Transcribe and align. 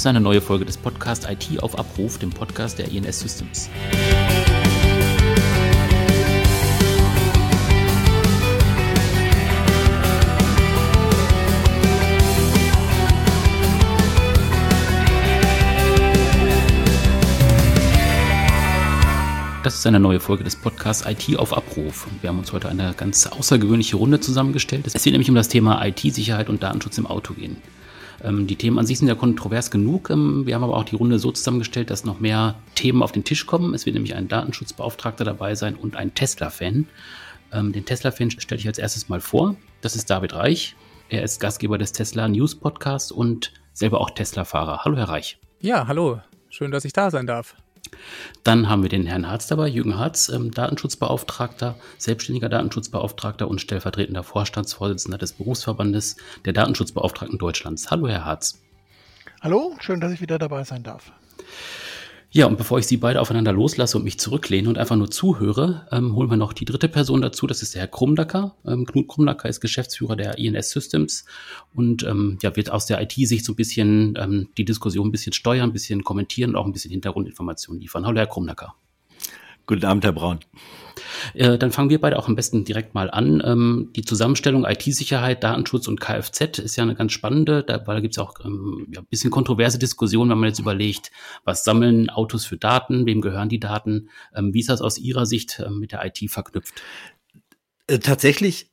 ist 0.00 0.06
eine 0.06 0.22
neue 0.22 0.40
Folge 0.40 0.64
des 0.64 0.78
Podcasts 0.78 1.26
IT 1.28 1.62
auf 1.62 1.78
Abruf, 1.78 2.16
dem 2.16 2.30
Podcast 2.30 2.78
der 2.78 2.90
INS 2.90 3.20
Systems. 3.20 3.68
Das 19.62 19.74
ist 19.74 19.86
eine 19.86 20.00
neue 20.00 20.18
Folge 20.18 20.44
des 20.44 20.56
Podcasts 20.56 21.04
IT 21.06 21.38
auf 21.38 21.54
Abruf. 21.54 22.06
Wir 22.22 22.30
haben 22.30 22.38
uns 22.38 22.54
heute 22.54 22.70
eine 22.70 22.94
ganz 22.96 23.26
außergewöhnliche 23.26 23.96
Runde 23.96 24.18
zusammengestellt. 24.18 24.86
Es 24.86 25.04
wird 25.04 25.12
nämlich 25.12 25.28
um 25.28 25.34
das 25.34 25.48
Thema 25.48 25.84
IT-Sicherheit 25.84 26.48
und 26.48 26.62
Datenschutz 26.62 26.96
im 26.96 27.06
Auto 27.06 27.34
gehen. 27.34 27.58
Ähm, 28.22 28.46
die 28.46 28.56
Themen 28.56 28.78
an 28.78 28.86
sich 28.86 28.98
sind 28.98 29.08
ja 29.08 29.14
kontrovers 29.14 29.70
genug. 29.70 30.10
Ähm, 30.10 30.46
wir 30.46 30.54
haben 30.54 30.64
aber 30.64 30.76
auch 30.76 30.84
die 30.84 30.96
Runde 30.96 31.18
so 31.18 31.32
zusammengestellt, 31.32 31.90
dass 31.90 32.04
noch 32.04 32.20
mehr 32.20 32.56
Themen 32.74 33.02
auf 33.02 33.12
den 33.12 33.24
Tisch 33.24 33.46
kommen. 33.46 33.74
Es 33.74 33.86
wird 33.86 33.94
nämlich 33.94 34.14
ein 34.14 34.28
Datenschutzbeauftragter 34.28 35.24
dabei 35.24 35.54
sein 35.54 35.74
und 35.74 35.96
ein 35.96 36.14
Tesla-Fan. 36.14 36.86
Ähm, 37.52 37.72
den 37.72 37.84
Tesla-Fan 37.84 38.30
stelle 38.30 38.60
ich 38.60 38.66
als 38.66 38.78
erstes 38.78 39.08
mal 39.08 39.20
vor. 39.20 39.56
Das 39.80 39.96
ist 39.96 40.10
David 40.10 40.34
Reich. 40.34 40.76
Er 41.08 41.22
ist 41.22 41.40
Gastgeber 41.40 41.78
des 41.78 41.92
Tesla 41.92 42.28
News 42.28 42.54
Podcasts 42.54 43.10
und 43.10 43.52
selber 43.72 44.00
auch 44.00 44.10
Tesla-Fahrer. 44.10 44.84
Hallo, 44.84 44.96
Herr 44.96 45.08
Reich. 45.08 45.38
Ja, 45.60 45.86
hallo. 45.86 46.20
Schön, 46.48 46.70
dass 46.70 46.84
ich 46.84 46.92
da 46.92 47.10
sein 47.10 47.26
darf. 47.26 47.56
Dann 48.44 48.68
haben 48.68 48.82
wir 48.82 48.88
den 48.88 49.06
Herrn 49.06 49.28
Harz 49.28 49.46
dabei, 49.46 49.68
Jürgen 49.68 49.98
Harz, 49.98 50.28
ähm, 50.28 50.50
Datenschutzbeauftragter, 50.50 51.76
selbstständiger 51.98 52.48
Datenschutzbeauftragter 52.48 53.48
und 53.48 53.60
stellvertretender 53.60 54.22
Vorstandsvorsitzender 54.22 55.18
des 55.18 55.32
Berufsverbandes 55.32 56.16
der 56.44 56.52
Datenschutzbeauftragten 56.52 57.38
Deutschlands. 57.38 57.90
Hallo, 57.90 58.08
Herr 58.08 58.24
Harz. 58.24 58.60
Hallo, 59.40 59.76
schön, 59.80 60.00
dass 60.00 60.12
ich 60.12 60.20
wieder 60.20 60.38
dabei 60.38 60.64
sein 60.64 60.82
darf. 60.82 61.12
Ja, 62.32 62.46
und 62.46 62.58
bevor 62.58 62.78
ich 62.78 62.86
Sie 62.86 62.96
beide 62.96 63.20
aufeinander 63.20 63.52
loslasse 63.52 63.96
und 63.96 64.04
mich 64.04 64.20
zurücklehne 64.20 64.68
und 64.68 64.78
einfach 64.78 64.94
nur 64.94 65.10
zuhöre, 65.10 65.88
ähm, 65.90 66.14
holen 66.14 66.30
wir 66.30 66.36
noch 66.36 66.52
die 66.52 66.64
dritte 66.64 66.88
Person 66.88 67.22
dazu. 67.22 67.48
Das 67.48 67.60
ist 67.60 67.74
der 67.74 67.80
Herr 67.80 67.88
Krumdacker. 67.88 68.54
Ähm, 68.64 68.86
Knut 68.86 69.08
Krumdacker 69.08 69.48
ist 69.48 69.60
Geschäftsführer 69.60 70.14
der 70.14 70.38
INS 70.38 70.70
Systems 70.70 71.24
und 71.74 72.04
ähm, 72.04 72.38
ja, 72.40 72.54
wird 72.54 72.70
aus 72.70 72.86
der 72.86 73.02
IT-Sicht 73.02 73.44
so 73.44 73.52
ein 73.52 73.56
bisschen 73.56 74.14
ähm, 74.16 74.48
die 74.56 74.64
Diskussion 74.64 75.08
ein 75.08 75.12
bisschen 75.12 75.32
steuern, 75.32 75.70
ein 75.70 75.72
bisschen 75.72 76.04
kommentieren 76.04 76.50
und 76.50 76.56
auch 76.56 76.66
ein 76.66 76.72
bisschen 76.72 76.92
Hintergrundinformationen 76.92 77.80
liefern. 77.80 78.06
Hallo, 78.06 78.18
Herr 78.18 78.28
Krumdacker. 78.28 78.76
Guten 79.70 79.84
Abend, 79.84 80.02
Herr 80.02 80.10
Braun. 80.10 80.40
Äh, 81.32 81.56
dann 81.56 81.70
fangen 81.70 81.90
wir 81.90 82.00
beide 82.00 82.18
auch 82.18 82.26
am 82.26 82.34
besten 82.34 82.64
direkt 82.64 82.92
mal 82.92 83.08
an. 83.08 83.40
Ähm, 83.46 83.90
die 83.94 84.02
Zusammenstellung 84.02 84.64
IT-Sicherheit, 84.64 85.44
Datenschutz 85.44 85.86
und 85.86 86.00
Kfz 86.00 86.58
ist 86.58 86.74
ja 86.74 86.82
eine 86.82 86.96
ganz 86.96 87.12
spannende, 87.12 87.62
da, 87.62 87.86
weil 87.86 87.94
da 87.94 88.00
gibt 88.00 88.14
es 88.14 88.18
auch 88.18 88.34
ähm, 88.44 88.88
ja, 88.92 89.00
ein 89.00 89.06
bisschen 89.06 89.30
kontroverse 89.30 89.78
Diskussionen, 89.78 90.28
wenn 90.32 90.38
man 90.38 90.48
jetzt 90.48 90.58
überlegt, 90.58 91.12
was 91.44 91.62
sammeln 91.62 92.10
Autos 92.10 92.44
für 92.46 92.56
Daten, 92.56 93.06
wem 93.06 93.20
gehören 93.20 93.48
die 93.48 93.60
Daten, 93.60 94.08
ähm, 94.34 94.52
wie 94.54 94.58
ist 94.58 94.70
das 94.70 94.80
aus 94.80 94.98
Ihrer 94.98 95.24
Sicht 95.24 95.60
äh, 95.60 95.70
mit 95.70 95.92
der 95.92 96.04
IT 96.04 96.18
verknüpft? 96.28 96.82
Äh, 97.86 98.00
tatsächlich 98.00 98.69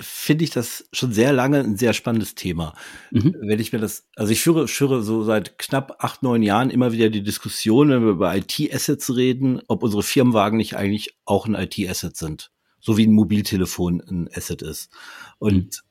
finde 0.00 0.44
ich 0.44 0.50
das 0.50 0.88
schon 0.92 1.12
sehr 1.12 1.32
lange 1.32 1.60
ein 1.60 1.76
sehr 1.76 1.92
spannendes 1.92 2.34
Thema. 2.34 2.74
Mhm. 3.10 3.36
Wenn 3.40 3.60
ich 3.60 3.72
mir 3.72 3.78
das, 3.78 4.08
also 4.16 4.32
ich 4.32 4.40
führe, 4.40 4.68
führe 4.68 5.02
so 5.02 5.22
seit 5.22 5.58
knapp 5.58 5.96
acht, 6.00 6.22
neun 6.22 6.42
Jahren 6.42 6.70
immer 6.70 6.92
wieder 6.92 7.10
die 7.10 7.22
Diskussion, 7.22 7.90
wenn 7.90 8.02
wir 8.02 8.10
über 8.10 8.36
IT-Assets 8.36 9.14
reden, 9.16 9.60
ob 9.68 9.82
unsere 9.82 10.02
Firmenwagen 10.02 10.56
nicht 10.56 10.76
eigentlich 10.76 11.16
auch 11.24 11.46
ein 11.46 11.54
IT-Asset 11.54 12.16
sind. 12.16 12.50
So 12.80 12.96
wie 12.96 13.06
ein 13.06 13.12
Mobiltelefon 13.12 14.00
ein 14.00 14.28
Asset 14.34 14.62
ist. 14.62 14.90
Und 15.38 15.82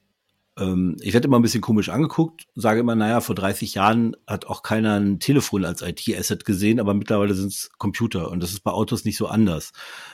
ähm, 0.60 0.98
ich 1.02 1.14
werde 1.14 1.28
immer 1.28 1.40
ein 1.40 1.42
bisschen 1.42 1.62
komisch 1.62 1.90
angeguckt, 1.90 2.48
sage 2.56 2.82
immer, 2.82 2.96
naja, 2.96 3.22
vor 3.22 3.36
30 3.36 3.76
Jahren 3.76 4.16
hat 4.28 4.46
auch 4.48 4.62
keiner 4.64 5.00
ein 5.00 5.20
Telefon 5.20 5.66
als 5.66 5.82
IT-Asset 5.82 6.46
gesehen, 6.46 6.80
aber 6.80 6.94
mittlerweile 6.94 7.34
sind 7.34 7.48
es 7.48 7.70
Computer 7.78 8.30
und 8.30 8.44
das 8.44 8.52
ist 8.52 8.62
bei 8.62 8.72
Autos 8.72 9.06
nicht 9.06 9.18
so 9.18 9.28
anders. 9.28 9.72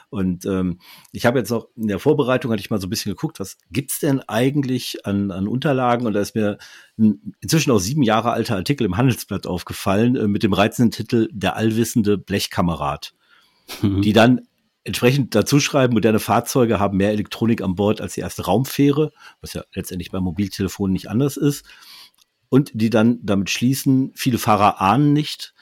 Und 0.10 0.46
ähm, 0.46 0.80
ich 1.12 1.26
habe 1.26 1.40
jetzt 1.40 1.52
auch 1.52 1.68
in 1.76 1.88
der 1.88 2.00
Vorbereitung, 2.00 2.52
hatte 2.52 2.62
ich 2.62 2.70
mal 2.70 2.80
so 2.80 2.88
ein 2.88 2.92
bisschen 2.92 3.12
geguckt, 3.12 3.40
was 3.40 3.58
gibt's 3.72 4.00
denn 4.00 4.22
eigentlich 4.22 5.06
an, 5.06 5.32
an 5.32 5.48
Unterlagen? 5.48 6.08
Und 6.08 6.14
da 6.14 6.22
ist 6.22 6.36
mir 6.36 6.58
ein 6.98 7.34
inzwischen 7.42 7.72
auch 7.72 7.80
sieben 7.80 8.04
Jahre 8.04 8.32
alter 8.32 8.56
Artikel 8.56 8.86
im 8.86 8.98
Handelsblatt 8.98 9.48
aufgefallen 9.48 10.16
äh, 10.16 10.28
mit 10.28 10.44
dem 10.44 10.54
reizenden 10.54 10.92
Titel 10.92 11.28
Der 11.32 11.56
allwissende 11.56 12.18
Blechkamerad. 12.18 13.14
Mhm. 13.82 14.02
die 14.02 14.14
dann 14.14 14.42
entsprechend 14.86 15.36
dazu 15.36 15.60
schreiben, 15.60 15.94
moderne 15.94 16.20
Fahrzeuge 16.20 16.80
haben 16.80 16.98
mehr 16.98 17.12
Elektronik 17.12 17.62
an 17.62 17.76
Bord 17.76 18.00
als 18.00 18.14
die 18.14 18.22
erste 18.22 18.46
Raumfähre, 18.46 19.12
was 19.42 19.54
ja 19.54 19.64
letztendlich 19.74 20.12
bei 20.12 20.20
Mobiltelefonen 20.22 20.94
nicht 20.94 21.10
anders 21.10 21.36
ist. 21.36 21.66
Und 22.50 22.72
die 22.74 22.92
dann 22.92 23.20
damit 23.24 23.50
schließen, 23.50 24.12
viele 24.16 24.38
Fahrer 24.38 24.80
ahnen 24.80 25.12
nicht, 25.12 25.54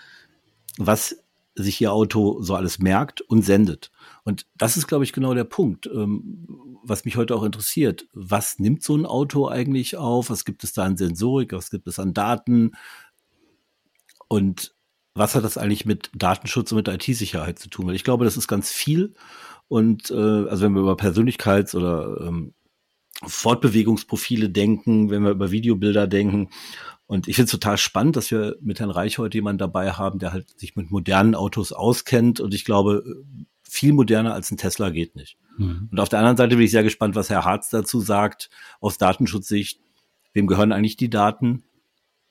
was 0.77 1.15
sich 1.55 1.79
ihr 1.79 1.93
Auto 1.93 2.41
so 2.41 2.55
alles 2.55 2.79
merkt 2.79 3.21
und 3.21 3.43
sendet. 3.43 3.91
Und 4.23 4.45
das 4.57 4.75
ist, 4.75 4.87
glaube 4.87 5.03
ich, 5.03 5.13
genau 5.13 5.33
der 5.33 5.43
Punkt, 5.45 5.85
ähm, 5.87 6.77
was 6.83 7.05
mich 7.05 7.15
heute 7.15 7.35
auch 7.35 7.43
interessiert. 7.43 8.07
Was 8.13 8.59
nimmt 8.59 8.83
so 8.83 8.95
ein 8.97 9.05
Auto 9.05 9.47
eigentlich 9.47 9.95
auf? 9.95 10.29
Was 10.29 10.45
gibt 10.45 10.63
es 10.63 10.73
da 10.73 10.83
an 10.83 10.97
Sensorik? 10.97 11.53
Was 11.53 11.69
gibt 11.69 11.87
es 11.87 11.99
an 11.99 12.13
Daten? 12.13 12.71
Und 14.27 14.72
was 15.15 15.35
hat 15.35 15.43
das 15.43 15.57
eigentlich 15.57 15.85
mit 15.85 16.09
Datenschutz 16.15 16.71
und 16.71 16.77
mit 16.77 16.87
IT-Sicherheit 16.87 17.59
zu 17.59 17.69
tun? 17.69 17.87
Weil 17.87 17.95
ich 17.95 18.03
glaube, 18.03 18.25
das 18.25 18.37
ist 18.37 18.47
ganz 18.47 18.71
viel. 18.71 19.13
Und 19.67 20.11
äh, 20.11 20.15
also 20.15 20.65
wenn 20.65 20.73
wir 20.73 20.81
über 20.81 20.95
Persönlichkeits- 20.95 21.75
oder 21.75 22.21
ähm, 22.21 22.53
Fortbewegungsprofile 23.25 24.49
denken, 24.49 25.09
wenn 25.09 25.23
wir 25.23 25.31
über 25.31 25.51
Videobilder 25.51 26.07
denken. 26.07 26.49
Und 27.05 27.27
ich 27.27 27.35
finde 27.35 27.45
es 27.45 27.51
total 27.51 27.77
spannend, 27.77 28.15
dass 28.15 28.31
wir 28.31 28.57
mit 28.61 28.79
Herrn 28.79 28.89
Reich 28.89 29.17
heute 29.17 29.37
jemanden 29.37 29.59
dabei 29.59 29.91
haben, 29.91 30.19
der 30.19 30.33
halt 30.33 30.59
sich 30.59 30.75
mit 30.75 30.91
modernen 30.91 31.35
Autos 31.35 31.71
auskennt. 31.71 32.39
Und 32.39 32.53
ich 32.53 32.65
glaube, 32.65 33.03
viel 33.63 33.93
moderner 33.93 34.33
als 34.33 34.51
ein 34.51 34.57
Tesla 34.57 34.89
geht 34.89 35.15
nicht. 35.15 35.37
Mhm. 35.57 35.89
Und 35.91 35.99
auf 35.99 36.09
der 36.09 36.19
anderen 36.19 36.37
Seite 36.37 36.55
bin 36.55 36.65
ich 36.65 36.71
sehr 36.71 36.83
gespannt, 36.83 37.15
was 37.15 37.29
Herr 37.29 37.45
Harz 37.45 37.69
dazu 37.69 37.99
sagt, 37.99 38.49
aus 38.79 38.97
Datenschutzsicht. 38.97 39.79
Wem 40.33 40.47
gehören 40.47 40.71
eigentlich 40.71 40.97
die 40.97 41.09
Daten? 41.09 41.63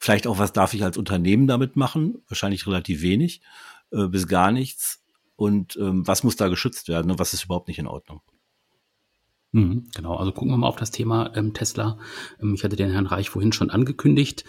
Vielleicht 0.02 0.26
auch, 0.26 0.40
was 0.40 0.52
darf 0.52 0.74
ich 0.74 0.82
als 0.82 0.96
Unternehmen 0.98 1.46
damit 1.46 1.76
machen? 1.76 2.24
Wahrscheinlich 2.26 2.66
relativ 2.66 3.02
wenig 3.02 3.40
äh, 3.92 4.08
bis 4.08 4.26
gar 4.26 4.50
nichts. 4.50 5.00
Und 5.36 5.76
ähm, 5.76 6.04
was 6.04 6.24
muss 6.24 6.34
da 6.34 6.48
geschützt 6.48 6.88
werden 6.88 7.12
und 7.12 7.20
was 7.20 7.34
ist 7.34 7.44
überhaupt 7.44 7.68
nicht 7.68 7.78
in 7.78 7.86
Ordnung? 7.86 8.20
Mhm, 9.52 9.86
genau, 9.94 10.16
also 10.16 10.32
gucken 10.32 10.50
wir 10.50 10.56
mal 10.56 10.66
auf 10.66 10.74
das 10.74 10.90
Thema 10.90 11.30
ähm, 11.36 11.54
Tesla. 11.54 12.00
Ähm, 12.40 12.54
ich 12.54 12.64
hatte 12.64 12.74
den 12.74 12.90
Herrn 12.90 13.06
Reich 13.06 13.30
vorhin 13.30 13.52
schon 13.52 13.70
angekündigt. 13.70 14.44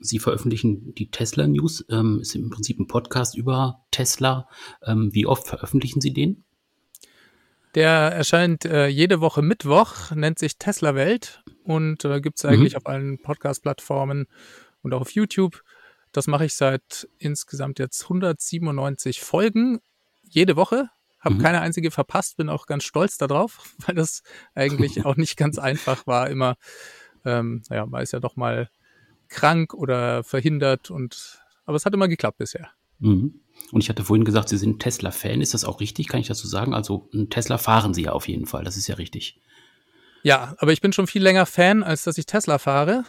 Sie 0.00 0.18
veröffentlichen 0.18 0.94
die 0.94 1.10
Tesla 1.10 1.46
News, 1.46 1.86
ähm, 1.88 2.18
ist 2.20 2.34
im 2.34 2.50
Prinzip 2.50 2.78
ein 2.78 2.88
Podcast 2.88 3.38
über 3.38 3.86
Tesla. 3.90 4.50
Ähm, 4.84 5.08
wie 5.14 5.24
oft 5.24 5.46
veröffentlichen 5.48 6.02
Sie 6.02 6.12
den? 6.12 6.44
Der 7.74 7.88
erscheint 7.88 8.66
äh, 8.66 8.88
jede 8.88 9.22
Woche 9.22 9.40
Mittwoch, 9.40 10.10
nennt 10.10 10.38
sich 10.38 10.58
Tesla 10.58 10.94
Welt 10.94 11.42
und 11.68 12.02
äh, 12.06 12.22
gibt 12.22 12.38
es 12.38 12.46
eigentlich 12.46 12.72
mhm. 12.72 12.78
auf 12.78 12.86
allen 12.86 13.18
Podcast-Plattformen 13.20 14.26
und 14.80 14.94
auch 14.94 15.02
auf 15.02 15.10
YouTube. 15.10 15.62
Das 16.12 16.26
mache 16.26 16.46
ich 16.46 16.54
seit 16.54 17.06
insgesamt 17.18 17.78
jetzt 17.78 18.04
197 18.04 19.20
Folgen 19.20 19.78
jede 20.22 20.56
Woche. 20.56 20.88
Habe 21.20 21.34
mhm. 21.34 21.40
keine 21.40 21.60
einzige 21.60 21.90
verpasst, 21.90 22.38
bin 22.38 22.48
auch 22.48 22.64
ganz 22.64 22.84
stolz 22.84 23.18
darauf, 23.18 23.74
weil 23.86 23.94
das 23.94 24.22
eigentlich 24.54 25.04
auch 25.04 25.16
nicht 25.16 25.36
ganz 25.36 25.58
einfach 25.58 26.06
war. 26.06 26.30
Immer, 26.30 26.56
ähm, 27.26 27.62
naja, 27.68 27.84
man 27.84 28.02
ist 28.02 28.12
ja 28.12 28.20
doch 28.20 28.36
mal 28.36 28.70
krank 29.28 29.74
oder 29.74 30.24
verhindert 30.24 30.90
und 30.90 31.42
aber 31.66 31.76
es 31.76 31.84
hat 31.84 31.92
immer 31.92 32.08
geklappt 32.08 32.38
bisher. 32.38 32.70
Mhm. 32.98 33.42
Und 33.72 33.82
ich 33.82 33.90
hatte 33.90 34.04
vorhin 34.04 34.24
gesagt, 34.24 34.48
Sie 34.48 34.56
sind 34.56 34.80
Tesla-Fan. 34.80 35.42
Ist 35.42 35.52
das 35.52 35.66
auch 35.66 35.80
richtig? 35.80 36.08
Kann 36.08 36.20
ich 36.20 36.28
das 36.28 36.38
so 36.38 36.48
sagen? 36.48 36.72
Also 36.72 37.10
ein 37.12 37.28
Tesla 37.28 37.58
fahren 37.58 37.92
Sie 37.92 38.04
ja 38.04 38.12
auf 38.12 38.26
jeden 38.26 38.46
Fall. 38.46 38.64
Das 38.64 38.78
ist 38.78 38.86
ja 38.86 38.94
richtig. 38.94 39.38
Ja, 40.22 40.54
aber 40.58 40.72
ich 40.72 40.80
bin 40.80 40.92
schon 40.92 41.06
viel 41.06 41.22
länger 41.22 41.46
Fan, 41.46 41.82
als 41.82 42.04
dass 42.04 42.18
ich 42.18 42.26
Tesla 42.26 42.58
fahre. 42.58 43.04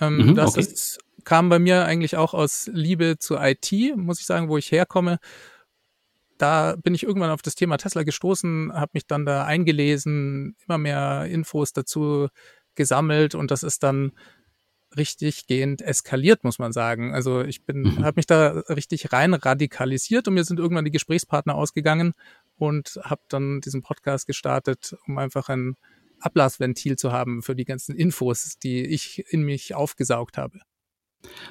Ähm, 0.00 0.28
mhm, 0.28 0.34
das 0.34 0.52
okay. 0.52 0.60
ist, 0.60 0.98
kam 1.24 1.48
bei 1.48 1.58
mir 1.58 1.84
eigentlich 1.84 2.16
auch 2.16 2.34
aus 2.34 2.70
Liebe 2.72 3.16
zur 3.18 3.42
IT, 3.42 3.72
muss 3.96 4.20
ich 4.20 4.26
sagen, 4.26 4.48
wo 4.48 4.56
ich 4.56 4.70
herkomme. 4.70 5.18
Da 6.38 6.76
bin 6.76 6.94
ich 6.94 7.02
irgendwann 7.02 7.30
auf 7.30 7.42
das 7.42 7.54
Thema 7.54 7.78
Tesla 7.78 8.02
gestoßen, 8.02 8.72
habe 8.74 8.90
mich 8.94 9.06
dann 9.06 9.24
da 9.24 9.44
eingelesen, 9.44 10.54
immer 10.66 10.78
mehr 10.78 11.26
Infos 11.26 11.72
dazu 11.72 12.28
gesammelt 12.74 13.34
und 13.34 13.50
das 13.50 13.62
ist 13.62 13.82
dann 13.82 14.12
richtig 14.96 15.46
gehend 15.46 15.82
eskaliert, 15.82 16.44
muss 16.44 16.58
man 16.58 16.72
sagen. 16.72 17.14
Also 17.14 17.42
ich 17.42 17.64
bin, 17.64 17.82
mhm. 17.82 18.04
habe 18.04 18.16
mich 18.16 18.26
da 18.26 18.48
richtig 18.68 19.12
rein 19.12 19.34
radikalisiert 19.34 20.28
und 20.28 20.34
mir 20.34 20.44
sind 20.44 20.60
irgendwann 20.60 20.84
die 20.84 20.90
Gesprächspartner 20.90 21.54
ausgegangen 21.54 22.12
und 22.56 22.98
habe 23.02 23.22
dann 23.28 23.60
diesen 23.60 23.82
Podcast 23.82 24.26
gestartet, 24.26 24.96
um 25.06 25.18
einfach 25.18 25.48
ein 25.48 25.76
Ablassventil 26.20 26.96
zu 26.96 27.12
haben 27.12 27.42
für 27.42 27.54
die 27.54 27.64
ganzen 27.64 27.94
Infos, 27.96 28.58
die 28.58 28.84
ich 28.84 29.24
in 29.30 29.42
mich 29.42 29.74
aufgesaugt 29.74 30.38
habe. 30.38 30.60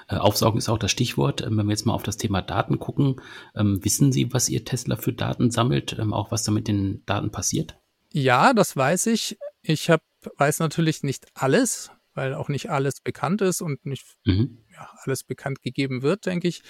Äh, 0.08 0.16
aufsaugen 0.16 0.58
ist 0.58 0.70
auch 0.70 0.78
das 0.78 0.92
Stichwort. 0.92 1.42
Ähm, 1.42 1.58
wenn 1.58 1.68
wir 1.68 1.72
jetzt 1.72 1.86
mal 1.86 1.94
auf 1.94 2.04
das 2.04 2.18
Thema 2.18 2.42
Daten 2.42 2.80
gucken, 2.80 3.22
ähm, 3.56 3.84
wissen 3.84 4.12
Sie, 4.12 4.32
was 4.34 4.50
Ihr 4.50 4.66
Tesla 4.66 4.96
für 4.96 5.14
Daten 5.14 5.52
sammelt, 5.52 5.98
ähm, 6.00 6.14
auch 6.14 6.32
was 6.32 6.44
da 6.44 6.52
mit 6.52 6.68
den 6.68 7.04
Daten 7.06 7.32
passiert? 7.32 7.78
Ja, 8.12 8.54
das 8.54 8.76
weiß 8.76 9.08
ich. 9.08 9.38
Ich 9.62 9.90
hab, 9.90 10.02
weiß 10.38 10.60
natürlich 10.60 11.04
nicht 11.04 11.26
alles, 11.34 11.92
weil 12.14 12.34
auch 12.34 12.50
nicht 12.50 12.70
alles 12.70 13.02
bekannt 13.02 13.42
ist 13.42 13.62
und 13.62 13.86
nicht 13.86 14.06
mhm. 14.26 14.64
ja, 14.72 14.90
alles 15.04 15.24
bekannt 15.24 15.62
gegeben 15.62 16.02
wird, 16.02 16.26
denke 16.26 16.48
ich. 16.48 16.64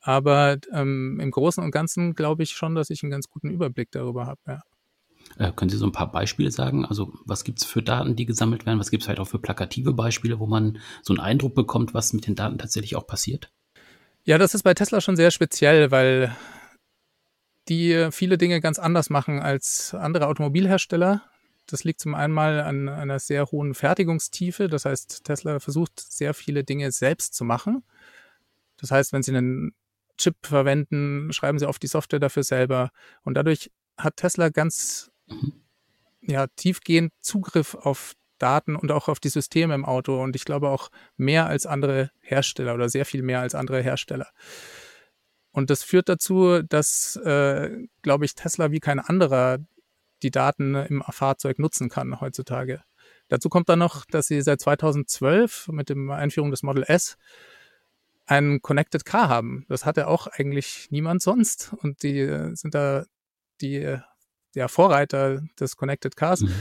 Aber 0.00 0.58
ähm, 0.72 1.20
im 1.20 1.30
Großen 1.30 1.62
und 1.62 1.70
Ganzen 1.70 2.14
glaube 2.14 2.42
ich 2.42 2.50
schon, 2.50 2.74
dass 2.74 2.90
ich 2.90 3.02
einen 3.02 3.12
ganz 3.12 3.28
guten 3.28 3.50
Überblick 3.50 3.90
darüber 3.92 4.26
habe. 4.26 4.40
Ja. 4.46 4.62
Äh, 5.38 5.52
können 5.52 5.70
Sie 5.70 5.76
so 5.76 5.86
ein 5.86 5.92
paar 5.92 6.10
Beispiele 6.10 6.50
sagen? 6.50 6.84
Also 6.84 7.12
was 7.24 7.44
gibt 7.44 7.60
es 7.60 7.64
für 7.64 7.82
Daten, 7.82 8.16
die 8.16 8.26
gesammelt 8.26 8.66
werden? 8.66 8.78
Was 8.78 8.90
gibt 8.90 9.02
es 9.02 9.06
vielleicht 9.06 9.20
auch 9.20 9.28
für 9.28 9.38
plakative 9.38 9.92
Beispiele, 9.92 10.38
wo 10.38 10.46
man 10.46 10.78
so 11.02 11.12
einen 11.12 11.20
Eindruck 11.20 11.54
bekommt, 11.54 11.94
was 11.94 12.12
mit 12.12 12.26
den 12.26 12.34
Daten 12.34 12.58
tatsächlich 12.58 12.96
auch 12.96 13.06
passiert? 13.06 13.50
Ja, 14.24 14.38
das 14.38 14.54
ist 14.54 14.62
bei 14.62 14.74
Tesla 14.74 15.00
schon 15.00 15.16
sehr 15.16 15.30
speziell, 15.30 15.90
weil 15.90 16.36
die 17.68 18.08
viele 18.10 18.38
Dinge 18.38 18.60
ganz 18.60 18.78
anders 18.78 19.10
machen 19.10 19.40
als 19.40 19.94
andere 19.94 20.26
Automobilhersteller. 20.26 21.22
Das 21.66 21.84
liegt 21.84 22.00
zum 22.00 22.14
einen 22.14 22.32
mal 22.32 22.60
an 22.60 22.88
einer 22.88 23.18
sehr 23.18 23.46
hohen 23.46 23.74
Fertigungstiefe. 23.74 24.68
Das 24.68 24.84
heißt, 24.84 25.24
Tesla 25.24 25.60
versucht 25.60 26.00
sehr 26.00 26.34
viele 26.34 26.64
Dinge 26.64 26.90
selbst 26.92 27.34
zu 27.34 27.44
machen. 27.44 27.84
Das 28.78 28.90
heißt, 28.90 29.12
wenn 29.12 29.22
Sie 29.22 29.34
einen 29.34 29.74
Chip 30.18 30.36
verwenden, 30.42 31.32
schreiben 31.32 31.58
Sie 31.58 31.68
oft 31.68 31.82
die 31.82 31.88
Software 31.88 32.20
dafür 32.20 32.42
selber. 32.42 32.90
Und 33.22 33.34
dadurch 33.34 33.70
hat 33.96 34.16
Tesla 34.16 34.48
ganz. 34.48 35.11
Ja, 36.20 36.46
tiefgehend 36.56 37.12
Zugriff 37.20 37.74
auf 37.74 38.14
Daten 38.38 38.74
und 38.74 38.90
auch 38.90 39.08
auf 39.08 39.20
die 39.20 39.28
Systeme 39.28 39.74
im 39.74 39.84
Auto 39.84 40.20
und 40.20 40.34
ich 40.34 40.44
glaube 40.44 40.68
auch 40.68 40.90
mehr 41.16 41.46
als 41.46 41.64
andere 41.66 42.10
Hersteller 42.20 42.74
oder 42.74 42.88
sehr 42.88 43.04
viel 43.04 43.22
mehr 43.22 43.40
als 43.40 43.54
andere 43.54 43.82
Hersteller. 43.82 44.28
Und 45.52 45.70
das 45.70 45.82
führt 45.82 46.08
dazu, 46.08 46.62
dass, 46.62 47.16
äh, 47.16 47.86
glaube 48.00 48.24
ich, 48.24 48.34
Tesla 48.34 48.70
wie 48.70 48.80
kein 48.80 48.98
anderer 48.98 49.58
die 50.22 50.30
Daten 50.30 50.74
im 50.74 51.02
Fahrzeug 51.08 51.58
nutzen 51.58 51.88
kann 51.88 52.20
heutzutage. 52.20 52.82
Dazu 53.28 53.48
kommt 53.48 53.68
dann 53.68 53.78
noch, 53.78 54.04
dass 54.06 54.26
sie 54.26 54.40
seit 54.42 54.60
2012 54.60 55.68
mit 55.68 55.88
der 55.88 55.96
Einführung 56.10 56.50
des 56.50 56.62
Model 56.62 56.84
S 56.86 57.16
ein 58.26 58.62
Connected 58.62 59.04
Car 59.04 59.28
haben. 59.28 59.66
Das 59.68 59.84
hatte 59.84 60.06
auch 60.08 60.26
eigentlich 60.26 60.88
niemand 60.90 61.22
sonst. 61.22 61.74
Und 61.78 62.02
die 62.02 62.50
sind 62.54 62.74
da 62.74 63.04
die 63.60 63.98
der 64.54 64.68
Vorreiter 64.68 65.42
des 65.58 65.76
Connected 65.76 66.16
Cars. 66.16 66.42
Mhm. 66.42 66.54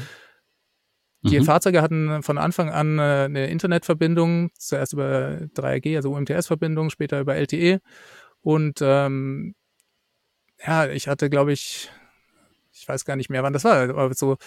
Die 1.24 1.40
mhm. 1.40 1.46
Fahrzeuge 1.46 1.82
hatten 1.82 2.24
von 2.24 2.38
Anfang 2.38 2.70
an 2.70 2.98
äh, 2.98 3.26
eine 3.26 3.48
Internetverbindung, 3.48 4.50
zuerst 4.58 4.94
über 4.94 5.48
3G, 5.56 5.96
also 5.96 6.12
UMTS-Verbindung, 6.12 6.90
später 6.90 7.20
über 7.20 7.36
LTE. 7.36 7.80
Und 8.42 8.80
ähm, 8.82 9.54
ja, 10.66 10.88
ich 10.88 11.08
hatte, 11.08 11.30
glaube 11.30 11.54
ich, 11.54 11.92
ich 12.72 12.88
weiß 12.88 13.06
gar 13.06 13.16
nicht 13.16 13.30
mehr, 13.30 13.44
wann 13.44 13.54
das 13.54 13.66
war, 13.66 13.90
aber 13.90 14.14
so 14.16 14.38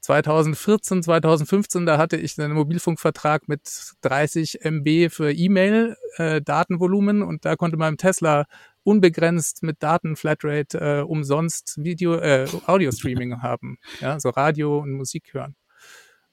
2014, 0.00 1.02
2015, 1.02 1.86
da 1.86 1.98
hatte 1.98 2.16
ich 2.16 2.38
einen 2.40 2.54
Mobilfunkvertrag 2.54 3.48
mit 3.48 3.62
30 4.02 4.64
MB 4.64 5.10
für 5.10 5.32
E-Mail-Datenvolumen 5.32 7.20
äh, 7.20 7.24
und 7.24 7.44
da 7.44 7.56
konnte 7.56 7.76
man 7.76 7.94
im 7.94 7.98
Tesla 7.98 8.46
unbegrenzt 8.84 9.62
mit 9.62 9.82
Daten 9.82 10.14
Flatrate 10.14 10.78
äh, 10.78 11.00
umsonst 11.02 11.82
Video, 11.82 12.14
äh, 12.14 12.46
Audio-Streaming 12.66 13.42
haben, 13.42 13.78
ja, 14.00 14.20
so 14.20 14.30
Radio 14.30 14.78
und 14.78 14.92
Musik 14.92 15.34
hören. 15.34 15.56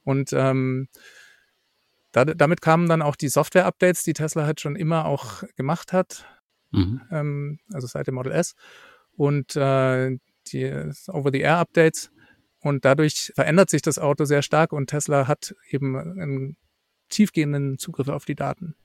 Und 0.03 0.33
ähm, 0.33 0.87
da, 2.11 2.25
damit 2.25 2.61
kamen 2.61 2.89
dann 2.89 3.01
auch 3.01 3.15
die 3.15 3.29
Software-Updates, 3.29 4.03
die 4.03 4.13
Tesla 4.13 4.45
halt 4.45 4.59
schon 4.59 4.75
immer 4.75 5.05
auch 5.05 5.43
gemacht 5.55 5.93
hat, 5.93 6.25
mhm. 6.71 7.01
ähm, 7.09 7.59
also 7.71 7.87
seit 7.87 8.07
dem 8.07 8.15
Model 8.15 8.33
S 8.33 8.53
und 9.15 9.55
äh, 9.55 10.17
die 10.47 10.65
Over-the-Air-Updates. 11.07 12.11
Und 12.63 12.85
dadurch 12.85 13.31
verändert 13.33 13.71
sich 13.71 13.81
das 13.81 13.97
Auto 13.97 14.25
sehr 14.25 14.43
stark 14.43 14.71
und 14.71 14.87
Tesla 14.87 15.27
hat 15.27 15.55
eben 15.69 15.97
einen 15.97 16.57
tiefgehenden 17.09 17.79
Zugriff 17.79 18.07
auf 18.07 18.25
die 18.25 18.35
Daten. 18.35 18.75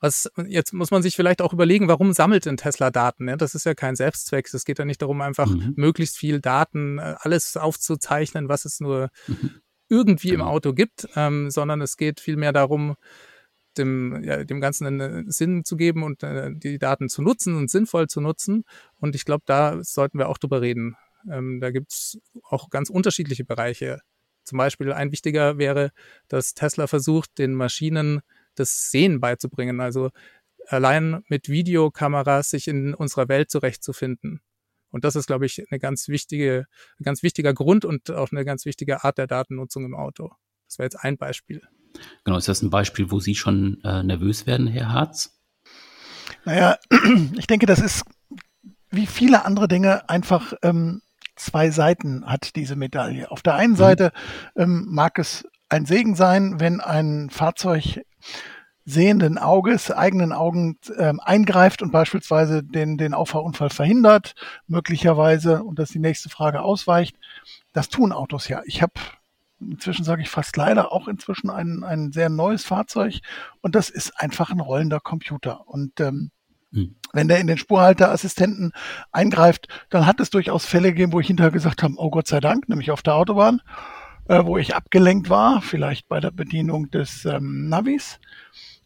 Was, 0.00 0.30
jetzt 0.46 0.72
muss 0.72 0.90
man 0.90 1.02
sich 1.02 1.16
vielleicht 1.16 1.40
auch 1.40 1.52
überlegen, 1.52 1.88
warum 1.88 2.12
sammelt 2.12 2.44
denn 2.46 2.56
Tesla 2.56 2.90
Daten? 2.90 3.28
Ja, 3.28 3.36
das 3.36 3.54
ist 3.54 3.64
ja 3.64 3.74
kein 3.74 3.96
Selbstzweck. 3.96 4.52
Es 4.52 4.64
geht 4.64 4.78
ja 4.78 4.84
nicht 4.84 5.00
darum, 5.00 5.20
einfach 5.20 5.48
mhm. 5.48 5.72
möglichst 5.76 6.18
viel 6.18 6.40
Daten, 6.40 6.98
äh, 6.98 7.14
alles 7.18 7.56
aufzuzeichnen, 7.56 8.48
was 8.48 8.64
es 8.64 8.80
nur 8.80 9.08
mhm. 9.26 9.60
irgendwie 9.88 10.30
genau. 10.30 10.44
im 10.44 10.50
Auto 10.50 10.74
gibt, 10.74 11.08
ähm, 11.16 11.50
sondern 11.50 11.80
es 11.80 11.96
geht 11.96 12.20
vielmehr 12.20 12.52
darum, 12.52 12.96
dem, 13.78 14.22
ja, 14.22 14.44
dem 14.44 14.60
Ganzen 14.60 14.86
einen 14.86 15.30
Sinn 15.30 15.64
zu 15.64 15.76
geben 15.76 16.02
und 16.02 16.22
äh, 16.22 16.50
die 16.54 16.78
Daten 16.78 17.08
zu 17.08 17.22
nutzen 17.22 17.56
und 17.56 17.70
sinnvoll 17.70 18.06
zu 18.08 18.20
nutzen. 18.20 18.64
Und 18.96 19.14
ich 19.14 19.24
glaube, 19.24 19.44
da 19.46 19.82
sollten 19.82 20.18
wir 20.18 20.28
auch 20.28 20.38
drüber 20.38 20.60
reden. 20.60 20.96
Ähm, 21.30 21.60
da 21.60 21.70
gibt's 21.70 22.18
auch 22.42 22.70
ganz 22.70 22.90
unterschiedliche 22.90 23.44
Bereiche. 23.44 24.00
Zum 24.44 24.58
Beispiel 24.58 24.92
ein 24.92 25.10
wichtiger 25.10 25.58
wäre, 25.58 25.90
dass 26.28 26.54
Tesla 26.54 26.86
versucht, 26.86 27.38
den 27.38 27.54
Maschinen 27.54 28.20
das 28.58 28.90
Sehen 28.90 29.20
beizubringen. 29.20 29.80
Also 29.80 30.10
allein 30.68 31.22
mit 31.28 31.48
Videokameras 31.48 32.50
sich 32.50 32.68
in 32.68 32.94
unserer 32.94 33.28
Welt 33.28 33.50
zurechtzufinden. 33.50 34.40
Und 34.90 35.04
das 35.04 35.16
ist, 35.16 35.26
glaube 35.26 35.46
ich, 35.46 35.64
eine 35.70 35.78
ganz 35.78 36.08
wichtige, 36.08 36.66
ein 36.98 37.04
ganz 37.04 37.22
wichtiger 37.22 37.52
Grund 37.54 37.84
und 37.84 38.10
auch 38.10 38.30
eine 38.32 38.44
ganz 38.44 38.64
wichtige 38.64 39.04
Art 39.04 39.18
der 39.18 39.26
Datennutzung 39.26 39.84
im 39.84 39.94
Auto. 39.94 40.32
Das 40.66 40.78
wäre 40.78 40.86
jetzt 40.86 40.96
ein 40.96 41.18
Beispiel. 41.18 41.62
Genau, 42.24 42.38
ist 42.38 42.48
das 42.48 42.62
ein 42.62 42.70
Beispiel, 42.70 43.10
wo 43.10 43.20
Sie 43.20 43.34
schon 43.34 43.80
äh, 43.84 44.02
nervös 44.02 44.46
werden, 44.46 44.66
Herr 44.66 44.92
Harz? 44.92 45.38
Naja, 46.44 46.78
ich 47.36 47.46
denke, 47.46 47.66
das 47.66 47.80
ist 47.80 48.04
wie 48.90 49.06
viele 49.06 49.44
andere 49.44 49.68
Dinge 49.68 50.08
einfach 50.08 50.52
ähm, 50.62 51.02
zwei 51.36 51.70
Seiten 51.70 52.24
hat 52.26 52.56
diese 52.56 52.76
Medaille. 52.76 53.30
Auf 53.30 53.42
der 53.42 53.54
einen 53.54 53.72
mhm. 53.72 53.78
Seite 53.78 54.12
ähm, 54.56 54.86
mag 54.88 55.18
es 55.18 55.46
ein 55.68 55.84
Segen 55.84 56.14
sein, 56.14 56.60
wenn 56.60 56.80
ein 56.80 57.28
Fahrzeug 57.30 58.02
sehenden 58.84 59.36
Auges, 59.36 59.90
eigenen 59.90 60.32
Augen 60.32 60.78
ähm, 60.96 61.20
eingreift 61.20 61.82
und 61.82 61.90
beispielsweise 61.90 62.62
den, 62.62 62.98
den 62.98 63.14
Auffahrunfall 63.14 63.70
verhindert, 63.70 64.34
möglicherweise, 64.68 65.64
und 65.64 65.78
das 65.78 65.88
ist 65.88 65.94
die 65.94 66.00
nächste 66.00 66.28
Frage, 66.28 66.62
ausweicht. 66.62 67.16
Das 67.72 67.88
tun 67.88 68.12
Autos 68.12 68.48
ja. 68.48 68.62
Ich 68.64 68.82
habe 68.82 68.94
inzwischen 69.60 70.04
sage 70.04 70.22
ich 70.22 70.28
fast 70.28 70.56
leider 70.56 70.92
auch 70.92 71.08
inzwischen 71.08 71.50
ein, 71.50 71.82
ein 71.82 72.12
sehr 72.12 72.28
neues 72.28 72.64
Fahrzeug 72.64 73.20
und 73.62 73.74
das 73.74 73.88
ist 73.90 74.20
einfach 74.20 74.50
ein 74.50 74.60
rollender 74.60 75.00
Computer. 75.00 75.66
Und 75.66 75.98
ähm, 76.00 76.30
hm. 76.72 76.94
Wenn 77.12 77.28
der 77.28 77.38
in 77.38 77.46
den 77.46 77.58
Spurhalteassistenten 77.58 78.72
eingreift, 79.12 79.68
dann 79.88 80.04
hat 80.04 80.20
es 80.20 80.30
durchaus 80.30 80.66
Fälle 80.66 80.88
gegeben, 80.88 81.12
wo 81.12 81.20
ich 81.20 81.28
hinterher 81.28 81.52
gesagt 81.52 81.82
habe, 81.82 81.94
oh 81.96 82.10
Gott 82.10 82.26
sei 82.26 82.40
Dank, 82.40 82.68
nämlich 82.68 82.90
auf 82.90 83.02
der 83.02 83.14
Autobahn 83.14 83.62
äh, 84.28 84.44
wo 84.44 84.58
ich 84.58 84.74
abgelenkt 84.74 85.30
war, 85.30 85.62
vielleicht 85.62 86.08
bei 86.08 86.20
der 86.20 86.30
Bedienung 86.30 86.90
des 86.90 87.24
ähm, 87.24 87.68
Navis. 87.68 88.18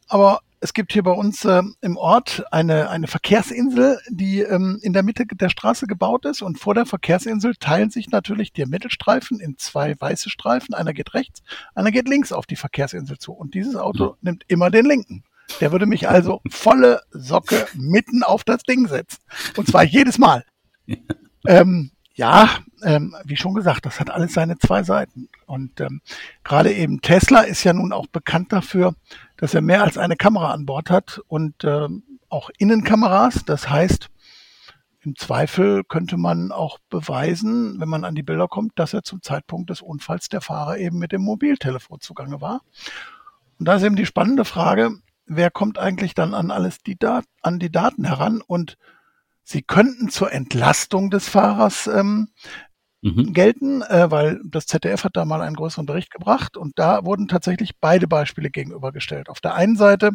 Aber 0.08 0.40
es 0.60 0.74
gibt 0.74 0.92
hier 0.92 1.02
bei 1.02 1.12
uns 1.12 1.44
äh, 1.46 1.62
im 1.80 1.96
Ort 1.96 2.44
eine, 2.50 2.90
eine 2.90 3.06
Verkehrsinsel, 3.06 3.98
die 4.10 4.40
ähm, 4.40 4.78
in 4.82 4.92
der 4.92 5.02
Mitte 5.02 5.24
der 5.26 5.48
Straße 5.48 5.86
gebaut 5.86 6.26
ist. 6.26 6.42
Und 6.42 6.58
vor 6.58 6.74
der 6.74 6.84
Verkehrsinsel 6.84 7.54
teilen 7.56 7.90
sich 7.90 8.10
natürlich 8.10 8.52
der 8.52 8.68
Mittelstreifen 8.68 9.40
in 9.40 9.56
zwei 9.56 9.94
weiße 9.98 10.28
Streifen. 10.28 10.74
Einer 10.74 10.92
geht 10.92 11.14
rechts, 11.14 11.42
einer 11.74 11.90
geht 11.90 12.08
links 12.08 12.32
auf 12.32 12.46
die 12.46 12.56
Verkehrsinsel 12.56 13.18
zu. 13.18 13.32
Und 13.32 13.54
dieses 13.54 13.76
Auto 13.76 14.04
ja. 14.04 14.16
nimmt 14.20 14.44
immer 14.48 14.70
den 14.70 14.84
linken. 14.84 15.24
Der 15.60 15.72
würde 15.72 15.86
mich 15.86 16.08
also 16.08 16.42
volle 16.48 17.00
Socke 17.10 17.66
mitten 17.74 18.22
auf 18.22 18.44
das 18.44 18.62
Ding 18.62 18.86
setzen. 18.86 19.18
Und 19.56 19.66
zwar 19.68 19.84
jedes 19.84 20.18
Mal. 20.18 20.44
Ähm, 21.46 21.90
ja, 22.20 22.50
ähm, 22.82 23.16
wie 23.24 23.36
schon 23.36 23.54
gesagt, 23.54 23.86
das 23.86 23.98
hat 23.98 24.10
alles 24.10 24.34
seine 24.34 24.58
zwei 24.58 24.82
Seiten. 24.82 25.30
Und 25.46 25.80
ähm, 25.80 26.02
gerade 26.44 26.70
eben 26.70 27.00
Tesla 27.00 27.40
ist 27.40 27.64
ja 27.64 27.72
nun 27.72 27.94
auch 27.94 28.06
bekannt 28.08 28.52
dafür, 28.52 28.94
dass 29.38 29.54
er 29.54 29.62
mehr 29.62 29.82
als 29.82 29.96
eine 29.96 30.16
Kamera 30.16 30.52
an 30.52 30.66
Bord 30.66 30.90
hat 30.90 31.22
und 31.28 31.64
ähm, 31.64 32.02
auch 32.28 32.50
Innenkameras. 32.58 33.46
Das 33.46 33.70
heißt, 33.70 34.10
im 35.00 35.16
Zweifel 35.16 35.82
könnte 35.82 36.18
man 36.18 36.52
auch 36.52 36.78
beweisen, 36.90 37.80
wenn 37.80 37.88
man 37.88 38.04
an 38.04 38.14
die 38.14 38.22
Bilder 38.22 38.48
kommt, 38.48 38.78
dass 38.78 38.92
er 38.92 39.02
zum 39.02 39.22
Zeitpunkt 39.22 39.70
des 39.70 39.80
Unfalls 39.80 40.28
der 40.28 40.42
Fahrer 40.42 40.76
eben 40.76 40.98
mit 40.98 41.12
dem 41.12 41.22
Mobiltelefon 41.22 42.00
zugange 42.00 42.42
war. 42.42 42.60
Und 43.58 43.66
da 43.66 43.76
ist 43.76 43.82
eben 43.82 43.96
die 43.96 44.04
spannende 44.04 44.44
Frage, 44.44 44.90
wer 45.24 45.50
kommt 45.50 45.78
eigentlich 45.78 46.12
dann 46.12 46.34
an 46.34 46.50
alles 46.50 46.82
die 46.82 46.98
Dat 46.98 47.24
an 47.40 47.58
die 47.58 47.72
Daten 47.72 48.04
heran 48.04 48.42
und 48.46 48.76
Sie 49.50 49.62
könnten 49.62 50.10
zur 50.10 50.32
Entlastung 50.32 51.10
des 51.10 51.28
Fahrers 51.28 51.88
ähm, 51.88 52.28
mhm. 53.02 53.32
gelten, 53.32 53.82
äh, 53.82 54.08
weil 54.08 54.40
das 54.44 54.66
ZDF 54.66 55.02
hat 55.02 55.16
da 55.16 55.24
mal 55.24 55.42
einen 55.42 55.56
größeren 55.56 55.86
Bericht 55.86 56.12
gebracht 56.12 56.56
und 56.56 56.78
da 56.78 57.04
wurden 57.04 57.26
tatsächlich 57.26 57.76
beide 57.80 58.06
Beispiele 58.06 58.48
gegenübergestellt. 58.48 59.28
Auf 59.28 59.40
der 59.40 59.56
einen 59.56 59.74
Seite 59.74 60.12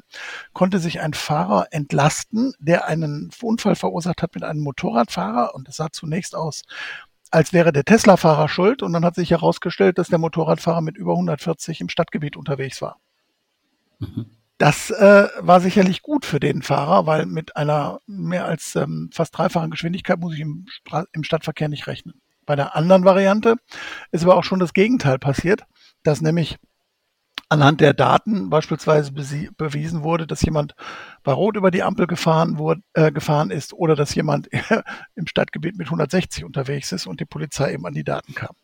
konnte 0.53 0.79
sich 0.79 1.01
ein 1.01 1.13
Fahrer 1.13 1.67
entlasten, 1.71 2.53
der 2.59 2.87
einen 2.87 3.29
Unfall 3.41 3.75
verursacht 3.75 4.21
hat 4.21 4.35
mit 4.35 4.45
einem 4.45 4.61
Motorradfahrer 4.61 5.53
und 5.53 5.67
es 5.67 5.75
sah 5.75 5.91
zunächst 5.91 6.33
aus, 6.33 6.61
als 7.29 7.51
wäre 7.51 7.73
der 7.73 7.83
Tesla-Fahrer 7.83 8.47
schuld 8.47 8.83
und 8.83 8.93
dann 8.93 9.03
hat 9.03 9.15
sich 9.15 9.31
herausgestellt, 9.31 9.97
dass 9.97 10.07
der 10.07 10.19
Motorradfahrer 10.19 10.79
mit 10.79 10.95
über 10.95 11.11
140 11.11 11.81
im 11.81 11.89
Stadtgebiet 11.89 12.37
unterwegs 12.37 12.81
war. 12.81 13.01
Mhm. 13.99 14.27
Das 14.57 14.89
äh, 14.89 15.27
war 15.39 15.59
sicherlich 15.59 16.01
gut 16.01 16.25
für 16.25 16.39
den 16.39 16.61
Fahrer, 16.61 17.05
weil 17.05 17.25
mit 17.25 17.57
einer 17.57 17.99
mehr 18.07 18.45
als 18.45 18.75
ähm, 18.75 19.09
fast 19.13 19.37
dreifachen 19.37 19.71
Geschwindigkeit 19.71 20.19
muss 20.19 20.33
ich 20.33 20.39
im, 20.39 20.65
im 21.11 21.23
Stadtverkehr 21.23 21.67
nicht 21.67 21.87
rechnen. 21.87 22.21
Bei 22.45 22.55
der 22.55 22.75
anderen 22.75 23.03
Variante 23.03 23.55
ist 24.11 24.23
aber 24.23 24.37
auch 24.37 24.43
schon 24.43 24.59
das 24.59 24.73
Gegenteil 24.73 25.19
passiert, 25.19 25.63
dass 26.03 26.21
nämlich 26.21 26.57
anhand 27.49 27.81
der 27.81 27.93
Daten 27.93 28.49
beispielsweise 28.49 29.11
bewiesen 29.11 30.03
wurde, 30.03 30.25
dass 30.25 30.41
jemand 30.41 30.73
bei 31.23 31.31
Rot 31.31 31.57
über 31.57 31.69
die 31.69 31.83
Ampel 31.83 32.07
gefahren, 32.07 32.57
wurde, 32.57 32.81
äh, 32.93 33.11
gefahren 33.11 33.51
ist 33.51 33.73
oder 33.73 33.95
dass 33.95 34.15
jemand 34.15 34.49
im 35.15 35.27
Stadtgebiet 35.27 35.77
mit 35.77 35.87
160 35.87 36.43
unterwegs 36.43 36.91
ist 36.91 37.07
und 37.07 37.19
die 37.19 37.25
Polizei 37.25 37.73
eben 37.73 37.85
an 37.85 37.93
die 37.93 38.03
Daten 38.03 38.33
kam. 38.33 38.55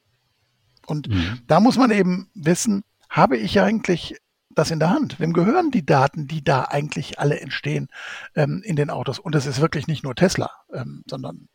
Und 0.87 1.09
mhm. 1.09 1.41
da 1.47 1.59
muss 1.59 1.77
man 1.77 1.91
eben 1.91 2.29
wissen, 2.33 2.83
habe 3.09 3.37
ich 3.37 3.59
eigentlich 3.59 4.15
das 4.55 4.71
in 4.71 4.79
der 4.79 4.89
Hand? 4.89 5.19
Wem 5.19 5.33
gehören 5.33 5.71
die 5.71 5.85
Daten, 5.85 6.27
die 6.27 6.43
da 6.43 6.63
eigentlich 6.63 7.19
alle 7.19 7.39
entstehen 7.39 7.87
ähm, 8.35 8.61
in 8.63 8.75
den 8.75 8.89
Autos? 8.89 9.19
Und 9.19 9.35
es 9.35 9.45
ist 9.45 9.61
wirklich 9.61 9.87
nicht 9.87 10.03
nur 10.03 10.15
Tesla, 10.15 10.51
ähm, 10.73 11.03
sondern 11.09 11.47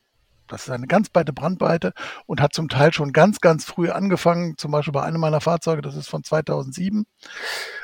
das 0.48 0.62
ist 0.62 0.70
eine 0.70 0.86
ganz 0.86 1.08
breite 1.08 1.32
Brandweite 1.32 1.92
und 2.26 2.40
hat 2.40 2.52
zum 2.52 2.68
Teil 2.68 2.92
schon 2.92 3.12
ganz, 3.12 3.40
ganz 3.40 3.64
früh 3.64 3.90
angefangen, 3.90 4.56
zum 4.56 4.70
Beispiel 4.70 4.92
bei 4.92 5.02
einem 5.02 5.20
meiner 5.20 5.40
Fahrzeuge, 5.40 5.82
das 5.82 5.96
ist 5.96 6.08
von 6.08 6.22
2007. 6.22 7.04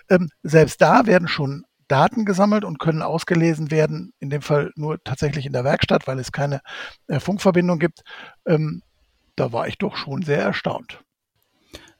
Ähm, 0.08 0.30
selbst 0.42 0.80
da 0.80 1.06
werden 1.06 1.28
schon 1.28 1.64
Daten 1.88 2.24
gesammelt 2.24 2.64
und 2.64 2.78
können 2.78 3.02
ausgelesen 3.02 3.70
werden, 3.70 4.12
in 4.18 4.30
dem 4.30 4.42
Fall 4.42 4.72
nur 4.76 5.02
tatsächlich 5.02 5.44
in 5.44 5.52
der 5.52 5.64
Werkstatt, 5.64 6.06
weil 6.06 6.18
es 6.18 6.32
keine 6.32 6.60
äh, 7.08 7.20
Funkverbindung 7.20 7.78
gibt. 7.78 8.02
Ähm, 8.46 8.82
da 9.36 9.52
war 9.52 9.66
ich 9.66 9.78
doch 9.78 9.96
schon 9.96 10.22
sehr 10.22 10.42
erstaunt. 10.42 11.02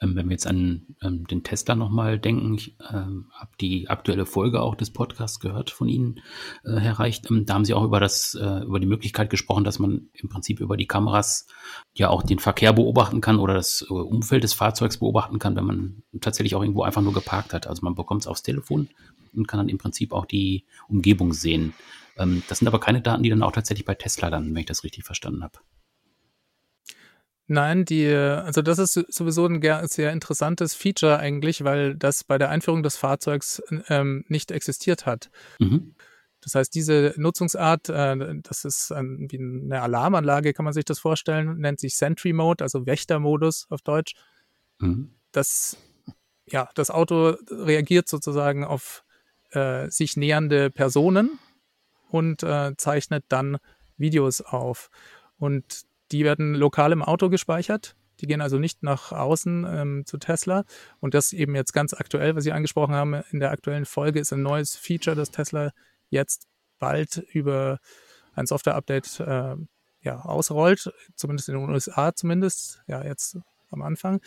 Ähm, 0.03 0.17
wenn 0.17 0.27
wir 0.27 0.33
jetzt 0.33 0.47
an 0.47 0.87
ähm, 1.01 1.27
den 1.27 1.45
Tesla 1.45 1.75
nochmal 1.75 2.19
denken, 2.19 2.55
ich 2.55 2.77
ähm, 2.93 3.31
habe 3.33 3.53
die 3.61 3.89
aktuelle 3.89 4.27
Folge 4.27 4.61
auch 4.61 4.75
des 4.75 4.93
Podcasts 4.93 5.39
gehört 5.41 5.71
von 5.71 5.89
Ihnen, 5.89 6.21
äh, 6.65 6.77
Herr 6.77 6.99
Reicht. 6.99 7.31
Ähm, 7.31 7.47
da 7.47 7.55
haben 7.55 7.65
Sie 7.65 7.75
auch 7.75 7.85
über 7.85 8.01
das, 8.01 8.35
äh, 8.35 8.65
über 8.65 8.81
die 8.81 8.87
Möglichkeit 8.87 9.31
gesprochen, 9.31 9.65
dass 9.65 9.79
man 9.79 10.09
im 10.15 10.29
Prinzip 10.29 10.61
über 10.61 10.77
die 10.77 10.87
Kameras 10.87 11.47
ja 11.95 12.09
auch 12.09 12.23
den 12.23 12.41
Verkehr 12.41 12.73
beobachten 12.73 13.21
kann 13.21 13.39
oder 13.39 13.55
das 13.55 13.87
äh, 13.89 13.93
Umfeld 13.93 14.43
des 14.43 14.55
Fahrzeugs 14.55 14.99
beobachten 14.99 15.39
kann, 15.39 15.57
wenn 15.57 15.67
man 15.67 16.03
tatsächlich 16.21 16.55
auch 16.55 16.63
irgendwo 16.63 16.83
einfach 16.83 17.03
nur 17.03 17.15
geparkt 17.15 17.55
hat. 17.55 17.67
Also 17.67 17.85
man 17.85 17.95
bekommt 17.95 18.23
es 18.23 18.27
aufs 18.27 18.43
Telefon 18.43 18.89
und 19.35 19.47
kann 19.47 19.59
dann 19.59 19.69
im 19.69 19.79
Prinzip 19.79 20.13
auch 20.13 20.27
die 20.27 20.67
Umgebung 20.89 21.33
sehen. 21.33 21.75
Ähm, 22.19 22.43
das 22.49 22.59
sind 22.59 22.69
aber 22.69 22.81
keine 22.81 23.01
Daten, 23.01 23.23
die 23.23 23.31
dann 23.31 23.43
auch 23.43 23.53
tatsächlich 23.53 23.85
bei 23.85 23.95
Tesla 23.95 24.29
landen, 24.29 24.55
wenn 24.55 24.61
ich 24.61 24.67
das 24.67 24.85
richtig 24.85 25.05
verstanden 25.05 25.43
habe. 25.45 25.59
Nein, 27.49 27.85
die, 27.85 28.07
also 28.07 28.63
das 28.63 28.79
ist 28.79 28.95
sowieso 29.13 29.47
ein 29.47 29.61
sehr 29.89 30.13
interessantes 30.13 30.75
Feature 30.75 31.19
eigentlich, 31.19 31.65
weil 31.65 31.97
das 31.97 32.25
bei 32.25 32.39
der 32.39 32.51
Einführung 32.51 32.83
des 32.83 32.97
Fahrzeugs 32.97 33.63
ähm, 33.89 34.25
nicht 34.29 34.51
existiert 34.51 35.07
hat. 35.07 35.31
Mhm. 35.59 35.95
Das 36.41 36.55
heißt, 36.57 36.75
diese 36.75 37.15
Nutzungsart, 37.17 37.89
äh, 37.89 38.41
das 38.43 38.65
ist 38.65 38.93
ein, 38.93 39.29
wie 39.31 39.39
eine 39.39 39.81
Alarmanlage, 39.83 40.53
kann 40.53 40.65
man 40.65 40.75
sich 40.75 40.85
das 40.85 40.99
vorstellen, 40.99 41.59
nennt 41.59 41.81
sich 41.81 41.97
Sentry 41.97 42.33
Mode, 42.33 42.65
also 42.65 42.87
Wächtermodus 42.87 43.67
auf 43.71 43.83
Deutsch. 43.83 44.15
Mhm. 44.79 45.15
Das, 45.31 45.77
ja, 46.47 46.69
das 46.75 46.91
Auto 46.91 47.37
reagiert 47.51 48.09
sozusagen 48.09 48.65
auf 48.65 49.05
äh, 49.51 49.89
sich 49.91 50.17
nähernde 50.17 50.71
Personen 50.71 51.39
und 52.09 52.43
äh, 52.43 52.77
zeichnet 52.77 53.25
dann 53.29 53.59
Videos 53.97 54.41
auf. 54.41 54.91
Und 55.39 55.83
die 56.12 56.25
werden 56.25 56.54
lokal 56.54 56.92
im 56.92 57.02
Auto 57.02 57.28
gespeichert. 57.28 57.97
Die 58.21 58.26
gehen 58.26 58.40
also 58.40 58.59
nicht 58.59 58.83
nach 58.83 59.11
außen 59.11 59.66
ähm, 59.69 60.02
zu 60.07 60.19
Tesla. 60.19 60.64
Und 61.00 61.14
das 61.14 61.33
eben 61.33 61.54
jetzt 61.57 61.73
ganz 61.73 61.95
aktuell, 61.95 62.37
was 62.37 62.45
Sie 62.45 62.52
angesprochen 62.52 62.95
haben 62.95 63.14
in 63.31 63.40
der 63.40 63.50
aktuellen 63.50 63.87
Folge, 63.87 64.21
ist 64.21 64.33
ein 64.33 64.42
neues 64.42 64.76
Feature, 64.76 65.16
das 65.16 65.31
Tesla 65.31 65.73
jetzt 66.11 66.47
bald 66.78 67.16
über 67.33 67.78
ein 68.35 68.47
Software-Update 68.47 69.21
äh, 69.21 69.57
ja, 70.02 70.21
ausrollt, 70.21 70.92
zumindest 71.14 71.49
in 71.49 71.57
den 71.57 71.69
USA 71.69 72.14
zumindest, 72.14 72.83
ja, 72.87 73.04
jetzt 73.04 73.38
am 73.71 73.83
Anfang. 73.83 74.21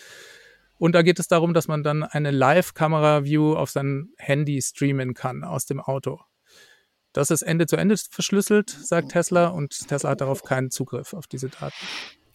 Und 0.77 0.93
da 0.93 1.01
geht 1.01 1.19
es 1.19 1.27
darum, 1.27 1.53
dass 1.53 1.67
man 1.67 1.83
dann 1.83 2.03
eine 2.03 2.31
Live-Kamera-View 2.31 3.55
auf 3.55 3.69
sein 3.69 4.09
Handy 4.17 4.61
streamen 4.61 5.13
kann 5.13 5.43
aus 5.43 5.65
dem 5.65 5.79
Auto. 5.79 6.19
Das 7.15 7.31
ist 7.31 7.43
Ende 7.43 7.65
zu 7.65 7.77
Ende 7.77 7.95
verschlüsselt, 7.95 8.69
sagt 8.69 9.13
Tesla, 9.13 9.47
und 9.47 9.87
Tesla 9.87 10.09
hat 10.09 10.19
darauf 10.19 10.43
keinen 10.43 10.69
Zugriff 10.69 11.13
auf 11.13 11.27
diese 11.27 11.47
Daten. 11.47 11.73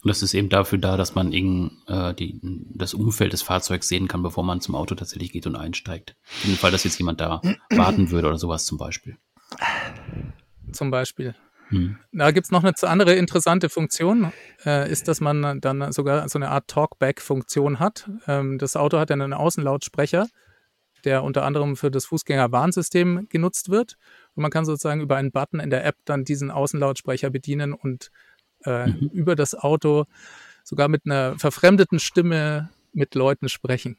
Und 0.02 0.08
das 0.08 0.22
ist 0.22 0.32
eben 0.32 0.48
dafür 0.48 0.78
da, 0.78 0.96
dass 0.96 1.14
man 1.14 1.34
eben, 1.34 1.82
äh, 1.86 2.14
die, 2.14 2.40
das 2.42 2.94
Umfeld 2.94 3.34
des 3.34 3.42
Fahrzeugs 3.42 3.88
sehen 3.88 4.08
kann, 4.08 4.22
bevor 4.22 4.42
man 4.42 4.62
zum 4.62 4.74
Auto 4.74 4.94
tatsächlich 4.94 5.32
geht 5.32 5.46
und 5.46 5.54
einsteigt. 5.54 6.16
In 6.44 6.52
dem 6.52 6.56
Fall, 6.56 6.70
dass 6.70 6.84
jetzt 6.84 6.98
jemand 6.98 7.20
da 7.20 7.42
warten 7.70 8.10
würde 8.10 8.28
oder 8.28 8.38
sowas 8.38 8.64
zum 8.64 8.78
Beispiel. 8.78 9.18
Zum 10.72 10.90
Beispiel. 10.90 11.34
Hm. 11.68 11.98
Da 12.12 12.30
gibt's 12.30 12.50
noch 12.50 12.64
eine 12.64 12.72
andere 12.84 13.12
interessante 13.16 13.68
Funktion, 13.68 14.32
äh, 14.64 14.90
ist, 14.90 15.08
dass 15.08 15.20
man 15.20 15.60
dann 15.60 15.92
sogar 15.92 16.26
so 16.30 16.38
eine 16.38 16.48
Art 16.48 16.68
Talkback-Funktion 16.68 17.80
hat. 17.80 18.08
Ähm, 18.26 18.56
das 18.56 18.76
Auto 18.76 18.98
hat 18.98 19.10
dann 19.10 19.20
einen 19.20 19.34
Außenlautsprecher, 19.34 20.26
der 21.04 21.22
unter 21.22 21.44
anderem 21.44 21.76
für 21.76 21.90
das 21.90 22.06
Fußgängerwarnsystem 22.06 23.26
genutzt 23.28 23.68
wird. 23.68 23.98
Und 24.34 24.42
man 24.42 24.50
kann 24.50 24.64
sozusagen 24.64 25.00
über 25.00 25.16
einen 25.16 25.32
Button 25.32 25.60
in 25.60 25.70
der 25.70 25.84
App 25.84 25.96
dann 26.04 26.24
diesen 26.24 26.50
Außenlautsprecher 26.50 27.30
bedienen 27.30 27.72
und 27.72 28.10
äh, 28.64 28.86
mhm. 28.86 29.10
über 29.12 29.36
das 29.36 29.54
Auto 29.54 30.04
sogar 30.64 30.88
mit 30.88 31.02
einer 31.04 31.38
verfremdeten 31.38 31.98
Stimme 31.98 32.70
mit 32.92 33.14
Leuten 33.14 33.48
sprechen. 33.48 33.96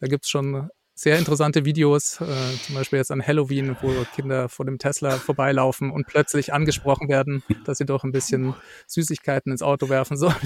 Da 0.00 0.06
gibt 0.06 0.24
es 0.24 0.30
schon 0.30 0.68
sehr 0.94 1.18
interessante 1.18 1.64
Videos, 1.64 2.20
äh, 2.20 2.26
zum 2.62 2.76
Beispiel 2.76 2.98
jetzt 2.98 3.10
an 3.10 3.26
Halloween, 3.26 3.76
wo 3.82 3.92
Kinder 4.14 4.48
vor 4.48 4.64
dem 4.64 4.78
Tesla 4.78 5.16
vorbeilaufen 5.16 5.90
und 5.90 6.06
plötzlich 6.06 6.52
angesprochen 6.52 7.08
werden, 7.08 7.42
dass 7.64 7.78
sie 7.78 7.84
doch 7.84 8.04
ein 8.04 8.12
bisschen 8.12 8.54
Süßigkeiten 8.86 9.50
ins 9.50 9.62
Auto 9.62 9.88
werfen 9.88 10.16
sollen. 10.18 10.36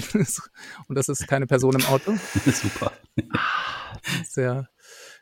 und 0.87 0.95
das 0.95 1.07
ist 1.07 1.27
keine 1.27 1.45
Person 1.45 1.75
im 1.75 1.85
Auto. 1.85 2.13
Super. 2.45 2.91
Sehr, 4.25 4.69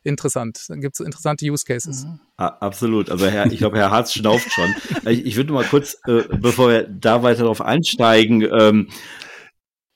interessant. 0.04 0.66
Dann 0.70 0.82
gibt 0.82 0.96
es 0.96 1.06
interessante 1.06 1.46
Use 1.46 1.66
Cases. 1.66 2.06
Mhm. 2.06 2.20
absolut. 2.38 3.10
Also 3.10 3.28
Herr, 3.28 3.52
ich 3.52 3.58
glaube, 3.60 3.78
Herr 3.78 3.92
Harz 3.92 4.14
schnauft 4.14 4.52
schon. 4.52 4.74
Ich, 5.08 5.26
ich 5.26 5.36
würde 5.38 5.54
mal 5.54 5.64
kurz, 5.64 5.98
äh, 6.06 6.24
bevor 6.38 6.70
wir 6.70 6.84
da 6.84 7.24
weiter 7.24 7.44
darauf 7.44 7.62
einsteigen, 7.62 8.42
ähm, 8.42 8.90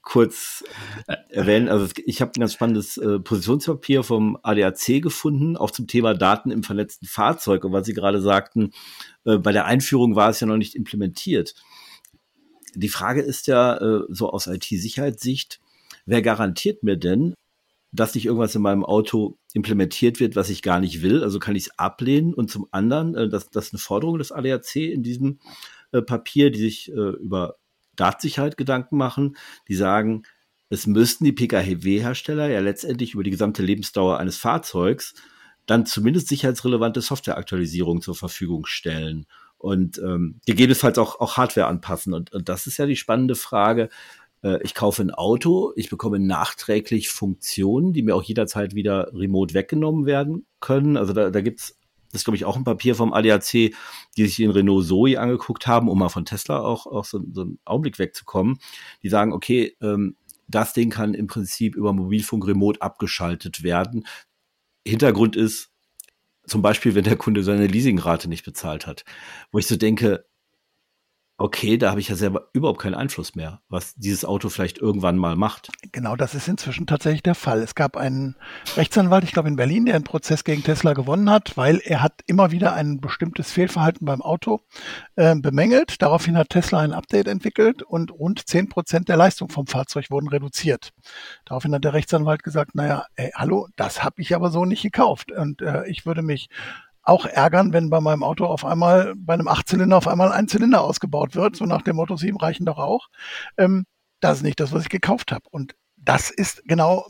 kurz 0.02 0.64
erwähnen. 1.30 1.70
Also 1.70 1.88
ich 2.06 2.22
habe 2.22 2.32
ein 2.32 2.40
ganz 2.40 2.54
spannendes 2.54 2.98
äh, 2.98 3.20
Positionspapier 3.20 4.04
vom 4.04 4.38
ADAC 4.42 5.02
gefunden, 5.02 5.58
auch 5.58 5.72
zum 5.72 5.88
Thema 5.88 6.14
Daten 6.14 6.52
im 6.52 6.64
vernetzten 6.64 7.08
Fahrzeug. 7.08 7.64
Und 7.64 7.72
was 7.72 7.86
Sie 7.86 7.94
gerade 7.94 8.22
sagten, 8.22 8.72
äh, 9.26 9.38
bei 9.38 9.52
der 9.52 9.66
Einführung 9.66 10.16
war 10.16 10.30
es 10.30 10.40
ja 10.40 10.48
noch 10.48 10.58
nicht 10.58 10.76
implementiert. 10.76 11.56
Die 12.76 12.90
Frage 12.90 13.22
ist 13.22 13.48
ja 13.48 13.78
äh, 13.78 14.04
so 14.10 14.30
aus 14.30 14.48
IT-Sicherheitssicht, 14.48 15.60
wer 16.06 16.22
garantiert 16.22 16.84
mir 16.84 16.98
denn, 16.98 17.34
dass 17.92 18.16
nicht 18.16 18.26
irgendwas 18.26 18.56
in 18.56 18.62
meinem 18.62 18.86
Auto 18.86 19.38
implementiert 19.54 20.20
wird, 20.20 20.36
was 20.36 20.50
ich 20.50 20.62
gar 20.62 20.80
nicht 20.80 21.02
will. 21.02 21.24
Also 21.24 21.40
kann 21.40 21.56
ich 21.56 21.64
es 21.64 21.80
ablehnen. 21.80 22.34
Und 22.34 22.50
zum 22.50 22.68
anderen, 22.72 23.16
äh, 23.16 23.30
das, 23.30 23.50
das 23.50 23.68
ist 23.68 23.74
eine 23.74 23.80
Forderung 23.80 24.18
des 24.18 24.32
ADAC 24.32 24.76
in 24.78 25.04
diesem 25.04 25.40
äh, 25.92 26.02
Papier, 26.02 26.52
die 26.52 26.60
sich 26.60 26.92
äh, 26.92 26.94
über 26.94 27.56
Datensicherheit 27.96 28.58
Gedanken 28.58 28.98
machen. 28.98 29.36
Die 29.68 29.76
sagen, 29.76 30.24
es 30.70 30.88
müssten 30.88 31.26
die 31.26 31.34
PKW-Hersteller 31.34 32.50
ja 32.50 32.62
letztendlich 32.62 33.14
über 33.14 33.24
die 33.24 33.32
gesamte 33.32 33.62
Lebensdauer 33.62 34.20
eines 34.20 34.38
Fahrzeugs 34.38 35.14
dann 35.66 35.86
zumindest 35.86 36.28
sicherheitsrelevante 36.28 37.02
Softwareaktualisierung 37.02 38.02
zur 38.02 38.16
Verfügung 38.16 38.66
stellen 38.66 39.28
und 39.58 40.00
ähm, 40.00 40.40
gegebenenfalls 40.46 40.98
auch, 40.98 41.20
auch 41.20 41.38
Hardware 41.38 41.68
anpassen. 41.68 42.14
Und, 42.14 42.34
und 42.34 42.50
das 42.50 42.66
ist 42.66 42.78
ja 42.78 42.88
die 42.88 42.96
spannende 42.96 43.36
Frage, 43.36 43.90
ich 44.64 44.74
kaufe 44.74 45.04
ein 45.04 45.12
Auto, 45.12 45.72
ich 45.76 45.90
bekomme 45.90 46.20
nachträglich 46.20 47.10
Funktionen, 47.10 47.94
die 47.94 48.02
mir 48.02 48.16
auch 48.16 48.24
jederzeit 48.24 48.74
wieder 48.74 49.12
remote 49.14 49.54
weggenommen 49.54 50.06
werden 50.06 50.46
können. 50.60 50.98
Also 50.98 51.14
da, 51.14 51.30
da 51.30 51.42
gibt's 51.42 51.78
das 52.12 52.22
ist, 52.22 52.26
glaube 52.26 52.36
ich, 52.36 52.46
auch 52.46 52.58
ein 52.58 52.66
Papier 52.66 52.96
vom 52.96 53.14
ADAC, 53.14 53.52
die 53.52 53.74
sich 54.18 54.36
den 54.36 54.52
Renault 54.52 54.86
Zoe 54.86 55.18
angeguckt 55.18 55.66
haben, 55.66 55.88
um 55.88 55.98
mal 55.98 56.10
von 56.10 56.26
Tesla 56.26 56.60
auch, 56.60 56.86
auch 56.86 57.06
so, 57.06 57.24
so 57.32 57.42
einen 57.44 57.60
Augenblick 57.64 58.00
wegzukommen. 58.00 58.60
Die 59.02 59.10
sagen, 59.10 59.32
okay, 59.32 59.78
ähm, 59.82 60.18
das 60.48 60.74
Ding 60.74 60.90
kann 60.90 61.14
im 61.14 61.28
Prinzip 61.28 61.76
über 61.76 61.94
Mobilfunk 61.94 62.46
remote 62.46 62.82
abgeschaltet 62.82 63.64
werden. 63.64 64.06
Hintergrund 64.86 65.38
ist 65.38 65.72
zum 66.46 66.62
Beispiel, 66.62 66.96
wenn 66.96 67.06
der 67.06 67.16
Kunde 67.16 67.44
seine 67.44 67.68
Leasingrate 67.68 68.28
nicht 68.28 68.44
bezahlt 68.44 68.88
hat, 68.88 69.06
wo 69.52 69.60
ich 69.60 69.68
so 69.68 69.78
denke, 69.78 70.26
okay, 71.42 71.78
da 71.78 71.90
habe 71.90 72.00
ich 72.00 72.08
ja 72.08 72.16
selber 72.16 72.50
überhaupt 72.54 72.80
keinen 72.80 72.94
Einfluss 72.94 73.36
mehr, 73.36 73.62
was 73.68 73.96
dieses 73.96 74.24
Auto 74.26 74.50
vielleicht 74.50 74.78
irgendwann 74.78 75.18
mal 75.18 75.36
macht. 75.36 75.70
Genau, 75.92 76.16
das 76.16 76.36
ist 76.36 76.48
inzwischen 76.48 76.86
tatsächlich 76.86 77.24
der 77.24 77.36
Fall. 77.36 77.62
Es 77.62 77.74
gab 77.74 77.98
einen 77.98 78.36
Rechtsanwalt, 78.78 79.24
ich 79.24 79.32
glaube 79.32 79.50
in 79.50 79.56
Berlin, 79.56 79.86
der 79.86 79.96
einen 79.96 80.04
Prozess 80.04 80.44
gegen 80.44 80.64
Tesla 80.64 80.94
gewonnen 80.94 81.30
hat, 81.30 81.58
weil 81.58 81.82
er 81.84 82.04
hat 82.04 82.22
immer 82.28 82.52
wieder 82.52 82.74
ein 82.74 83.02
bestimmtes 83.02 83.52
Fehlverhalten 83.52 84.06
beim 84.06 84.22
Auto 84.22 84.62
äh, 85.16 85.36
bemängelt. 85.36 86.02
Daraufhin 86.02 86.38
hat 86.38 86.50
Tesla 86.50 86.80
ein 86.80 86.94
Update 86.94 87.28
entwickelt 87.28 87.82
und 87.82 88.12
rund 88.12 88.48
zehn 88.48 88.70
Prozent 88.70 89.10
der 89.10 89.18
Leistung 89.18 89.50
vom 89.50 89.66
Fahrzeug 89.66 90.12
wurden 90.12 90.28
reduziert. 90.28 90.92
Daraufhin 91.46 91.74
hat 91.74 91.84
der 91.84 91.94
Rechtsanwalt 91.94 92.44
gesagt, 92.44 92.76
naja, 92.76 93.06
ey, 93.16 93.32
hallo, 93.34 93.68
das 93.76 94.04
habe 94.04 94.22
ich 94.22 94.36
aber 94.36 94.52
so 94.52 94.66
nicht 94.66 94.84
gekauft. 94.84 95.32
Und 95.32 95.62
äh, 95.62 95.88
ich 95.88 96.06
würde 96.06 96.22
mich 96.22 96.50
auch 97.04 97.26
ärgern, 97.26 97.74
wenn 97.74 97.90
bei 97.90 98.00
meinem 98.00 98.24
Auto 98.24 98.46
auf 98.46 98.66
einmal, 98.66 99.14
bei 99.16 99.34
einem 99.34 99.48
Achtzylinder 99.48 99.98
auf 99.98 100.08
einmal 100.08 100.32
ein 100.32 100.48
Zylinder 100.48 100.82
ausgebaut 100.82 101.36
wird, 101.36 101.56
so 101.56 101.66
nach 101.66 101.82
dem 101.82 101.96
Motto, 101.96 102.16
sieben 102.16 102.38
reichen 102.38 102.66
doch 102.66 102.78
auch. 102.78 103.08
Ähm, 103.58 103.86
das 104.20 104.38
ist 104.38 104.44
nicht 104.44 104.60
das, 104.60 104.72
was 104.72 104.84
ich 104.84 104.90
gekauft 104.90 105.32
habe. 105.32 105.46
Und 105.50 105.76
das 105.98 106.30
ist 106.30 106.64
genau 106.66 107.08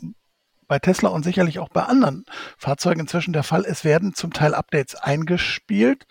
bei 0.66 0.78
Tesla 0.78 1.10
und 1.10 1.22
sicherlich 1.22 1.58
auch 1.58 1.68
bei 1.68 1.82
anderen 1.82 2.24
Fahrzeugen 2.56 3.00
inzwischen 3.00 3.34
der 3.34 3.42
Fall. 3.42 3.64
Es 3.66 3.84
werden 3.84 4.14
zum 4.14 4.32
Teil 4.32 4.54
Updates 4.54 4.94
eingespielt, 4.94 6.06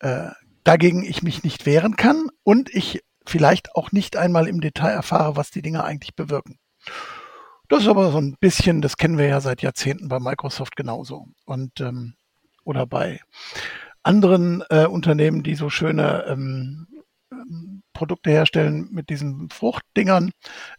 äh, 0.00 0.30
dagegen 0.64 1.04
ich 1.04 1.22
mich 1.22 1.44
nicht 1.44 1.66
wehren 1.66 1.96
kann 1.96 2.28
und 2.42 2.74
ich 2.74 3.02
vielleicht 3.26 3.74
auch 3.74 3.92
nicht 3.92 4.16
einmal 4.16 4.48
im 4.48 4.60
Detail 4.60 4.92
erfahre, 4.92 5.36
was 5.36 5.50
die 5.50 5.62
Dinge 5.62 5.84
eigentlich 5.84 6.14
bewirken. 6.14 6.58
Das 7.68 7.82
ist 7.82 7.88
aber 7.88 8.12
so 8.12 8.18
ein 8.18 8.36
bisschen, 8.40 8.80
das 8.80 8.96
kennen 8.96 9.18
wir 9.18 9.26
ja 9.26 9.40
seit 9.40 9.60
Jahrzehnten 9.60 10.08
bei 10.08 10.20
Microsoft 10.20 10.76
genauso. 10.76 11.26
Und 11.44 11.80
ähm, 11.80 12.14
oder 12.66 12.86
bei 12.86 13.20
anderen 14.02 14.62
äh, 14.70 14.86
Unternehmen, 14.86 15.42
die 15.42 15.54
so 15.54 15.70
schöne 15.70 16.24
ähm, 16.28 16.86
Produkte 17.92 18.30
herstellen 18.30 18.88
mit 18.90 19.08
diesen 19.08 19.48
Fruchtdingern. 19.50 20.32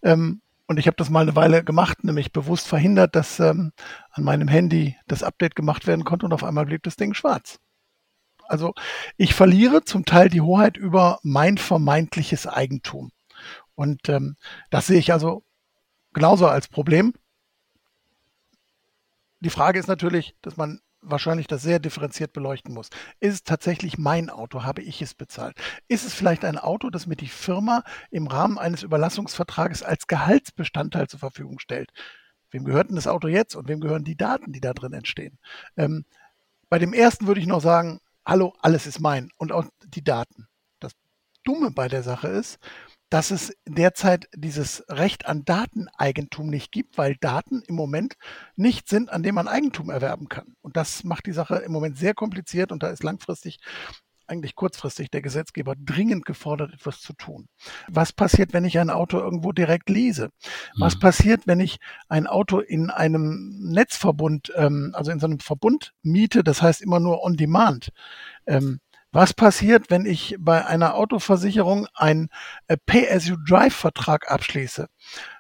Ähm, 0.04 0.42
und 0.68 0.80
ich 0.80 0.88
habe 0.88 0.98
das 0.98 1.10
mal 1.10 1.22
eine 1.22 1.36
Weile 1.36 1.64
gemacht, 1.64 2.04
nämlich 2.04 2.34
bewusst 2.34 2.68
verhindert, 2.68 3.16
dass 3.16 3.40
ähm, 3.40 3.72
an 4.12 4.24
meinem 4.24 4.48
Handy 4.48 4.98
das 5.08 5.24
Update 5.24 5.56
gemacht 5.56 5.88
werden 5.88 6.04
konnte 6.04 6.26
und 6.26 6.34
auf 6.34 6.44
einmal 6.44 6.66
blieb 6.66 6.84
das 6.84 6.98
Ding 6.98 7.14
schwarz. 7.14 7.60
Also 8.48 8.74
ich 9.18 9.34
verliere 9.34 9.84
zum 9.84 10.06
Teil 10.06 10.30
die 10.30 10.42
Hoheit 10.42 10.78
über 10.78 11.20
mein 11.24 11.58
vermeintliches 11.58 12.48
Eigentum. 12.48 13.12
Und 13.76 14.10
ähm, 14.10 14.36
das 14.70 14.88
sehe 14.88 15.00
ich 15.00 15.14
also 15.14 15.44
genauso 16.14 16.48
als 16.48 16.68
Problem. 16.68 17.14
Die 19.40 19.50
Frage 19.50 19.80
ist 19.80 19.88
natürlich, 19.88 20.36
dass 20.42 20.58
man 20.58 20.82
wahrscheinlich 21.02 21.48
das 21.48 21.62
sehr 21.62 21.80
differenziert 21.80 22.34
beleuchten 22.34 22.74
muss. 22.74 22.90
Ist 23.20 23.34
es 23.34 23.44
tatsächlich 23.44 23.98
mein 23.98 24.30
Auto? 24.30 24.64
Habe 24.64 24.82
ich 24.82 25.02
es 25.02 25.14
bezahlt? 25.14 25.56
Ist 25.88 26.06
es 26.06 26.14
vielleicht 26.14 26.44
ein 26.46 26.58
Auto, 26.58 26.90
das 26.90 27.08
mir 27.08 27.16
die 27.16 27.28
Firma 27.28 27.84
im 28.12 28.28
Rahmen 28.28 28.58
eines 28.58 28.84
Überlassungsvertrages 28.84 29.84
als 29.84 30.08
Gehaltsbestandteil 30.08 31.08
zur 31.08 31.20
Verfügung 31.20 31.60
stellt? 31.60 31.92
Wem 32.52 32.64
gehört 32.64 32.90
denn 32.90 32.96
das 32.96 33.08
Auto 33.08 33.28
jetzt 33.28 33.56
und 33.56 33.68
wem 33.68 33.82
gehören 33.82 34.04
die 34.04 34.18
Daten, 34.18 34.54
die 34.54 34.62
da 34.62 34.74
drin 34.74 34.94
entstehen? 34.94 35.38
Ähm, 35.76 36.06
bei 36.70 36.80
dem 36.80 36.94
ersten 36.94 37.28
würde 37.28 37.42
ich 37.42 37.48
noch 37.48 37.62
sagen, 37.62 38.00
hallo, 38.26 38.54
alles 38.62 38.88
ist 38.88 39.00
mein 39.00 39.30
und 39.38 39.52
auch 39.52 39.66
die 39.86 40.04
Daten. 40.04 40.48
Das 40.80 40.94
Dumme 41.44 41.72
bei 41.72 41.88
der 41.88 42.04
Sache 42.04 42.28
ist, 42.28 42.60
dass 43.10 43.32
es 43.32 43.54
derzeit 43.66 44.28
dieses 44.36 44.84
Recht 44.90 45.26
an 45.28 45.46
Dateneigentum 45.46 46.48
nicht 46.48 46.72
gibt, 46.72 46.98
weil 46.98 47.16
Daten 47.16 47.64
im 47.68 47.76
Moment 47.76 48.16
nicht 48.56 48.90
sind, 48.90 49.10
an 49.12 49.24
dem 49.24 49.36
man 49.36 49.48
Eigentum 49.48 49.90
erwerben 49.90 50.28
kann. 50.28 50.56
Und 50.62 50.76
das 50.78 51.04
macht 51.04 51.26
die 51.26 51.32
Sache 51.32 51.58
im 51.58 51.72
Moment 51.72 51.98
sehr 51.98 52.14
kompliziert 52.14 52.72
und 52.72 52.84
da 52.84 52.90
ist 52.90 53.04
langfristig 53.04 53.60
eigentlich 54.28 54.56
kurzfristig 54.56 55.10
der 55.10 55.22
Gesetzgeber 55.22 55.74
dringend 55.78 56.26
gefordert, 56.26 56.74
etwas 56.74 57.00
zu 57.00 57.14
tun. 57.14 57.48
Was 57.88 58.14
passiert, 58.14 58.54
wenn 58.54 58.66
ich 58.66 58.78
ein 58.78 58.90
Auto 58.90 59.18
irgendwo 59.18 59.52
direkt 59.52 59.90
lese? 59.90 60.30
Was 60.78 60.96
mhm. 60.96 61.00
passiert, 61.00 61.48
wenn 61.48 61.60
ich 61.60 61.78
ein 62.10 62.28
Auto 62.28 62.60
in 62.60 62.90
einem 62.90 63.58
Netzverbund, 63.72 64.52
ähm, 64.56 64.92
also 64.94 65.12
in 65.12 65.20
so 65.20 65.28
einem 65.28 65.40
Verbund 65.40 65.94
miete, 66.04 66.44
das 66.44 66.62
heißt 66.62 66.82
immer 66.82 67.00
nur 67.00 67.24
on 67.24 67.38
demand? 67.38 67.90
Ähm, 68.46 68.80
was 69.12 69.34
passiert, 69.34 69.90
wenn 69.90 70.06
ich 70.06 70.36
bei 70.40 70.66
einer 70.66 70.96
Autoversicherung 70.96 71.88
einen 71.94 72.30
äh, 72.68 72.78
Pay-as-you-drive-Vertrag 72.86 74.30
abschließe? 74.32 74.88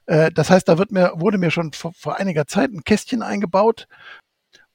Äh, 0.05 0.31
das 0.31 0.50
heißt, 0.50 0.67
da 0.67 0.77
wird 0.77 0.91
mir, 0.91 1.13
wurde 1.15 1.38
mir 1.38 1.51
schon 1.51 1.74
vor, 1.74 1.93
vor 1.93 2.17
einiger 2.17 2.47
Zeit 2.47 2.71
ein 2.71 2.83
Kästchen 2.83 3.21
eingebaut, 3.21 3.88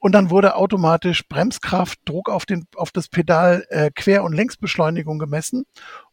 und 0.03 0.13
dann 0.13 0.31
wurde 0.31 0.57
automatisch 0.57 1.29
Bremskraft, 1.29 2.01
Druck 2.05 2.29
auf, 2.29 2.45
den, 2.45 2.67
auf 2.75 2.91
das 2.91 3.07
Pedal, 3.07 3.65
äh, 3.69 3.93
Quer- 3.95 4.25
und 4.25 4.33
Längsbeschleunigung 4.33 5.21
gemessen. 5.21 5.65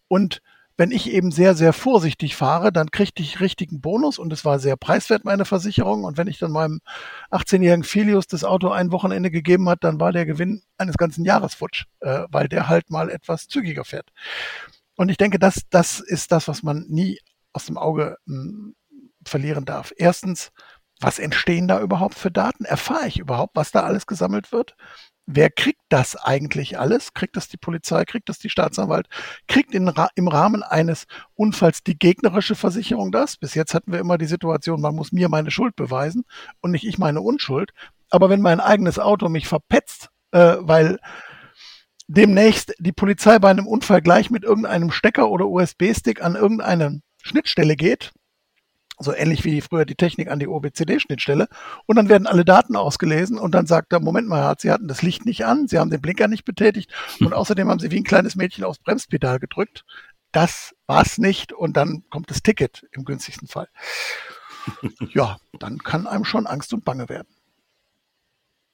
Und 0.08 0.44
wenn 0.80 0.92
ich 0.92 1.12
eben 1.12 1.30
sehr, 1.30 1.56
sehr 1.56 1.74
vorsichtig 1.74 2.38
fahre, 2.38 2.72
dann 2.72 2.90
kriegte 2.90 3.22
ich 3.22 3.42
richtigen 3.42 3.82
Bonus 3.82 4.18
und 4.18 4.32
es 4.32 4.46
war 4.46 4.60
sehr 4.60 4.78
preiswert, 4.78 5.26
meine 5.26 5.44
Versicherung. 5.44 6.06
Und 6.06 6.18
wenn 6.18 6.28
ich 6.28 6.40
dann 6.40 6.54
meinem 6.54 6.80
18-jährigen 7.32 7.84
Filius 7.84 8.28
das 8.28 8.46
Auto 8.46 8.70
ein 8.70 8.94
Wochenende 8.94 9.30
gegeben 9.30 9.68
hat, 9.68 9.84
dann 9.84 10.00
war 10.00 10.14
der 10.14 10.26
Gewinn 10.26 10.62
eines 10.78 10.96
ganzen 10.96 11.26
Jahres 11.26 11.54
futsch, 11.54 11.84
äh, 12.00 12.24
weil 12.30 12.48
der 12.48 12.70
halt 12.70 12.92
mal 12.92 13.10
etwas 13.10 13.50
zügiger 13.50 13.84
fährt. 13.84 14.10
Und 14.96 15.10
ich 15.10 15.18
denke, 15.18 15.38
das, 15.38 15.64
das 15.70 16.00
ist 16.00 16.32
das, 16.32 16.48
was 16.48 16.64
man 16.64 16.86
nie 16.88 17.20
aus 17.52 17.66
dem 17.66 17.78
Auge 17.78 18.16
mh, 18.26 18.42
hm, 18.42 18.76
verlieren 19.26 19.66
darf. 19.66 19.92
Erstens, 19.98 20.54
was 21.02 21.20
entstehen 21.20 21.68
da 21.68 21.82
überhaupt 21.82 22.16
für 22.16 22.32
Daten? 22.32 22.64
Erfahre 22.64 23.08
ich 23.08 23.20
überhaupt, 23.20 23.58
was 23.58 23.72
da 23.72 23.84
alles 23.84 24.08
gesammelt 24.08 24.54
wird? 24.54 24.78
Wer 25.32 25.50
kriegt 25.52 25.82
das 25.90 26.16
eigentlich 26.16 26.80
alles? 26.80 27.14
Kriegt 27.14 27.38
das 27.38 27.48
die 27.48 27.58
Polizei? 27.58 28.04
Kriegt 28.04 28.30
das 28.30 28.40
die 28.40 28.50
Staatsanwalt? 28.50 29.08
Kriegt 29.48 29.76
in, 29.76 29.92
im 30.16 30.28
Rahmen 30.28 30.64
eines 30.64 31.06
Unfalls 31.36 31.84
die 31.84 31.98
gegnerische 31.98 32.56
Versicherung 32.56 33.12
das? 33.12 33.38
Bis 33.38 33.54
jetzt 33.54 33.74
hatten 33.76 33.92
wir 33.92 34.00
immer 34.00 34.18
die 34.18 34.26
Situation, 34.26 34.82
man 34.82 34.96
muss 34.96 35.12
mir 35.12 35.30
meine 35.30 35.52
Schuld 35.52 35.76
beweisen 35.76 36.24
und 36.62 36.72
nicht 36.72 36.86
ich 36.86 36.98
meine 36.98 37.22
Unschuld. 37.22 37.72
Aber 38.10 38.30
wenn 38.30 38.42
mein 38.42 38.60
eigenes 38.60 38.98
Auto 38.98 39.30
mich 39.30 39.48
verpetzt, 39.48 40.10
äh, 40.32 40.58
weil 40.60 41.00
demnächst 42.08 42.74
die 42.80 42.92
Polizei 42.92 43.38
bei 43.38 43.52
einem 43.52 43.68
Unfall 43.68 44.02
gleich 44.02 44.32
mit 44.32 44.44
irgendeinem 44.44 44.90
Stecker 44.90 45.30
oder 45.30 45.46
USB-Stick 45.46 46.24
an 46.24 46.36
irgendeine 46.36 47.02
Schnittstelle 47.22 47.76
geht, 47.76 48.12
so 49.00 49.14
ähnlich 49.14 49.46
wie 49.46 49.62
früher 49.62 49.86
die 49.86 49.96
Technik 49.96 50.30
an 50.30 50.40
die 50.40 50.48
OBCD-Schnittstelle. 50.48 51.48
Und 51.86 51.96
dann 51.96 52.10
werden 52.10 52.28
alle 52.28 52.46
Daten 52.46 52.76
ausgelesen 52.76 53.40
und 53.40 53.56
dann 53.56 53.66
sagt 53.66 53.94
er, 53.94 54.00
Moment 54.02 54.28
mal, 54.28 54.54
Sie 54.60 54.72
hatten 54.72 54.88
das 54.88 55.02
Licht 55.02 55.26
nicht 55.26 55.46
an, 55.46 55.68
Sie 55.68 55.80
haben 55.80 55.90
den 55.90 56.02
Blinker 56.02 56.28
nicht 56.28 56.46
betätigt 56.46 56.92
und 57.22 57.34
außerdem 57.34 57.70
haben 57.70 57.80
Sie 57.80 57.92
wie 57.92 57.98
ein 57.98 58.04
kleines 58.04 58.36
Mädchen 58.36 58.66
aufs 58.66 58.80
Bremspedal 58.80 59.40
gedrückt. 59.40 59.86
Das 60.32 60.76
war's 60.86 61.18
nicht 61.18 61.54
und 61.54 61.78
dann 61.78 62.04
kommt 62.10 62.30
das 62.30 62.44
Ticket 62.44 62.88
im 62.92 63.06
günstigsten 63.06 63.48
Fall. 63.48 63.70
Ja, 65.14 65.38
dann 65.58 65.80
kann 65.80 66.06
einem 66.06 66.26
schon 66.26 66.46
Angst 66.46 66.74
und 66.74 66.86
Bange 66.86 67.10
werden. 67.10 67.28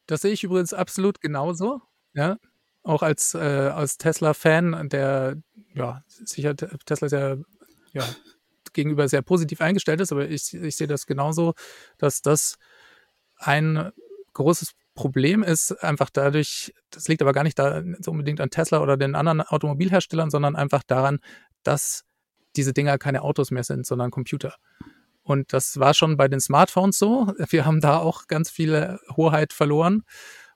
Das 0.08 0.22
sehe 0.22 0.34
ich 0.34 0.44
übrigens 0.44 0.74
absolut 0.74 1.22
genauso. 1.22 1.82
Ja, 2.14 2.38
auch 2.84 3.02
als, 3.02 3.34
äh, 3.34 3.38
als 3.38 3.98
Tesla-Fan, 3.98 4.90
der, 4.90 5.38
ja, 5.74 6.04
sicher, 6.08 6.56
Tesla 6.56 7.06
ist 7.06 7.12
ja, 7.12 7.38
ja 7.94 8.04
gegenüber 8.76 9.08
sehr 9.08 9.24
positiv 9.24 9.62
eingestellt 9.62 10.02
ist, 10.02 10.12
aber 10.12 10.30
ich, 10.30 10.54
ich 10.54 10.76
sehe 10.76 10.88
das 10.88 11.08
genauso, 11.08 11.54
dass 11.98 12.22
das 12.22 12.58
ein 13.38 13.92
großes 14.34 14.74
Problem 14.94 15.44
ist, 15.44 15.72
einfach 15.84 16.10
dadurch, 16.10 16.74
das 16.90 17.08
liegt 17.08 17.22
aber 17.22 17.34
gar 17.34 17.44
nicht 17.44 17.58
da 17.60 17.84
so 18.00 18.12
unbedingt 18.12 18.40
an 18.40 18.50
Tesla 18.50 18.82
oder 18.82 18.96
den 18.96 19.16
anderen 19.16 19.42
Automobilherstellern, 19.42 20.30
sondern 20.30 20.56
einfach 20.56 20.84
daran, 20.84 21.20
dass 21.64 22.06
diese 22.56 22.74
Dinger 22.74 22.98
keine 22.98 23.24
Autos 23.24 23.52
mehr 23.52 23.64
sind, 23.64 23.86
sondern 23.86 24.12
Computer. 24.12 24.56
Und 25.24 25.54
das 25.54 25.80
war 25.80 25.94
schon 25.94 26.18
bei 26.18 26.28
den 26.28 26.40
Smartphones 26.40 26.98
so. 26.98 27.34
Wir 27.50 27.66
haben 27.66 27.82
da 27.82 27.98
auch 27.98 28.28
ganz 28.28 28.50
viele 28.50 29.00
Hoheit 29.18 29.54
verloren 29.54 30.04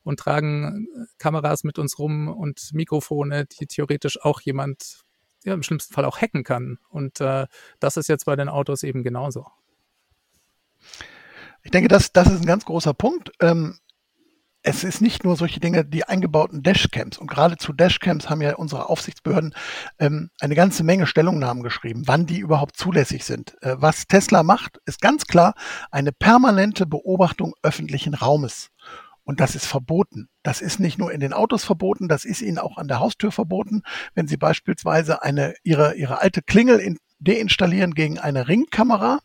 und 0.03 0.19
tragen 0.19 0.87
Kameras 1.17 1.63
mit 1.63 1.79
uns 1.79 1.99
rum 1.99 2.27
und 2.27 2.69
Mikrofone, 2.73 3.45
die 3.45 3.67
theoretisch 3.67 4.21
auch 4.21 4.39
jemand 4.41 5.01
ja, 5.43 5.53
im 5.53 5.63
schlimmsten 5.63 5.93
Fall 5.93 6.05
auch 6.05 6.19
hacken 6.19 6.43
kann. 6.43 6.79
Und 6.89 7.21
äh, 7.21 7.47
das 7.79 7.97
ist 7.97 8.09
jetzt 8.09 8.25
bei 8.25 8.35
den 8.35 8.49
Autos 8.49 8.83
eben 8.83 9.03
genauso. 9.03 9.45
Ich 11.63 11.71
denke, 11.71 11.87
das, 11.87 12.11
das 12.11 12.27
ist 12.27 12.41
ein 12.41 12.47
ganz 12.47 12.65
großer 12.65 12.93
Punkt. 12.93 13.31
Ähm, 13.41 13.77
es 14.61 14.83
ist 14.83 15.01
nicht 15.01 15.23
nur 15.23 15.37
solche 15.37 15.59
Dinge, 15.59 15.85
die 15.85 16.03
eingebauten 16.03 16.63
Dashcams. 16.63 17.17
Und 17.17 17.27
gerade 17.27 17.57
zu 17.57 17.71
Dashcams 17.71 18.29
haben 18.29 18.41
ja 18.41 18.55
unsere 18.55 18.89
Aufsichtsbehörden 18.89 19.53
ähm, 19.99 20.29
eine 20.41 20.55
ganze 20.55 20.83
Menge 20.83 21.07
Stellungnahmen 21.07 21.63
geschrieben, 21.63 22.03
wann 22.05 22.25
die 22.25 22.39
überhaupt 22.39 22.75
zulässig 22.75 23.23
sind. 23.23 23.55
Äh, 23.61 23.75
was 23.79 24.07
Tesla 24.07 24.43
macht, 24.43 24.79
ist 24.85 25.01
ganz 25.01 25.25
klar 25.25 25.53
eine 25.91 26.11
permanente 26.11 26.85
Beobachtung 26.85 27.53
öffentlichen 27.63 28.13
Raumes. 28.13 28.69
Und 29.29 29.39
das 29.39 29.53
ist 29.53 29.67
verboten. 29.67 30.27
Das 30.41 30.59
ist 30.59 30.79
nicht 30.79 30.97
nur 30.97 31.11
in 31.11 31.19
den 31.19 31.33
Autos 31.33 31.63
verboten, 31.63 32.07
das 32.07 32.25
ist 32.25 32.41
ihnen 32.41 32.57
auch 32.57 32.79
an 32.79 32.87
der 32.87 32.99
Haustür 32.99 33.31
verboten. 33.31 33.83
Wenn 34.15 34.27
sie 34.27 34.37
beispielsweise 34.37 35.21
eine, 35.21 35.53
ihre, 35.61 35.93
ihre 35.93 36.19
alte 36.19 36.41
Klingel 36.41 36.79
in, 36.79 36.97
deinstallieren 37.19 37.93
gegen 37.93 38.17
eine 38.17 38.47
Ringkamera, 38.47 39.19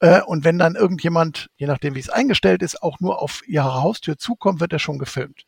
äh, 0.00 0.22
und 0.22 0.42
wenn 0.42 0.58
dann 0.58 0.74
irgendjemand, 0.74 1.50
je 1.56 1.68
nachdem 1.68 1.94
wie 1.94 2.00
es 2.00 2.10
eingestellt 2.10 2.64
ist, 2.64 2.82
auch 2.82 2.98
nur 2.98 3.22
auf 3.22 3.42
ihre 3.46 3.80
Haustür 3.80 4.18
zukommt, 4.18 4.58
wird 4.58 4.72
er 4.72 4.80
schon 4.80 4.98
gefilmt. 4.98 5.44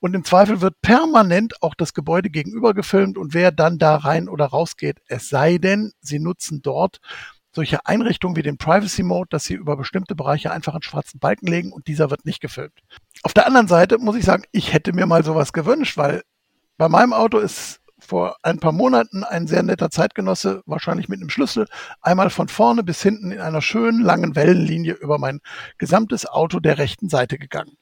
Und 0.00 0.14
im 0.14 0.24
Zweifel 0.24 0.60
wird 0.60 0.80
permanent 0.82 1.62
auch 1.62 1.76
das 1.76 1.94
Gebäude 1.94 2.28
gegenüber 2.28 2.74
gefilmt 2.74 3.18
und 3.18 3.34
wer 3.34 3.52
dann 3.52 3.78
da 3.78 3.94
rein 3.94 4.28
oder 4.28 4.46
rausgeht, 4.46 5.00
es 5.06 5.28
sei 5.28 5.58
denn, 5.58 5.92
sie 6.00 6.18
nutzen 6.18 6.60
dort 6.60 6.98
solche 7.54 7.86
Einrichtungen 7.86 8.36
wie 8.36 8.42
den 8.42 8.56
Privacy 8.56 9.02
Mode, 9.02 9.28
dass 9.30 9.44
sie 9.44 9.54
über 9.54 9.76
bestimmte 9.76 10.14
Bereiche 10.14 10.50
einfach 10.50 10.74
einen 10.74 10.82
schwarzen 10.82 11.20
Balken 11.20 11.46
legen 11.46 11.72
und 11.72 11.86
dieser 11.86 12.10
wird 12.10 12.24
nicht 12.24 12.40
gefilmt. 12.40 12.80
Auf 13.22 13.34
der 13.34 13.46
anderen 13.46 13.68
Seite 13.68 13.98
muss 13.98 14.16
ich 14.16 14.24
sagen, 14.24 14.44
ich 14.52 14.72
hätte 14.72 14.92
mir 14.92 15.06
mal 15.06 15.24
sowas 15.24 15.52
gewünscht, 15.52 15.96
weil 15.96 16.22
bei 16.78 16.88
meinem 16.88 17.12
Auto 17.12 17.38
ist 17.38 17.80
vor 17.98 18.36
ein 18.42 18.58
paar 18.58 18.72
Monaten 18.72 19.22
ein 19.22 19.46
sehr 19.46 19.62
netter 19.62 19.90
Zeitgenosse, 19.90 20.62
wahrscheinlich 20.66 21.08
mit 21.08 21.20
einem 21.20 21.30
Schlüssel, 21.30 21.66
einmal 22.00 22.30
von 22.30 22.48
vorne 22.48 22.82
bis 22.82 23.02
hinten 23.02 23.30
in 23.30 23.40
einer 23.40 23.62
schönen 23.62 24.02
langen 24.02 24.34
Wellenlinie 24.34 24.94
über 24.94 25.18
mein 25.18 25.40
gesamtes 25.78 26.26
Auto 26.26 26.58
der 26.58 26.78
rechten 26.78 27.08
Seite 27.08 27.38
gegangen. 27.38 27.76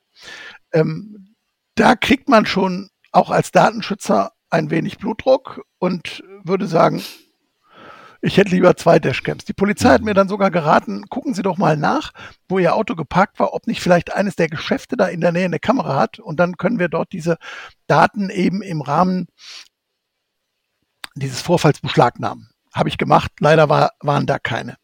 Ähm, 0.72 1.34
da 1.74 1.96
kriegt 1.96 2.28
man 2.28 2.44
schon 2.44 2.90
auch 3.12 3.30
als 3.30 3.50
Datenschützer 3.50 4.32
ein 4.50 4.70
wenig 4.70 4.98
Blutdruck 4.98 5.62
und 5.78 6.22
würde 6.44 6.66
sagen, 6.66 7.02
Ich 8.22 8.36
hätte 8.36 8.50
lieber 8.50 8.76
zwei 8.76 8.98
Dashcams. 8.98 9.46
Die 9.46 9.54
Polizei 9.54 9.88
hat 9.88 10.02
mir 10.02 10.12
dann 10.12 10.28
sogar 10.28 10.50
geraten, 10.50 11.08
gucken 11.08 11.32
Sie 11.32 11.42
doch 11.42 11.56
mal 11.56 11.76
nach, 11.76 12.12
wo 12.48 12.58
Ihr 12.58 12.74
Auto 12.74 12.94
geparkt 12.94 13.38
war, 13.38 13.54
ob 13.54 13.66
nicht 13.66 13.80
vielleicht 13.80 14.14
eines 14.14 14.36
der 14.36 14.48
Geschäfte 14.48 14.96
da 14.96 15.06
in 15.06 15.22
der 15.22 15.32
Nähe 15.32 15.46
eine 15.46 15.58
Kamera 15.58 15.98
hat. 15.98 16.18
Und 16.18 16.38
dann 16.38 16.58
können 16.58 16.78
wir 16.78 16.88
dort 16.88 17.12
diese 17.12 17.38
Daten 17.86 18.28
eben 18.28 18.60
im 18.60 18.82
Rahmen 18.82 19.26
dieses 21.14 21.40
Vorfalls 21.40 21.80
beschlagnahmen. 21.80 22.50
Habe 22.74 22.90
ich 22.90 22.98
gemacht. 22.98 23.32
Leider 23.40 23.68
war, 23.68 23.92
waren 24.00 24.26
da 24.26 24.38
keine. 24.38 24.76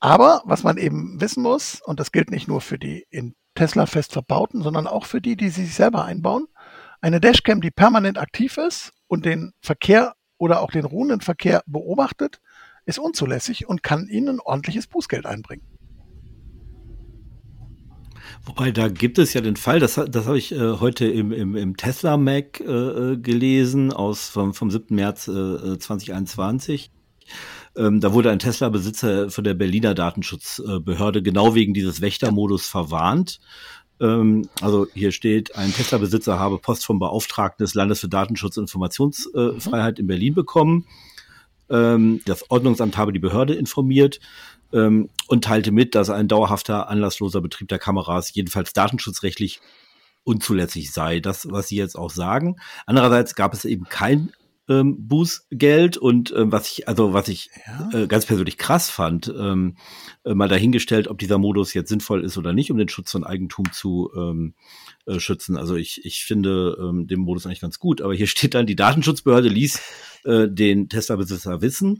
Aber 0.00 0.42
was 0.44 0.64
man 0.64 0.78
eben 0.78 1.20
wissen 1.20 1.44
muss, 1.44 1.80
und 1.80 2.00
das 2.00 2.10
gilt 2.10 2.30
nicht 2.32 2.48
nur 2.48 2.60
für 2.60 2.78
die 2.78 3.06
in 3.08 3.36
Tesla 3.54 3.86
fest 3.86 4.12
verbauten, 4.12 4.62
sondern 4.62 4.88
auch 4.88 5.06
für 5.06 5.20
die, 5.20 5.36
die 5.36 5.50
sie 5.50 5.64
sich 5.64 5.74
selber 5.74 6.04
einbauen, 6.04 6.48
eine 7.00 7.20
Dashcam, 7.20 7.60
die 7.60 7.70
permanent 7.70 8.18
aktiv 8.18 8.58
ist 8.58 8.92
und 9.06 9.24
den 9.24 9.52
Verkehr 9.60 10.14
oder 10.42 10.60
auch 10.60 10.72
den 10.72 10.84
ruhenden 10.84 11.20
Verkehr 11.20 11.62
beobachtet, 11.66 12.40
ist 12.84 12.98
unzulässig 12.98 13.68
und 13.68 13.84
kann 13.84 14.08
Ihnen 14.08 14.40
ordentliches 14.40 14.88
Bußgeld 14.88 15.24
einbringen. 15.24 15.62
Wobei, 18.44 18.72
da 18.72 18.88
gibt 18.88 19.18
es 19.18 19.34
ja 19.34 19.40
den 19.40 19.54
Fall, 19.54 19.78
das, 19.78 19.94
das 19.94 20.26
habe 20.26 20.38
ich 20.38 20.50
äh, 20.50 20.80
heute 20.80 21.06
im, 21.06 21.30
im, 21.30 21.54
im 21.54 21.76
Tesla 21.76 22.16
Mac 22.16 22.58
äh, 22.58 22.64
äh 22.64 23.16
gelesen, 23.18 23.92
aus 23.92 24.30
vom, 24.30 24.52
vom 24.52 24.68
7. 24.68 24.96
März 24.96 25.28
äh, 25.28 25.78
2021. 25.78 26.90
Äh, 27.76 27.82
ähm, 27.86 28.00
da 28.00 28.12
wurde 28.12 28.32
ein 28.32 28.40
Tesla-Besitzer 28.40 29.30
von 29.30 29.44
der 29.44 29.54
Berliner 29.54 29.94
Datenschutzbehörde 29.94 31.22
genau 31.22 31.54
wegen 31.54 31.72
dieses 31.72 32.00
Wächtermodus 32.00 32.66
verwarnt. 32.66 33.38
Ähm, 34.02 34.48
also 34.60 34.86
hier 34.92 35.12
steht, 35.12 35.56
ein 35.56 35.72
Tesla-Besitzer 35.72 36.38
habe 36.38 36.58
Post 36.58 36.84
vom 36.84 36.98
Beauftragten 36.98 37.64
des 37.64 37.74
Landes 37.74 38.00
für 38.00 38.08
Datenschutz 38.08 38.56
und 38.56 38.64
Informationsfreiheit 38.64 39.98
in 39.98 40.06
Berlin 40.08 40.34
bekommen. 40.34 40.86
Ähm, 41.70 42.20
das 42.26 42.50
Ordnungsamt 42.50 42.98
habe 42.98 43.12
die 43.12 43.20
Behörde 43.20 43.54
informiert 43.54 44.20
ähm, 44.72 45.08
und 45.28 45.44
teilte 45.44 45.70
mit, 45.70 45.94
dass 45.94 46.10
ein 46.10 46.28
dauerhafter, 46.28 46.88
anlassloser 46.88 47.40
Betrieb 47.40 47.68
der 47.68 47.78
Kameras 47.78 48.34
jedenfalls 48.34 48.72
datenschutzrechtlich 48.72 49.60
unzulässig 50.24 50.92
sei. 50.92 51.20
Das, 51.20 51.50
was 51.50 51.68
Sie 51.68 51.76
jetzt 51.76 51.96
auch 51.96 52.10
sagen. 52.10 52.56
Andererseits 52.86 53.34
gab 53.34 53.54
es 53.54 53.64
eben 53.64 53.84
kein 53.88 54.32
ähm, 54.80 55.08
Bußgeld 55.08 55.96
und 55.96 56.32
ähm, 56.36 56.52
was 56.52 56.70
ich, 56.70 56.88
also 56.88 57.12
was 57.12 57.28
ich 57.28 57.50
ja. 57.66 58.02
äh, 58.02 58.06
ganz 58.06 58.26
persönlich 58.26 58.58
krass 58.58 58.90
fand, 58.90 59.32
ähm, 59.36 59.76
äh, 60.24 60.34
mal 60.34 60.48
dahingestellt, 60.48 61.08
ob 61.08 61.18
dieser 61.18 61.38
Modus 61.38 61.74
jetzt 61.74 61.88
sinnvoll 61.88 62.24
ist 62.24 62.38
oder 62.38 62.52
nicht, 62.52 62.70
um 62.70 62.78
den 62.78 62.88
Schutz 62.88 63.10
von 63.10 63.24
Eigentum 63.24 63.70
zu 63.72 64.10
ähm, 64.16 64.54
äh, 65.06 65.20
schützen. 65.20 65.56
Also 65.56 65.76
ich, 65.76 66.04
ich 66.04 66.24
finde 66.24 66.76
ähm, 66.80 67.06
den 67.06 67.20
Modus 67.20 67.46
eigentlich 67.46 67.60
ganz 67.60 67.78
gut, 67.78 68.00
aber 68.00 68.14
hier 68.14 68.26
steht 68.28 68.54
dann, 68.54 68.66
die 68.66 68.76
Datenschutzbehörde 68.76 69.48
ließ 69.48 69.80
äh, 70.24 70.48
den 70.48 70.88
Tesla-Besitzer 70.88 71.60
wissen, 71.60 71.98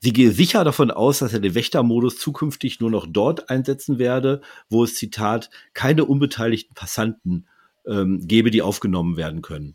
Sie 0.00 0.12
gehe 0.12 0.30
sicher 0.30 0.62
davon 0.62 0.92
aus, 0.92 1.18
dass 1.18 1.32
er 1.32 1.40
den 1.40 1.56
Wächtermodus 1.56 2.18
zukünftig 2.18 2.78
nur 2.78 2.88
noch 2.88 3.04
dort 3.08 3.50
einsetzen 3.50 3.98
werde, 3.98 4.42
wo 4.70 4.84
es, 4.84 4.94
Zitat, 4.94 5.50
keine 5.74 6.04
unbeteiligten 6.04 6.72
Passanten 6.74 7.48
ähm, 7.84 8.20
gebe, 8.24 8.52
die 8.52 8.62
aufgenommen 8.62 9.16
werden 9.16 9.42
können. 9.42 9.74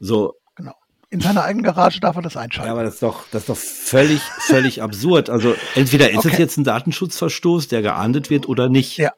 So, 0.00 0.34
in 1.14 1.20
seiner 1.20 1.44
eigenen 1.44 1.62
Garage 1.62 2.00
darf 2.00 2.16
er 2.16 2.22
das 2.22 2.36
einschalten. 2.36 2.66
Ja, 2.66 2.72
aber 2.72 2.82
das 2.82 2.94
ist 2.94 3.02
doch, 3.04 3.24
das 3.30 3.42
ist 3.42 3.48
doch 3.48 3.56
völlig, 3.56 4.20
völlig 4.20 4.82
absurd. 4.82 5.30
Also 5.30 5.54
entweder 5.76 6.10
ist 6.10 6.18
okay. 6.18 6.30
es 6.32 6.38
jetzt 6.38 6.56
ein 6.56 6.64
Datenschutzverstoß, 6.64 7.68
der 7.68 7.82
geahndet 7.82 8.30
wird 8.30 8.48
oder 8.48 8.68
nicht. 8.68 8.98
Ja, 8.98 9.12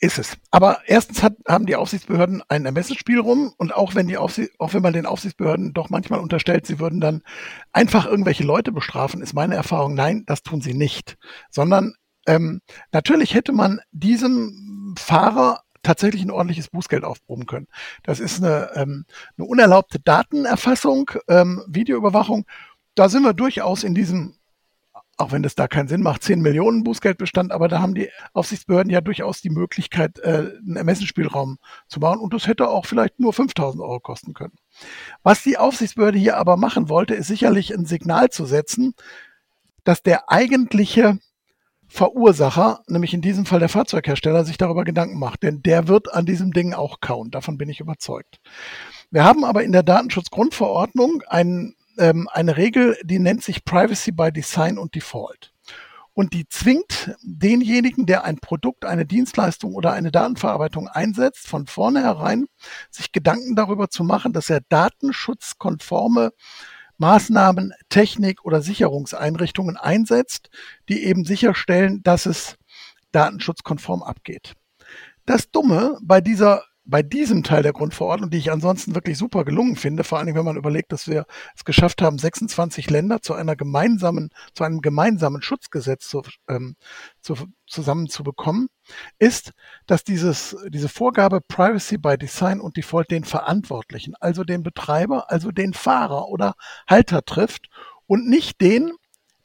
ist 0.00 0.18
es. 0.18 0.36
Aber 0.50 0.80
erstens 0.84 1.22
hat, 1.22 1.32
haben 1.48 1.64
die 1.64 1.76
Aufsichtsbehörden 1.76 2.42
einen 2.48 2.66
Ermessensspielraum 2.66 3.54
und 3.56 3.74
auch 3.74 3.94
wenn 3.94 4.06
die 4.06 4.18
Aufsicht, 4.18 4.50
auch 4.58 4.74
wenn 4.74 4.82
man 4.82 4.92
den 4.92 5.06
Aufsichtsbehörden 5.06 5.72
doch 5.72 5.88
manchmal 5.88 6.20
unterstellt, 6.20 6.66
sie 6.66 6.78
würden 6.78 7.00
dann 7.00 7.22
einfach 7.72 8.04
irgendwelche 8.04 8.44
Leute 8.44 8.70
bestrafen, 8.70 9.22
ist 9.22 9.32
meine 9.32 9.54
Erfahrung, 9.54 9.94
nein, 9.94 10.24
das 10.26 10.42
tun 10.42 10.60
sie 10.60 10.74
nicht. 10.74 11.16
Sondern 11.50 11.94
ähm, 12.26 12.60
natürlich 12.92 13.32
hätte 13.32 13.52
man 13.52 13.80
diesem 13.92 14.94
Fahrer 14.98 15.63
tatsächlich 15.84 16.22
ein 16.22 16.30
ordentliches 16.30 16.68
Bußgeld 16.68 17.04
aufproben 17.04 17.46
können. 17.46 17.68
Das 18.02 18.18
ist 18.18 18.42
eine, 18.42 18.70
ähm, 18.74 19.04
eine 19.36 19.46
unerlaubte 19.46 20.00
Datenerfassung, 20.00 21.10
ähm, 21.28 21.62
Videoüberwachung. 21.68 22.46
Da 22.94 23.08
sind 23.08 23.22
wir 23.22 23.34
durchaus 23.34 23.84
in 23.84 23.94
diesem, 23.94 24.34
auch 25.16 25.30
wenn 25.30 25.42
das 25.42 25.54
da 25.54 25.68
keinen 25.68 25.88
Sinn 25.88 26.02
macht, 26.02 26.24
10 26.24 26.40
Millionen 26.40 26.82
Bußgeldbestand, 26.82 27.52
aber 27.52 27.68
da 27.68 27.80
haben 27.80 27.94
die 27.94 28.08
Aufsichtsbehörden 28.32 28.90
ja 28.90 29.00
durchaus 29.00 29.40
die 29.40 29.50
Möglichkeit, 29.50 30.18
äh, 30.20 30.52
einen 30.58 30.76
Ermessensspielraum 30.76 31.58
zu 31.86 32.00
bauen 32.00 32.18
und 32.18 32.34
das 32.34 32.46
hätte 32.46 32.68
auch 32.68 32.86
vielleicht 32.86 33.20
nur 33.20 33.32
5000 33.32 33.82
Euro 33.82 34.00
kosten 34.00 34.34
können. 34.34 34.54
Was 35.22 35.42
die 35.42 35.58
Aufsichtsbehörde 35.58 36.18
hier 36.18 36.36
aber 36.36 36.56
machen 36.56 36.88
wollte, 36.88 37.14
ist 37.14 37.28
sicherlich 37.28 37.72
ein 37.72 37.86
Signal 37.86 38.30
zu 38.30 38.44
setzen, 38.44 38.94
dass 39.84 40.02
der 40.02 40.30
eigentliche 40.30 41.18
Verursacher, 41.94 42.82
nämlich 42.88 43.14
in 43.14 43.20
diesem 43.20 43.46
Fall 43.46 43.60
der 43.60 43.68
Fahrzeughersteller, 43.68 44.44
sich 44.44 44.58
darüber 44.58 44.82
Gedanken 44.82 45.16
macht. 45.16 45.44
Denn 45.44 45.62
der 45.62 45.86
wird 45.86 46.12
an 46.12 46.26
diesem 46.26 46.52
Ding 46.52 46.74
auch 46.74 47.00
kauen. 47.00 47.30
Davon 47.30 47.56
bin 47.56 47.68
ich 47.68 47.78
überzeugt. 47.78 48.40
Wir 49.12 49.22
haben 49.22 49.44
aber 49.44 49.62
in 49.62 49.70
der 49.70 49.84
Datenschutzgrundverordnung 49.84 51.22
ein, 51.28 51.76
ähm, 51.98 52.28
eine 52.32 52.56
Regel, 52.56 52.96
die 53.04 53.20
nennt 53.20 53.44
sich 53.44 53.64
Privacy 53.64 54.10
by 54.10 54.32
Design 54.32 54.76
und 54.76 54.96
Default. 54.96 55.52
Und 56.14 56.32
die 56.32 56.48
zwingt 56.48 57.14
denjenigen, 57.22 58.06
der 58.06 58.24
ein 58.24 58.38
Produkt, 58.38 58.84
eine 58.84 59.06
Dienstleistung 59.06 59.74
oder 59.74 59.92
eine 59.92 60.10
Datenverarbeitung 60.10 60.88
einsetzt, 60.88 61.46
von 61.46 61.68
vornherein 61.68 62.46
sich 62.90 63.12
Gedanken 63.12 63.54
darüber 63.54 63.88
zu 63.88 64.02
machen, 64.02 64.32
dass 64.32 64.50
er 64.50 64.62
datenschutzkonforme 64.68 66.32
Maßnahmen, 66.98 67.72
Technik 67.88 68.44
oder 68.44 68.62
Sicherungseinrichtungen 68.62 69.76
einsetzt, 69.76 70.50
die 70.88 71.04
eben 71.04 71.24
sicherstellen, 71.24 72.02
dass 72.02 72.26
es 72.26 72.56
datenschutzkonform 73.12 74.02
abgeht. 74.02 74.54
Das 75.26 75.50
Dumme 75.50 75.98
bei 76.02 76.20
dieser 76.20 76.64
bei 76.86 77.02
diesem 77.02 77.42
Teil 77.42 77.62
der 77.62 77.72
Grundverordnung, 77.72 78.30
die 78.30 78.38
ich 78.38 78.52
ansonsten 78.52 78.94
wirklich 78.94 79.16
super 79.16 79.44
gelungen 79.44 79.76
finde, 79.76 80.04
vor 80.04 80.18
allem 80.18 80.34
wenn 80.34 80.44
man 80.44 80.56
überlegt, 80.56 80.92
dass 80.92 81.08
wir 81.08 81.24
es 81.56 81.64
geschafft 81.64 82.02
haben, 82.02 82.18
26 82.18 82.90
Länder 82.90 83.22
zu 83.22 83.34
einer 83.34 83.56
gemeinsamen, 83.56 84.30
zu 84.54 84.64
einem 84.64 84.80
gemeinsamen 84.80 85.40
Schutzgesetz 85.40 86.08
zu, 86.08 86.22
ähm, 86.48 86.76
zu, 87.20 87.36
zusammenzubekommen, 87.66 88.68
ist, 89.18 89.52
dass 89.86 90.04
dieses, 90.04 90.56
diese 90.68 90.90
Vorgabe 90.90 91.40
Privacy 91.40 91.96
by 91.96 92.18
Design 92.18 92.60
und 92.60 92.76
Default 92.76 93.10
den 93.10 93.24
Verantwortlichen, 93.24 94.14
also 94.20 94.44
den 94.44 94.62
Betreiber, 94.62 95.30
also 95.30 95.50
den 95.50 95.72
Fahrer 95.72 96.28
oder 96.28 96.54
Halter 96.86 97.24
trifft 97.24 97.68
und 98.06 98.28
nicht 98.28 98.60
den, 98.60 98.92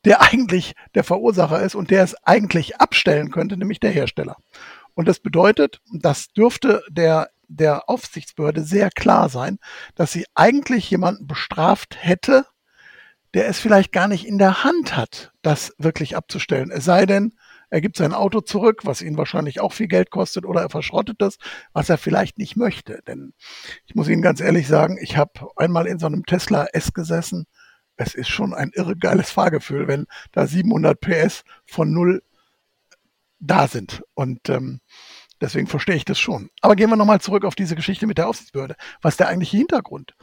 der 0.06 0.21
eigentlich 0.21 0.73
der 0.93 1.04
Verursacher 1.04 1.62
ist 1.62 1.75
und 1.75 1.89
der 1.89 2.04
es 2.04 2.15
eigentlich 2.25 2.78
abstellen 2.78 3.32
könnte, 3.32 3.58
nämlich 3.58 3.80
der 3.80 3.91
Hersteller. 3.91 4.38
Und 5.00 5.08
das 5.08 5.22
bedeutet, 5.22 5.80
das 5.94 6.28
dürfte 6.34 6.84
der, 6.90 7.30
der 7.48 7.88
Aufsichtsbehörde 7.88 8.66
sehr 8.66 8.90
klar 8.90 9.30
sein, 9.30 9.58
dass 9.96 10.12
sie 10.12 10.26
eigentlich 10.36 10.92
jemanden 10.92 11.26
bestraft 11.26 11.96
hätte, 11.98 12.46
der 13.34 13.48
es 13.48 13.60
vielleicht 13.60 13.94
gar 13.94 14.10
nicht 14.10 14.28
in 14.28 14.38
der 14.38 14.66
Hand 14.66 14.98
hat, 14.98 15.32
das 15.42 15.74
wirklich 15.78 16.18
abzustellen. 16.18 16.70
Es 16.70 16.84
sei 16.84 17.06
denn, 17.06 17.34
er 17.70 17.80
gibt 17.80 17.96
sein 17.96 18.12
Auto 18.12 18.42
zurück, 18.42 18.82
was 18.84 19.02
ihn 19.02 19.16
wahrscheinlich 19.16 19.62
auch 19.62 19.72
viel 19.72 19.88
Geld 19.88 20.10
kostet, 20.12 20.46
oder 20.46 20.64
er 20.64 20.70
verschrottet 20.70 21.22
das, 21.22 21.38
was 21.72 21.90
er 21.90 21.98
vielleicht 21.98 22.38
nicht 22.38 22.58
möchte. 22.58 23.00
Denn 23.08 23.32
ich 23.86 23.96
muss 23.96 24.10
Ihnen 24.10 24.22
ganz 24.22 24.42
ehrlich 24.42 24.68
sagen, 24.68 24.98
ich 25.02 25.16
habe 25.16 25.48
einmal 25.56 25.88
in 25.88 26.00
so 26.00 26.08
einem 26.08 26.26
Tesla 26.26 26.66
S 26.74 26.92
gesessen. 26.92 27.46
Es 27.96 28.16
ist 28.16 28.28
schon 28.28 28.54
ein 28.54 28.72
irre 28.74 28.98
geiles 28.98 29.32
Fahrgefühl, 29.32 29.88
wenn 29.88 30.08
da 30.34 30.46
700 30.46 31.00
PS 31.00 31.46
von 31.66 31.94
null 31.94 32.22
da 33.39 33.67
sind. 33.67 34.04
Und 34.13 34.49
ähm, 34.49 34.82
deswegen 35.41 35.67
verstehe 35.67 35.95
ich 35.95 36.06
das 36.06 36.19
schon. 36.19 36.49
Aber 36.62 36.75
gehen 36.75 36.89
wir 36.89 36.95
nochmal 36.95 37.21
zurück 37.21 37.45
auf 37.45 37.56
diese 37.56 37.75
Geschichte 37.75 38.08
mit 38.08 38.17
der 38.17 38.30
Aufsichtsbehörde. 38.30 38.75
Was 39.02 39.13
ist 39.13 39.19
der 39.19 39.30
eigentliche 39.30 39.58
Hintergrund? 39.58 40.15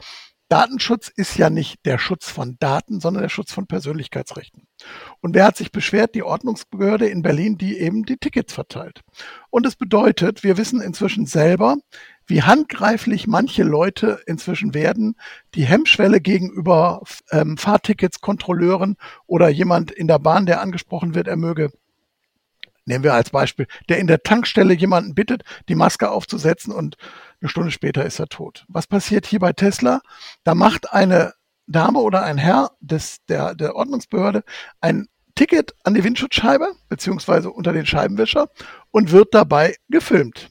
Datenschutz 0.49 1.09
ist 1.13 1.37
ja 1.37 1.49
nicht 1.49 1.85
der 1.85 1.97
Schutz 1.97 2.29
von 2.29 2.55
Daten, 2.59 3.01
sondern 3.01 3.23
der 3.23 3.29
Schutz 3.29 3.51
von 3.51 3.67
Persönlichkeitsrechten. 3.67 4.65
Und 5.19 5.35
wer 5.35 5.43
hat 5.45 5.57
sich 5.57 5.73
beschwert? 5.73 6.15
Die 6.15 6.23
Ordnungsbehörde 6.23 7.07
in 7.07 7.21
Berlin, 7.21 7.57
die 7.57 7.77
eben 7.77 8.03
die 8.03 8.15
Tickets 8.15 8.53
verteilt. 8.53 9.01
Und 9.49 9.65
es 9.65 9.75
bedeutet, 9.75 10.43
wir 10.43 10.57
wissen 10.57 10.79
inzwischen 10.79 11.25
selber, 11.25 11.75
wie 12.27 12.43
handgreiflich 12.43 13.27
manche 13.27 13.63
Leute 13.63 14.21
inzwischen 14.25 14.73
werden, 14.73 15.15
die 15.53 15.65
Hemmschwelle 15.65 16.21
gegenüber 16.21 17.01
ähm, 17.31 17.57
Fahrtickets-Kontrolleuren 17.57 18.95
oder 19.25 19.49
jemand 19.49 19.91
in 19.91 20.07
der 20.07 20.19
Bahn, 20.19 20.45
der 20.45 20.61
angesprochen 20.61 21.13
wird, 21.13 21.27
er 21.27 21.37
möge 21.37 21.71
nehmen 22.87 23.03
wir 23.03 23.13
als 23.13 23.29
Beispiel, 23.29 23.67
der 23.89 23.99
in 23.99 24.07
der 24.07 24.23
Tankstelle 24.23 24.73
jemanden 24.73 25.13
bittet, 25.13 25.43
die 25.69 25.75
Maske 25.75 26.09
aufzusetzen 26.09 26.73
und 26.73 26.95
eine 27.41 27.49
Stunde 27.49 27.71
später 27.71 28.05
ist 28.05 28.19
er 28.19 28.27
tot. 28.27 28.65
Was 28.67 28.87
passiert 28.87 29.25
hier 29.25 29.39
bei 29.39 29.53
Tesla? 29.53 30.01
Da 30.43 30.55
macht 30.55 30.91
eine 30.91 31.33
Dame 31.67 31.99
oder 31.99 32.23
ein 32.23 32.37
Herr 32.37 32.71
des, 32.79 33.23
der, 33.25 33.53
der 33.53 33.75
Ordnungsbehörde 33.75 34.43
ein 34.79 35.07
Ticket 35.35 35.75
an 35.83 35.93
die 35.93 36.03
Windschutzscheibe 36.03 36.71
beziehungsweise 36.89 37.51
unter 37.51 37.73
den 37.73 37.85
Scheibenwischer 37.85 38.49
und 38.89 39.11
wird 39.11 39.35
dabei 39.35 39.75
gefilmt. 39.89 40.49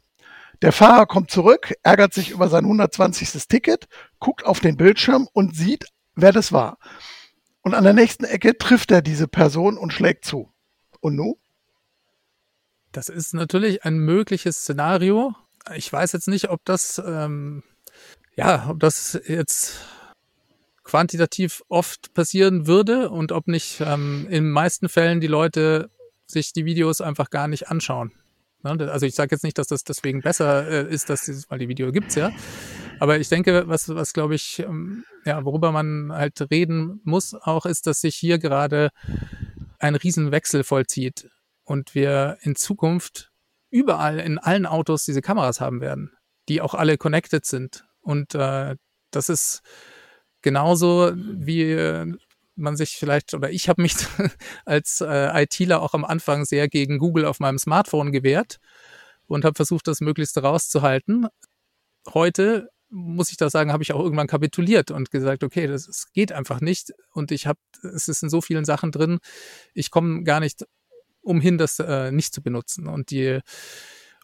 Der 0.63 0.73
Fahrer 0.73 1.07
kommt 1.07 1.31
zurück, 1.31 1.75
ärgert 1.83 2.15
sich 2.15 2.31
über 2.31 2.49
sein 2.49 2.65
120. 2.65 3.47
Ticket, 3.49 3.89
guckt 4.21 4.47
auf 4.47 4.61
den 4.61 4.77
Bildschirm 4.77 5.29
und 5.33 5.57
sieht, 5.57 5.87
wer 6.15 6.33
das 6.33 6.53
war. 6.53 6.79
Und 7.63 7.75
an 7.75 7.85
der 7.85 7.93
nächsten 7.95 8.25
Ecke 8.25 8.57
trifft 8.57 8.91
er 8.93 9.03
diese 9.03 9.27
Person 9.27 9.77
und 9.77 9.93
schlägt 9.93 10.25
zu. 10.25 10.53
Und 11.01 11.17
nun? 11.17 11.35
Das 12.97 13.11
ist 13.11 13.35
natürlich 13.35 13.85
ein 13.85 13.99
mögliches 13.99 14.57
Szenario. 14.63 15.35
Ich 15.75 15.93
weiß 15.93 16.13
jetzt 16.13 16.29
nicht, 16.29 16.49
ob 16.49 16.65
das, 16.65 17.01
ähm, 17.07 17.63
ja, 18.37 18.71
ob 18.71 18.81
das 18.81 19.21
jetzt 19.27 19.85
quantitativ 20.83 21.63
oft 21.69 22.15
passieren 22.15 22.67
würde 22.67 23.11
und 23.11 23.33
ob 23.33 23.49
nicht 23.49 23.83
ähm, 23.83 24.27
in 24.31 24.51
meisten 24.51 24.89
Fällen 24.89 25.21
die 25.21 25.27
Leute 25.27 25.91
sich 26.27 26.55
die 26.55 26.65
Videos 26.65 27.03
einfach 27.03 27.29
gar 27.29 27.49
nicht 27.49 27.69
anschauen. 27.69 28.13
Ne? 28.63 28.91
Also 28.91 29.05
ich 29.05 29.15
sage 29.15 29.35
jetzt 29.35 29.45
nicht, 29.45 29.59
dass 29.59 29.67
das 29.67 29.85
deswegen 29.85 30.23
besser 30.23 30.67
äh, 30.67 30.91
ist, 30.91 31.11
dass 31.11 31.27
dieses, 31.27 31.51
weil 31.51 31.59
die 31.59 31.69
Video 31.69 31.93
gibt's 31.93 32.15
ja. 32.15 32.31
Aber 32.99 33.19
ich 33.19 33.29
denke, 33.29 33.69
was, 33.69 33.91
was 33.91 34.15
glaube 34.15 34.37
ich, 34.37 34.61
ähm, 34.61 35.05
ja, 35.27 35.45
worüber 35.45 35.71
man 35.71 36.13
halt 36.13 36.51
reden 36.51 37.03
muss 37.05 37.35
auch, 37.35 37.67
ist, 37.67 37.87
dass 37.87 38.01
sich 38.01 38.17
hier 38.17 38.39
gerade 38.39 38.89
ein 39.79 39.97
Riesenwechsel 39.97 40.65
vollzieht 40.65 41.29
und 41.67 41.95
wir 41.95 42.39
in 42.41 42.57
Zukunft 42.57 43.33
überall 43.71 44.21
in 44.21 44.39
allen 44.39 44.65
Autos 44.65 45.05
diese 45.05 45.21
Kameras 45.21 45.61
haben 45.61 45.83
werden, 45.83 46.13
die 46.49 46.63
auch 46.63 46.73
alle 46.73 46.97
connected 46.97 47.45
sind. 47.45 47.85
Und 48.01 48.35
äh, 48.35 48.77
das 49.11 49.29
ist 49.29 49.61
genauso 50.41 51.13
wie 51.15 52.15
man 52.55 52.77
sich 52.77 52.97
vielleicht, 52.97 53.35
oder 53.35 53.51
ich 53.51 53.69
habe 53.69 53.83
mich 53.83 53.95
als 54.65 55.01
äh, 55.01 55.43
ITler 55.43 55.83
auch 55.83 55.93
am 55.93 56.05
Anfang 56.05 56.45
sehr 56.45 56.69
gegen 56.69 56.99
Google 56.99 57.27
auf 57.27 57.41
meinem 57.41 57.59
Smartphone 57.59 58.13
gewehrt 58.13 58.59
und 59.27 59.45
habe 59.45 59.57
versucht, 59.57 59.89
das 59.89 60.01
möglichst 60.01 60.39
rauszuhalten. 60.39 61.27
Heute 62.15 62.71
muss 62.89 63.31
ich 63.31 63.37
da 63.37 63.51
sagen, 63.51 63.73
habe 63.73 63.83
ich 63.83 63.93
auch 63.93 64.01
irgendwann 64.01 64.29
kapituliert 64.29 64.93
und 64.93 65.11
gesagt, 65.11 65.43
okay, 65.43 65.67
das, 65.67 65.87
das 65.87 66.13
geht 66.13 66.33
einfach 66.33 66.61
nicht. 66.61 66.93
Und 67.13 67.33
ich 67.33 67.47
habe, 67.47 67.59
es 67.83 68.07
ist 68.07 68.23
in 68.23 68.31
so 68.31 68.41
vielen 68.41 68.65
Sachen 68.65 68.93
drin, 68.93 69.19
ich 69.75 69.91
komme 69.91 70.23
gar 70.23 70.41
nicht 70.41 70.65
umhin, 71.27 71.59
das 71.59 71.79
äh, 71.79 72.11
nicht 72.13 72.33
zu 72.33 72.43
benutzen. 72.43 72.87
Und 72.87 73.11
die 73.11 73.41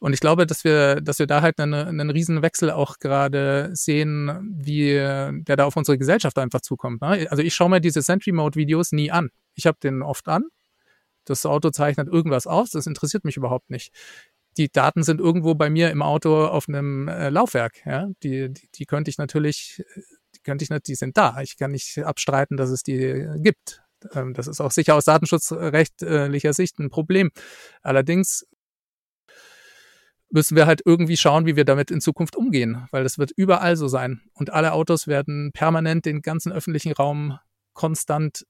und 0.03 0.15
ich 0.15 0.19
glaube, 0.19 0.47
dass 0.47 0.65
wir, 0.65 1.01
dass 1.01 1.21
wir 1.21 1.29
da 1.29 1.43
halt 1.43 1.61
einen, 1.61 1.75
einen 1.75 2.11
riesen 2.11 2.43
Wechsel 2.43 2.73
auch 2.73 2.99
gerade 2.99 3.71
sehen, 3.73 4.53
wie 4.53 4.95
der 4.95 5.57
da 5.57 5.65
auf 5.65 5.77
unsere 5.77 5.97
Gesellschaft 5.97 6.39
einfach 6.39 6.61
zukommt. 6.61 7.03
Ne? 7.03 7.29
Also 7.31 7.41
ich 7.45 7.55
schaue 7.55 7.71
mir 7.71 7.81
diese 7.81 8.03
Sentry 8.03 8.33
Mode 8.33 8.57
Videos 8.57 8.91
nie 8.91 9.13
an. 9.13 9.31
Ich 9.55 9.65
habe 9.65 9.79
den 9.81 10.03
oft 10.03 10.27
an. 10.27 10.47
Das 11.25 11.47
Auto 11.47 11.71
zeichnet 11.71 12.09
irgendwas 12.09 12.49
aus. 12.49 12.71
Das 12.71 12.89
interessiert 12.89 13.25
mich 13.25 13.37
überhaupt 13.37 13.71
nicht. 13.71 13.95
Die 14.57 14.73
Daten 14.73 15.05
sind 15.05 15.21
irgendwo 15.21 15.55
bei 15.55 15.71
mir 15.71 15.93
im 15.93 16.03
Auto 16.03 16.47
auf 16.47 16.69
einem 16.69 17.07
äh, 17.07 17.29
Laufwerk. 17.29 17.87
Ja? 17.87 18.09
Die, 18.25 18.53
die, 18.53 18.69
die 18.75 18.87
könnte 18.87 19.09
ich 19.09 19.19
natürlich, 19.19 19.85
die 20.35 20.41
könnte 20.43 20.65
ich 20.65 20.71
nicht, 20.71 20.89
die 20.89 20.97
sind 20.97 21.17
da. 21.17 21.41
Ich 21.43 21.57
kann 21.57 21.71
nicht 21.71 21.99
abstreiten, 21.99 22.57
dass 22.57 22.71
es 22.71 22.83
die 22.83 23.29
gibt. 23.37 23.83
Ähm, 24.15 24.35
das 24.35 24.47
ist 24.47 24.61
auch 24.61 24.71
sicher 24.71 24.95
aus 24.95 25.05
datenschutzrechtlicher 25.05 26.53
Sicht 26.53 26.79
ein 26.79 26.91
Problem. 26.91 27.31
Allerdings 27.83 28.47
müssen 30.31 30.57
wir 30.57 30.67
halt 30.67 30.81
irgendwie 30.85 31.17
schauen, 31.17 31.47
wie 31.47 31.57
wir 31.57 31.65
damit 31.65 31.91
in 31.91 32.01
Zukunft 32.01 32.37
umgehen, 32.37 32.89
weil 32.91 33.03
das 33.03 33.19
wird 33.19 33.33
überall 33.37 33.77
so 33.77 33.87
sein. 33.87 34.23
Und 34.33 34.51
alle 34.51 34.73
Autos 34.73 35.07
werden 35.07 35.53
permanent 35.53 36.07
den 36.07 36.23
ganzen 36.23 36.53
öffentlichen 36.53 36.93
Raum 36.93 37.39
konstant 37.75 38.47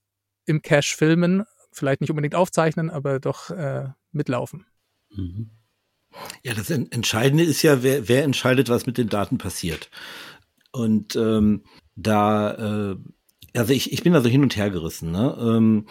im 0.46 0.62
Cache 0.62 0.96
filmen, 0.96 1.44
vielleicht 1.72 2.00
nicht 2.00 2.10
unbedingt 2.10 2.34
aufzeichnen, 2.34 2.90
aber 2.90 3.18
doch 3.20 3.50
äh, 3.50 3.88
mitlaufen. 4.12 4.66
Mhm. 5.10 5.50
Ja, 6.42 6.54
das 6.54 6.70
Entscheidende 6.70 7.42
ist 7.42 7.62
ja, 7.62 7.82
wer, 7.82 8.08
wer 8.08 8.24
entscheidet, 8.24 8.68
was 8.68 8.86
mit 8.86 8.98
den 8.98 9.08
Daten 9.08 9.38
passiert. 9.38 9.90
Und 10.70 11.16
ähm, 11.16 11.64
da, 11.96 12.92
äh, 12.92 12.96
also 13.56 13.72
ich, 13.72 13.92
ich 13.92 14.02
bin 14.02 14.12
da 14.12 14.20
so 14.20 14.28
hin 14.28 14.42
und 14.42 14.56
her 14.56 14.70
gerissen. 14.70 15.10
Ne? 15.10 15.36
Ähm, 15.40 15.86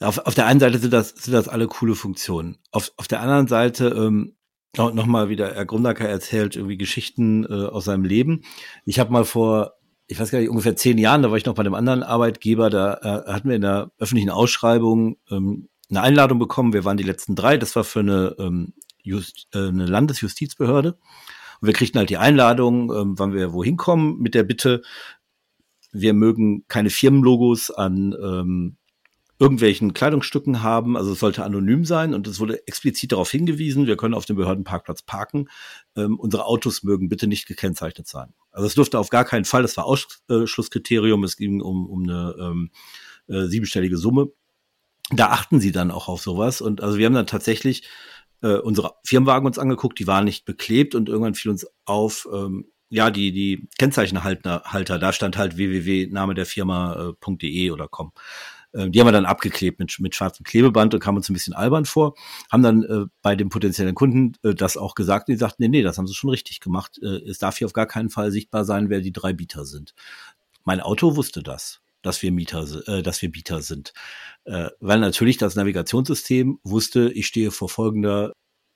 auf, 0.00 0.18
auf 0.18 0.34
der 0.34 0.46
einen 0.46 0.60
Seite 0.60 0.78
sind 0.78 0.92
das, 0.92 1.10
sind 1.10 1.32
das 1.32 1.48
alle 1.48 1.66
coole 1.66 1.94
Funktionen. 1.94 2.58
Auf, 2.70 2.92
auf 2.96 3.08
der 3.08 3.20
anderen 3.20 3.46
Seite 3.46 3.88
ähm, 3.88 4.36
nochmal 4.76 5.28
wieder, 5.28 5.54
Herr 5.54 5.66
Grundacker 5.66 6.08
erzählt 6.08 6.56
irgendwie 6.56 6.76
Geschichten 6.76 7.44
äh, 7.44 7.66
aus 7.66 7.84
seinem 7.84 8.04
Leben. 8.04 8.42
Ich 8.84 8.98
habe 8.98 9.12
mal 9.12 9.24
vor, 9.24 9.74
ich 10.08 10.18
weiß 10.18 10.30
gar 10.30 10.40
nicht, 10.40 10.50
ungefähr 10.50 10.76
zehn 10.76 10.98
Jahren, 10.98 11.22
da 11.22 11.30
war 11.30 11.36
ich 11.36 11.46
noch 11.46 11.54
bei 11.54 11.60
einem 11.60 11.74
anderen 11.74 12.02
Arbeitgeber, 12.02 12.70
da 12.70 12.94
äh, 12.94 13.32
hatten 13.32 13.48
wir 13.48 13.56
in 13.56 13.62
der 13.62 13.92
öffentlichen 13.98 14.30
Ausschreibung 14.30 15.16
ähm, 15.30 15.68
eine 15.90 16.02
Einladung 16.02 16.38
bekommen. 16.38 16.72
Wir 16.72 16.84
waren 16.84 16.96
die 16.96 17.04
letzten 17.04 17.36
drei. 17.36 17.56
Das 17.56 17.76
war 17.76 17.84
für 17.84 18.00
eine, 18.00 18.34
ähm, 18.38 18.74
Just, 19.02 19.48
äh, 19.54 19.68
eine 19.68 19.86
Landesjustizbehörde. 19.86 20.98
Und 21.60 21.66
wir 21.66 21.74
kriegten 21.74 21.98
halt 21.98 22.10
die 22.10 22.16
Einladung, 22.16 22.92
ähm, 22.92 23.18
wann 23.18 23.34
wir 23.34 23.52
wohin 23.52 23.76
kommen, 23.76 24.18
mit 24.18 24.34
der 24.34 24.44
Bitte, 24.44 24.82
wir 25.94 26.12
mögen 26.12 26.64
keine 26.68 26.90
Firmenlogos 26.90 27.70
an 27.70 28.14
ähm, 28.20 28.76
irgendwelchen 29.38 29.94
Kleidungsstücken 29.94 30.62
haben. 30.62 30.96
Also 30.96 31.12
es 31.12 31.20
sollte 31.20 31.44
anonym 31.44 31.84
sein 31.84 32.14
und 32.14 32.26
es 32.26 32.40
wurde 32.40 32.66
explizit 32.66 33.12
darauf 33.12 33.30
hingewiesen, 33.30 33.86
wir 33.86 33.96
können 33.96 34.14
auf 34.14 34.26
dem 34.26 34.36
Behördenparkplatz 34.36 35.02
parken. 35.02 35.48
Ähm, 35.96 36.18
unsere 36.18 36.46
Autos 36.46 36.82
mögen 36.82 37.08
bitte 37.08 37.26
nicht 37.26 37.46
gekennzeichnet 37.46 38.06
sein. 38.06 38.34
Also 38.50 38.66
es 38.66 38.74
durfte 38.74 38.98
auf 38.98 39.08
gar 39.08 39.24
keinen 39.24 39.44
Fall, 39.44 39.62
das 39.62 39.76
war 39.76 39.86
Ausschlusskriterium, 39.86 41.24
es 41.24 41.36
ging 41.36 41.60
um, 41.60 41.86
um 41.86 42.02
eine 42.02 42.34
ähm, 42.38 42.70
äh, 43.28 43.46
siebenstellige 43.46 43.96
Summe. 43.96 44.28
Da 45.10 45.30
achten 45.30 45.60
sie 45.60 45.72
dann 45.72 45.90
auch 45.90 46.08
auf 46.08 46.22
sowas. 46.22 46.60
Und 46.60 46.82
also 46.82 46.98
wir 46.98 47.06
haben 47.06 47.14
dann 47.14 47.26
tatsächlich 47.26 47.86
äh, 48.42 48.58
unsere 48.58 48.94
Firmenwagen 49.04 49.46
uns 49.46 49.58
angeguckt, 49.58 49.98
die 49.98 50.06
waren 50.06 50.24
nicht 50.24 50.44
beklebt 50.44 50.94
und 50.94 51.08
irgendwann 51.08 51.34
fiel 51.34 51.50
uns 51.50 51.66
auf, 51.84 52.28
ähm, 52.32 52.66
ja, 52.90 53.10
die, 53.10 53.32
die 53.32 53.68
Kennzeichenhalter, 53.78 54.98
da 54.98 55.12
stand 55.12 55.36
halt 55.36 55.56
www.name 55.56 56.34
der 56.34 56.46
Firma.de 56.46 57.66
äh, 57.66 57.70
oder 57.70 57.88
com. 57.88 58.12
Äh, 58.72 58.90
die 58.90 59.00
haben 59.00 59.06
wir 59.06 59.12
dann 59.12 59.26
abgeklebt 59.26 59.78
mit, 59.78 59.98
mit 60.00 60.14
schwarzem 60.14 60.44
Klebeband 60.44 60.94
und 60.94 61.00
kamen 61.00 61.18
uns 61.18 61.28
ein 61.28 61.34
bisschen 61.34 61.54
albern 61.54 61.86
vor. 61.86 62.14
Haben 62.50 62.62
dann 62.62 62.82
äh, 62.82 63.06
bei 63.22 63.36
dem 63.36 63.48
potenziellen 63.48 63.94
Kunden 63.94 64.32
äh, 64.42 64.54
das 64.54 64.76
auch 64.76 64.94
gesagt. 64.94 65.28
Die 65.28 65.36
sagten, 65.36 65.62
nee, 65.62 65.68
nee, 65.68 65.82
das 65.82 65.98
haben 65.98 66.06
sie 66.06 66.14
schon 66.14 66.30
richtig 66.30 66.60
gemacht. 66.60 66.98
Äh, 67.02 67.28
es 67.28 67.38
darf 67.38 67.58
hier 67.58 67.66
auf 67.66 67.72
gar 67.72 67.86
keinen 67.86 68.10
Fall 68.10 68.30
sichtbar 68.30 68.64
sein, 68.64 68.90
wer 68.90 69.00
die 69.00 69.12
drei 69.12 69.32
Bieter 69.32 69.64
sind. 69.64 69.94
Mein 70.64 70.80
Auto 70.80 71.16
wusste 71.16 71.42
das, 71.42 71.80
dass 72.02 72.22
wir 72.22 72.32
Mieter, 72.32 72.66
äh, 72.88 73.02
dass 73.02 73.22
wir 73.22 73.30
Bieter 73.30 73.62
sind. 73.62 73.92
Äh, 74.44 74.68
weil 74.80 75.00
natürlich 75.00 75.36
das 75.36 75.56
Navigationssystem 75.56 76.58
wusste, 76.62 77.10
ich 77.12 77.26
stehe 77.26 77.50
vor 77.50 77.68
folgender 77.68 78.32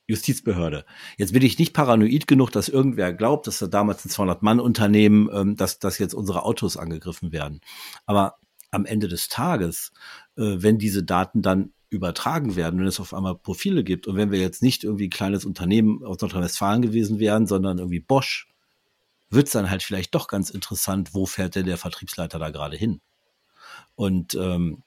Justizbehörde. 0.09 0.87
Jetzt 1.19 1.35
bin 1.35 1.43
ich 1.43 1.59
nicht 1.59 1.75
paranoid 1.75 2.27
genug, 2.27 2.51
dass 2.51 2.71
irgendwer 2.71 3.13
glaubt, 3.13 3.47
dass 3.47 3.59
da 3.59 3.67
damals 3.67 4.05
ein 4.05 4.09
200-Mann-Unternehmen, 4.11 5.29
ähm, 5.33 5.57
dass, 5.57 5.79
dass 5.79 5.99
jetzt 5.99 6.15
unsere 6.15 6.45
Autos 6.45 6.79
angegriffen 6.79 7.31
werden. 7.31 7.61
Aber 8.07 8.37
am 8.71 8.87
Ende 8.87 9.09
des 9.09 9.29
Tages, 9.29 9.93
äh, 10.37 10.57
wenn 10.57 10.79
diese 10.79 11.05
Daten 11.05 11.43
dann 11.43 11.73
übertragen 11.91 12.57
werden, 12.57 12.81
wenn 12.81 12.87
es 12.87 13.01
auf 13.01 13.15
einmal 13.15 13.37
Profile 13.37 13.85
gibt 13.85 14.07
und 14.07 14.17
wenn 14.17 14.31
wir 14.31 14.41
jetzt 14.41 14.63
nicht 14.63 14.83
irgendwie 14.83 15.07
ein 15.07 15.11
kleines 15.11 15.45
Unternehmen 15.45 16.03
aus 16.05 16.21
Nordrhein-Westfalen 16.21 16.83
gewesen 16.83 17.19
wären, 17.19 17.47
sondern 17.47 17.79
irgendwie 17.79 18.01
Bosch, 18.01 18.49
wird 19.31 19.47
es 19.47 19.53
dann 19.53 19.71
halt 19.71 19.83
vielleicht 19.83 20.15
doch 20.15 20.27
ganz 20.27 20.49
interessant, 20.49 21.11
wo 21.13 21.27
fährt 21.27 21.55
denn 21.55 21.67
der 21.67 21.77
Vertriebsleiter 21.77 22.39
da 22.39 22.51
gerade 22.51 22.77
hin? 22.77 23.01
Und 23.95 24.35
ähm, 24.35 24.83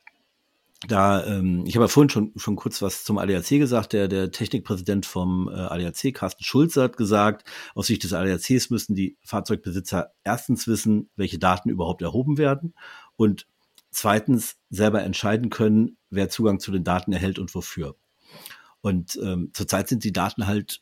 da, 0.87 1.23
ähm, 1.25 1.63
ich 1.67 1.75
habe 1.75 1.83
ja 1.83 1.87
vorhin 1.87 2.09
schon, 2.09 2.31
schon 2.37 2.55
kurz 2.55 2.81
was 2.81 3.03
zum 3.03 3.19
ADAC 3.19 3.49
gesagt. 3.49 3.93
Der, 3.93 4.07
der 4.07 4.31
Technikpräsident 4.31 5.05
vom 5.05 5.47
äh, 5.47 5.51
ADAC, 5.51 6.13
Carsten 6.13 6.43
Schulze, 6.43 6.81
hat 6.81 6.97
gesagt, 6.97 7.47
aus 7.75 7.87
Sicht 7.87 8.03
des 8.03 8.13
ADACs 8.13 8.71
müssen 8.71 8.95
die 8.95 9.17
Fahrzeugbesitzer 9.23 10.13
erstens 10.23 10.67
wissen, 10.67 11.09
welche 11.15 11.37
Daten 11.37 11.69
überhaupt 11.69 12.01
erhoben 12.01 12.37
werden 12.37 12.73
und 13.15 13.47
zweitens 13.91 14.57
selber 14.69 15.03
entscheiden 15.03 15.49
können, 15.49 15.97
wer 16.09 16.29
Zugang 16.29 16.59
zu 16.59 16.71
den 16.71 16.83
Daten 16.83 17.13
erhält 17.13 17.37
und 17.37 17.53
wofür. 17.53 17.95
Und 18.81 19.19
ähm, 19.21 19.51
zurzeit 19.53 19.87
sind 19.87 20.03
die 20.03 20.13
Daten 20.13 20.47
halt, 20.47 20.81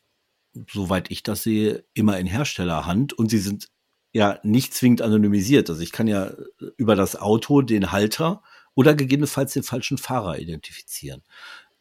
soweit 0.70 1.10
ich 1.10 1.22
das 1.22 1.42
sehe, 1.42 1.84
immer 1.92 2.18
in 2.18 2.26
Herstellerhand 2.26 3.12
und 3.12 3.28
sie 3.28 3.38
sind 3.38 3.68
ja 4.12 4.40
nicht 4.42 4.72
zwingend 4.72 5.02
anonymisiert. 5.02 5.68
Also 5.68 5.82
ich 5.82 5.92
kann 5.92 6.08
ja 6.08 6.32
über 6.78 6.96
das 6.96 7.16
Auto 7.16 7.60
den 7.60 7.92
Halter 7.92 8.42
oder 8.74 8.94
gegebenenfalls 8.94 9.52
den 9.52 9.62
falschen 9.62 9.98
Fahrer 9.98 10.38
identifizieren. 10.38 11.22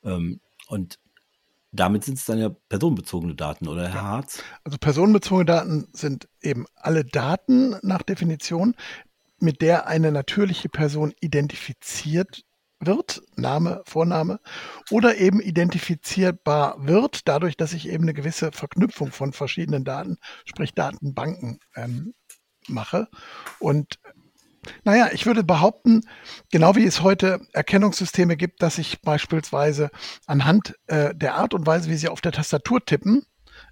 Ähm, 0.04 0.40
und 0.68 1.00
damit 1.72 2.04
sind 2.04 2.18
es 2.18 2.26
dann 2.26 2.40
ja 2.40 2.50
personenbezogene 2.50 3.36
Daten, 3.36 3.68
oder 3.68 3.88
Herr 3.88 4.02
Harz? 4.02 4.44
Also 4.64 4.78
personenbezogene 4.78 5.46
Daten 5.46 5.88
sind 5.94 6.28
eben 6.42 6.66
alle 6.76 7.06
Daten 7.06 7.76
nach 7.84 8.02
Definition, 8.02 8.76
mit 9.40 9.62
der 9.62 9.88
eine 9.88 10.12
natürliche 10.12 10.70
Person 10.70 11.14
identifiziert 11.22 12.44
wird, 12.80 13.22
Name, 13.36 13.84
Vorname, 13.86 14.40
oder 14.90 15.18
eben 15.18 15.42
identifizierbar 15.42 16.88
wird, 16.88 17.28
dadurch, 17.28 17.58
dass 17.58 17.74
ich 17.74 17.90
eben 17.90 18.04
eine 18.04 18.14
gewisse 18.14 18.52
Verknüpfung 18.52 19.12
von 19.12 19.34
verschiedenen 19.34 19.84
Daten, 19.84 20.18
sprich 20.46 20.74
Datenbanken, 20.74 21.60
ähm, 21.76 22.14
mache. 22.68 23.08
Und 23.60 24.00
naja, 24.84 25.10
ich 25.12 25.26
würde 25.26 25.44
behaupten, 25.44 26.02
genau 26.52 26.76
wie 26.76 26.86
es 26.86 27.02
heute 27.02 27.42
Erkennungssysteme 27.54 28.38
gibt, 28.38 28.62
dass 28.62 28.78
ich 28.78 29.02
beispielsweise 29.02 29.90
anhand 30.26 30.76
äh, 30.88 31.14
der 31.16 31.36
Art 31.36 31.54
und 31.54 31.66
Weise, 31.66 31.90
wie 31.90 31.96
sie 31.96 32.10
auf 32.10 32.22
der 32.22 32.32
Tastatur 32.32 32.84
tippen, 32.84 33.26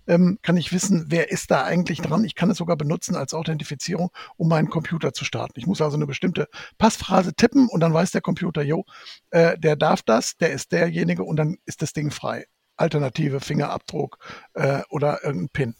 ähm, 0.08 0.39
kann 0.41 0.58
ich 0.58 0.71
wissen, 0.71 1.06
wer 1.10 1.32
ist 1.32 1.52
da 1.52 1.63
eigentlich 1.63 2.02
dran. 2.02 2.23
Ich 2.23 2.36
kann 2.36 2.50
es 2.50 2.58
sogar 2.58 2.78
benutzen 2.78 3.15
als 3.15 3.34
Authentifizierung, 3.34 4.10
um 4.38 4.47
meinen 4.47 4.69
Computer 4.69 5.13
zu 5.13 5.26
starten. 5.26 5.60
Ich 5.60 5.67
muss 5.67 5.82
also 5.82 5.97
eine 5.97 6.08
bestimmte 6.08 6.47
Passphrase 6.78 7.34
tippen 7.34 7.67
und 7.67 7.82
dann 7.82 7.93
weiß 7.93 8.12
der 8.12 8.21
Computer, 8.21 8.62
jo, 8.62 8.86
äh, 9.32 9.58
der 9.58 9.76
darf 9.76 10.02
das, 10.02 10.38
der 10.38 10.52
ist 10.52 10.71
derjenige 10.71 11.23
und 11.23 11.38
dann 11.38 11.58
ist 11.65 11.82
das 11.82 11.93
Ding 11.93 12.12
frei. 12.12 12.45
Alternative 12.78 13.39
Fingerabdruck 13.39 14.19
äh, 14.54 14.82
oder 14.89 15.23
irgendein 15.23 15.50
PIN. 15.50 15.76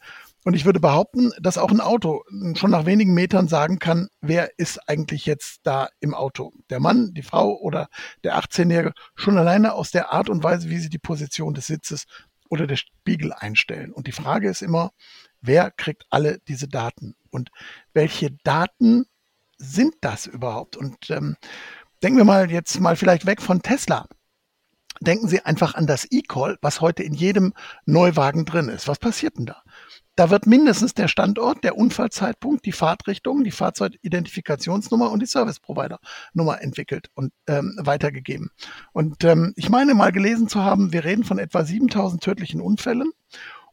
Und 0.48 0.54
ich 0.54 0.64
würde 0.64 0.80
behaupten, 0.80 1.34
dass 1.42 1.58
auch 1.58 1.72
ein 1.72 1.82
Auto 1.82 2.24
schon 2.56 2.72
nach 2.72 2.86
wenigen 2.86 3.14
Metern 3.14 3.50
sagen 3.50 3.80
kann, 3.80 4.08
wer 4.22 4.58
ist 4.58 4.80
eigentlich 4.88 5.26
jetzt 5.26 5.60
da 5.64 5.90
im 6.00 6.14
Auto? 6.14 6.54
Der 6.70 6.80
Mann, 6.80 7.14
die 7.14 7.22
Frau 7.22 7.58
oder 7.58 7.90
der 8.24 8.38
18-Jährige. 8.40 8.94
Schon 9.14 9.38
alleine 9.38 9.74
aus 9.74 9.92
der 9.92 10.14
Art 10.14 10.30
und 10.30 10.46
Weise, 10.46 10.70
wie 10.70 10.78
sie 10.78 10.88
die 10.88 11.00
Position 11.00 11.54
des 11.54 11.68
Sitzes 11.68 12.06
oder 12.48 12.66
der 12.66 12.78
Spiegel 12.78 13.34
einstellen. 13.34 13.92
Und 13.92 14.08
die 14.08 14.14
Frage 14.14 14.50
ist 14.50 14.62
immer, 14.62 14.92
wer 15.42 15.70
kriegt 15.70 16.06
alle 16.12 16.40
diese 16.48 16.70
Daten? 16.70 17.18
Und 17.30 17.50
welche 17.92 18.32
Daten 18.46 19.06
sind 19.58 19.96
das 20.00 20.28
überhaupt? 20.28 20.78
Und 20.78 21.10
ähm, 21.10 21.36
denken 22.02 22.20
wir 22.20 22.24
mal 22.24 22.50
jetzt 22.50 22.80
mal 22.80 22.96
vielleicht 22.96 23.26
weg 23.26 23.42
von 23.42 23.62
Tesla. 23.62 24.08
Denken 25.02 25.28
Sie 25.28 25.42
einfach 25.42 25.76
an 25.76 25.88
das 25.88 26.08
E-Call, 26.10 26.58
was 26.62 26.80
heute 26.80 27.04
in 27.04 27.14
jedem 27.14 27.54
Neuwagen 27.86 28.46
drin 28.46 28.70
ist. 28.70 28.88
Was 28.88 28.98
passiert 28.98 29.38
denn 29.38 29.46
da? 29.48 29.62
Da 30.18 30.32
wird 30.32 30.48
mindestens 30.48 30.96
der 30.96 31.08
Standort, 31.08 31.64
der 31.64 31.78
Unfallzeitpunkt, 31.78 32.66
die 32.66 32.72
Fahrtrichtung, 32.72 33.44
die 33.44 33.52
Fahrzeugidentifikationsnummer 33.52 35.12
und 35.12 35.22
die 35.22 35.28
Service 35.28 35.60
Provider 35.60 36.00
Nummer 36.34 36.60
entwickelt 36.60 37.12
und 37.14 37.32
ähm, 37.46 37.78
weitergegeben. 37.80 38.50
Und 38.94 39.24
ähm, 39.24 39.54
ich 39.56 39.70
meine 39.70 39.94
mal 39.94 40.12
gelesen 40.12 40.50
zu 40.50 40.64
haben, 40.64 40.92
wir 40.92 41.04
reden 41.04 41.24
von 41.24 41.38
etwa 41.38 41.64
7000 41.64 42.24
tödlichen 42.24 42.62
Unfällen. 42.62 43.12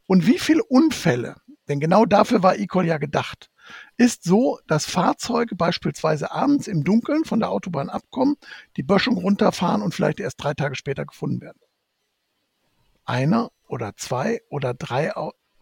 Und 0.07 0.27
wie 0.27 0.39
viele 0.39 0.63
Unfälle, 0.63 1.37
denn 1.69 1.81
genau 1.81 2.05
dafür 2.05 2.43
war 2.43 2.59
eCall 2.59 2.85
ja 2.85 2.99
gedacht, 2.99 3.51
ist 3.97 4.25
so, 4.25 4.59
dass 4.67 4.85
Fahrzeuge 4.85 5.57
beispielsweise 5.57 6.31
abends 6.31 6.67
im 6.67 6.85
Dunkeln 6.85 7.25
von 7.25 7.41
der 7.41 7.49
Autobahn 7.49 7.89
abkommen, 7.89 8.37
die 8.77 8.83
Böschung 8.83 9.17
runterfahren 9.17 9.81
und 9.81 9.95
vielleicht 9.95 10.21
erst 10.21 10.45
drei 10.45 10.53
Tage 10.53 10.75
später 10.75 11.07
gefunden 11.07 11.41
werden. 11.41 11.61
Einer 13.07 13.51
oder 13.67 13.97
zwei 13.97 14.43
oder 14.51 14.75
drei 14.75 15.17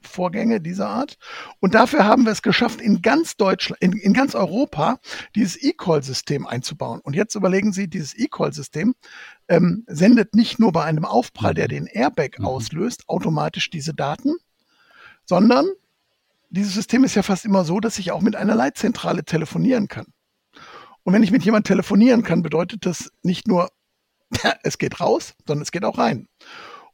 Vorgänge 0.08 0.60
dieser 0.60 0.88
Art. 0.88 1.18
Und 1.60 1.74
dafür 1.74 2.04
haben 2.04 2.24
wir 2.24 2.32
es 2.32 2.42
geschafft, 2.42 2.80
in 2.80 3.02
ganz 3.02 3.36
Deutschland, 3.36 3.82
in, 3.82 3.92
in 3.92 4.12
ganz 4.12 4.34
Europa 4.34 4.98
dieses 5.34 5.62
E-Call-System 5.62 6.46
einzubauen. 6.46 7.00
Und 7.00 7.14
jetzt 7.14 7.34
überlegen 7.34 7.72
Sie, 7.72 7.88
dieses 7.88 8.18
E-Call-System 8.18 8.94
ähm, 9.48 9.84
sendet 9.86 10.34
nicht 10.34 10.58
nur 10.58 10.72
bei 10.72 10.84
einem 10.84 11.04
Aufprall, 11.04 11.54
der 11.54 11.68
den 11.68 11.86
Airbag 11.86 12.38
mhm. 12.38 12.46
auslöst, 12.46 13.08
automatisch 13.08 13.70
diese 13.70 13.94
Daten, 13.94 14.36
sondern 15.24 15.66
dieses 16.50 16.74
System 16.74 17.04
ist 17.04 17.14
ja 17.14 17.22
fast 17.22 17.44
immer 17.44 17.64
so, 17.64 17.80
dass 17.80 17.98
ich 17.98 18.12
auch 18.12 18.20
mit 18.20 18.36
einer 18.36 18.54
Leitzentrale 18.54 19.24
telefonieren 19.24 19.88
kann. 19.88 20.06
Und 21.02 21.14
wenn 21.14 21.22
ich 21.22 21.30
mit 21.30 21.44
jemandem 21.44 21.68
telefonieren 21.68 22.22
kann, 22.22 22.42
bedeutet 22.42 22.86
das 22.86 23.10
nicht 23.22 23.48
nur, 23.48 23.70
es 24.62 24.78
geht 24.78 25.00
raus, 25.00 25.34
sondern 25.46 25.62
es 25.62 25.72
geht 25.72 25.84
auch 25.84 25.98
rein. 25.98 26.28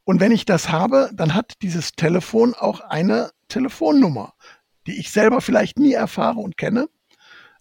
Und 0.03 0.19
wenn 0.19 0.31
ich 0.31 0.45
das 0.45 0.69
habe, 0.69 1.09
dann 1.13 1.33
hat 1.33 1.53
dieses 1.61 1.91
Telefon 1.91 2.53
auch 2.53 2.79
eine 2.79 3.31
Telefonnummer, 3.47 4.33
die 4.87 4.99
ich 4.99 5.11
selber 5.11 5.41
vielleicht 5.41 5.77
nie 5.77 5.93
erfahre 5.93 6.39
und 6.39 6.57
kenne. 6.57 6.87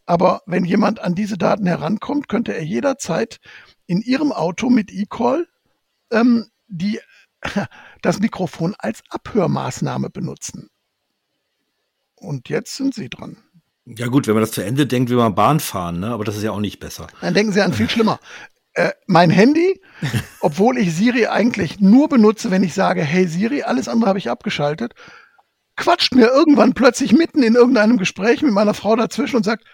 Aber 0.06 0.40
wenn 0.46 0.64
jemand 0.64 1.00
an 1.00 1.14
diese 1.14 1.36
Daten 1.36 1.66
herankommt, 1.66 2.28
könnte 2.28 2.54
er 2.54 2.64
jederzeit 2.64 3.40
in 3.86 4.00
Ihrem 4.00 4.32
Auto 4.32 4.70
mit 4.70 4.90
eCall 4.90 5.46
ähm, 6.10 6.46
die, 6.68 7.00
das 8.02 8.20
Mikrofon 8.20 8.74
als 8.78 9.02
Abhörmaßnahme 9.10 10.08
benutzen. 10.08 10.70
Und 12.14 12.48
jetzt 12.48 12.76
sind 12.76 12.94
Sie 12.94 13.10
dran. 13.10 13.36
Ja 13.84 14.08
gut, 14.08 14.26
wenn 14.26 14.34
man 14.34 14.42
das 14.42 14.52
zu 14.52 14.62
Ende 14.62 14.86
denkt, 14.86 15.10
will 15.10 15.16
man 15.16 15.34
Bahn 15.34 15.60
fahren, 15.60 16.00
ne? 16.00 16.08
aber 16.08 16.24
das 16.24 16.36
ist 16.36 16.42
ja 16.42 16.50
auch 16.50 16.60
nicht 16.60 16.78
besser. 16.78 17.06
Dann 17.20 17.34
denken 17.34 17.52
Sie 17.52 17.60
an 17.62 17.72
viel 17.72 17.88
schlimmer. 17.90 18.18
Äh, 18.78 18.92
mein 19.08 19.30
Handy, 19.30 19.80
obwohl 20.40 20.78
ich 20.78 20.94
Siri 20.94 21.26
eigentlich 21.26 21.80
nur 21.80 22.08
benutze, 22.08 22.52
wenn 22.52 22.62
ich 22.62 22.74
sage, 22.74 23.02
hey 23.02 23.26
Siri, 23.26 23.64
alles 23.64 23.88
andere 23.88 24.08
habe 24.08 24.20
ich 24.20 24.30
abgeschaltet, 24.30 24.94
quatscht 25.74 26.14
mir 26.14 26.28
irgendwann 26.28 26.74
plötzlich 26.74 27.12
mitten 27.12 27.42
in 27.42 27.56
irgendeinem 27.56 27.96
Gespräch 27.96 28.40
mit 28.40 28.52
meiner 28.52 28.74
Frau 28.74 28.94
dazwischen 28.94 29.34
und 29.34 29.44
sagt, 29.44 29.64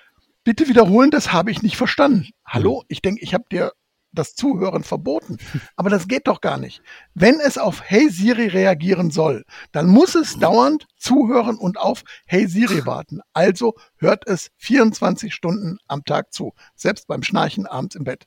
bitte 0.42 0.68
wiederholen, 0.68 1.10
das 1.10 1.34
habe 1.34 1.50
ich 1.50 1.62
nicht 1.62 1.76
verstanden. 1.76 2.30
Hallo, 2.46 2.82
ich 2.88 3.02
denke, 3.02 3.22
ich 3.22 3.34
habe 3.34 3.44
dir 3.52 3.72
das 4.10 4.34
Zuhören 4.34 4.84
verboten. 4.84 5.36
Aber 5.76 5.90
das 5.90 6.08
geht 6.08 6.26
doch 6.26 6.40
gar 6.40 6.56
nicht. 6.56 6.80
Wenn 7.12 7.40
es 7.40 7.58
auf 7.58 7.82
Hey 7.82 8.08
Siri 8.08 8.46
reagieren 8.46 9.10
soll, 9.10 9.44
dann 9.72 9.86
muss 9.86 10.14
es 10.14 10.38
dauernd 10.38 10.86
zuhören 10.96 11.58
und 11.58 11.76
auf 11.76 12.04
Hey 12.26 12.46
Siri 12.46 12.86
warten. 12.86 13.20
Also 13.34 13.74
hört 13.98 14.26
es 14.26 14.48
24 14.56 15.34
Stunden 15.34 15.76
am 15.88 16.04
Tag 16.04 16.32
zu. 16.32 16.54
Selbst 16.74 17.06
beim 17.06 17.22
Schnarchen 17.22 17.66
abends 17.66 17.96
im 17.96 18.04
Bett. 18.04 18.24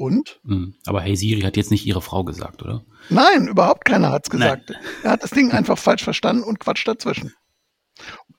Und? 0.00 0.40
Hm, 0.46 0.74
aber 0.86 1.02
Hey 1.02 1.14
Siri 1.14 1.42
hat 1.42 1.56
jetzt 1.58 1.70
nicht 1.70 1.84
ihre 1.84 2.00
Frau 2.00 2.24
gesagt, 2.24 2.62
oder? 2.62 2.84
Nein, 3.10 3.48
überhaupt 3.48 3.84
keiner 3.84 4.10
hat's 4.10 4.30
gesagt. 4.30 4.70
Nein. 4.70 4.80
Er 5.02 5.10
hat 5.10 5.22
das 5.22 5.30
Ding 5.30 5.52
einfach 5.52 5.76
falsch 5.76 6.02
verstanden 6.02 6.42
und 6.42 6.58
quatscht 6.58 6.88
dazwischen. 6.88 7.34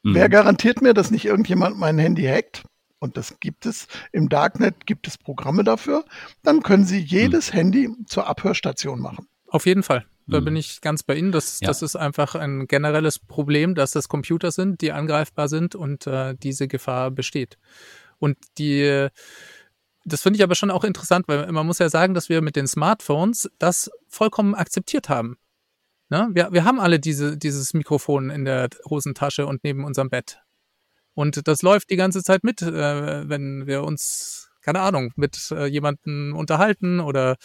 Mhm. 0.01 0.15
Wer 0.15 0.29
garantiert 0.29 0.81
mir, 0.81 0.95
dass 0.95 1.11
nicht 1.11 1.25
irgendjemand 1.25 1.77
mein 1.77 1.99
Handy 1.99 2.23
hackt? 2.23 2.63
und 3.01 3.17
das 3.17 3.39
gibt 3.39 3.65
es 3.65 3.87
im 4.11 4.29
Darknet, 4.29 4.85
gibt 4.85 5.07
es 5.07 5.17
Programme 5.17 5.63
dafür, 5.63 6.05
dann 6.43 6.61
können 6.61 6.85
Sie 6.85 6.99
jedes 6.99 7.47
hm. 7.47 7.57
Handy 7.57 7.89
zur 8.05 8.27
Abhörstation 8.27 8.99
machen. 8.99 9.27
Auf 9.47 9.65
jeden 9.65 9.81
Fall. 9.81 10.05
Da 10.27 10.37
hm. 10.37 10.45
bin 10.45 10.55
ich 10.55 10.81
ganz 10.81 11.01
bei 11.01 11.15
Ihnen. 11.15 11.31
Das, 11.31 11.59
ja. 11.61 11.67
das 11.67 11.81
ist 11.81 11.95
einfach 11.95 12.35
ein 12.35 12.67
generelles 12.67 13.17
Problem, 13.17 13.73
dass 13.73 13.89
das 13.91 14.07
Computer 14.07 14.51
sind, 14.51 14.81
die 14.81 14.91
angreifbar 14.91 15.49
sind 15.49 15.73
und 15.73 16.05
äh, 16.05 16.35
diese 16.35 16.67
Gefahr 16.67 17.09
besteht. 17.09 17.57
Und 18.19 18.37
die, 18.59 19.07
das 20.03 20.21
finde 20.21 20.37
ich 20.37 20.43
aber 20.43 20.55
schon 20.55 20.71
auch 20.71 20.83
interessant, 20.83 21.27
weil 21.27 21.51
man 21.51 21.65
muss 21.65 21.79
ja 21.79 21.89
sagen, 21.89 22.13
dass 22.13 22.29
wir 22.29 22.41
mit 22.41 22.55
den 22.55 22.67
Smartphones 22.67 23.49
das 23.59 23.91
vollkommen 24.07 24.55
akzeptiert 24.55 25.09
haben. 25.09 25.37
Ne? 26.09 26.29
Wir, 26.33 26.51
wir 26.51 26.65
haben 26.65 26.79
alle 26.79 26.99
diese, 26.99 27.37
dieses 27.37 27.73
Mikrofon 27.73 28.29
in 28.29 28.45
der 28.45 28.69
Hosentasche 28.89 29.45
und 29.45 29.63
neben 29.63 29.85
unserem 29.85 30.09
Bett. 30.09 30.39
Und 31.13 31.47
das 31.47 31.61
läuft 31.61 31.89
die 31.89 31.95
ganze 31.95 32.23
Zeit 32.23 32.43
mit, 32.43 32.61
äh, 32.61 33.29
wenn 33.29 33.67
wir 33.67 33.83
uns, 33.83 34.50
keine 34.61 34.81
Ahnung, 34.81 35.11
mit 35.15 35.51
äh, 35.51 35.65
jemandem 35.65 36.35
unterhalten 36.35 36.99
oder 36.99 37.37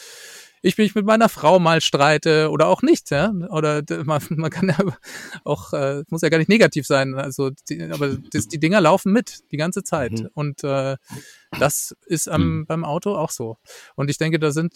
ich 0.67 0.79
mich 0.79 0.95
mit 0.95 1.07
meiner 1.07 1.29
Frau 1.29 1.59
mal 1.59 1.81
streite 1.81 2.51
oder 2.51 2.67
auch 2.67 2.83
nicht, 2.83 3.11
ja. 3.11 3.31
Oder 3.51 3.83
man, 4.05 4.21
man 4.31 4.51
kann 4.51 4.69
ja 4.69 4.79
auch, 5.45 5.73
äh, 5.73 6.03
muss 6.09 6.23
ja 6.23 6.29
gar 6.29 6.39
nicht 6.39 6.49
negativ 6.49 6.87
sein. 6.87 7.15
Also, 7.15 7.51
die, 7.69 7.83
aber 7.83 8.17
das, 8.33 8.49
die 8.49 8.59
Dinger 8.59 8.81
laufen 8.81 9.13
mit 9.13 9.51
die 9.53 9.57
ganze 9.57 9.85
Zeit. 9.85 10.13
Mhm. 10.13 10.29
Und 10.35 10.65
äh, 10.65 10.97
das 11.59 11.95
ist 12.07 12.29
am, 12.29 12.43
mhm. 12.43 12.67
beim 12.67 12.85
Auto 12.85 13.15
auch 13.15 13.31
so. 13.31 13.59
Und 13.95 14.11
ich 14.11 14.19
denke, 14.19 14.39
da 14.39 14.51
sind 14.51 14.75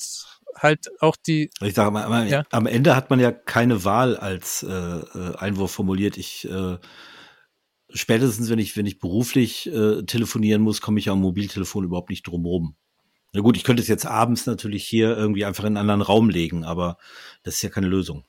halt 0.57 0.91
auch 1.01 1.17
die. 1.17 1.51
Ich 1.61 1.75
sage 1.75 1.91
mal, 1.91 2.29
ja? 2.29 2.45
am 2.51 2.67
Ende 2.67 2.95
hat 2.95 3.11
man 3.11 3.19
ja 3.19 3.33
keine 3.33 3.85
Wahl 3.85 4.17
als 4.17 4.63
äh, 4.63 4.69
äh 4.69 5.37
Einwurf 5.39 5.73
formuliert. 5.73 6.17
Ich 6.17 6.49
äh, 6.49 6.79
spätestens, 7.93 8.51
wenn 8.51 8.59
ich, 8.59 8.77
wenn 8.77 8.87
ich 8.87 8.99
beruflich 8.99 9.67
äh, 9.67 10.03
telefonieren 10.03 10.63
muss, 10.63 10.81
komme 10.81 10.99
ich 10.99 11.09
am 11.09 11.21
Mobiltelefon 11.21 11.85
überhaupt 11.85 12.11
nicht 12.11 12.27
drum 12.27 12.45
rum. 12.45 12.77
Na 13.33 13.41
gut, 13.41 13.57
ich 13.57 13.65
könnte 13.65 13.83
es 13.83 13.89
jetzt 13.89 14.07
abends 14.07 14.47
natürlich 14.47 14.85
hier 14.85 15.17
irgendwie 15.17 15.45
einfach 15.45 15.65
in 15.65 15.77
einen 15.77 15.79
anderen 15.79 16.03
Raum 16.03 16.31
legen, 16.31 16.65
aber 16.65 16.97
das 17.43 17.55
ist 17.55 17.63
ja 17.63 17.69
keine 17.69 17.87
Lösung. 17.87 18.25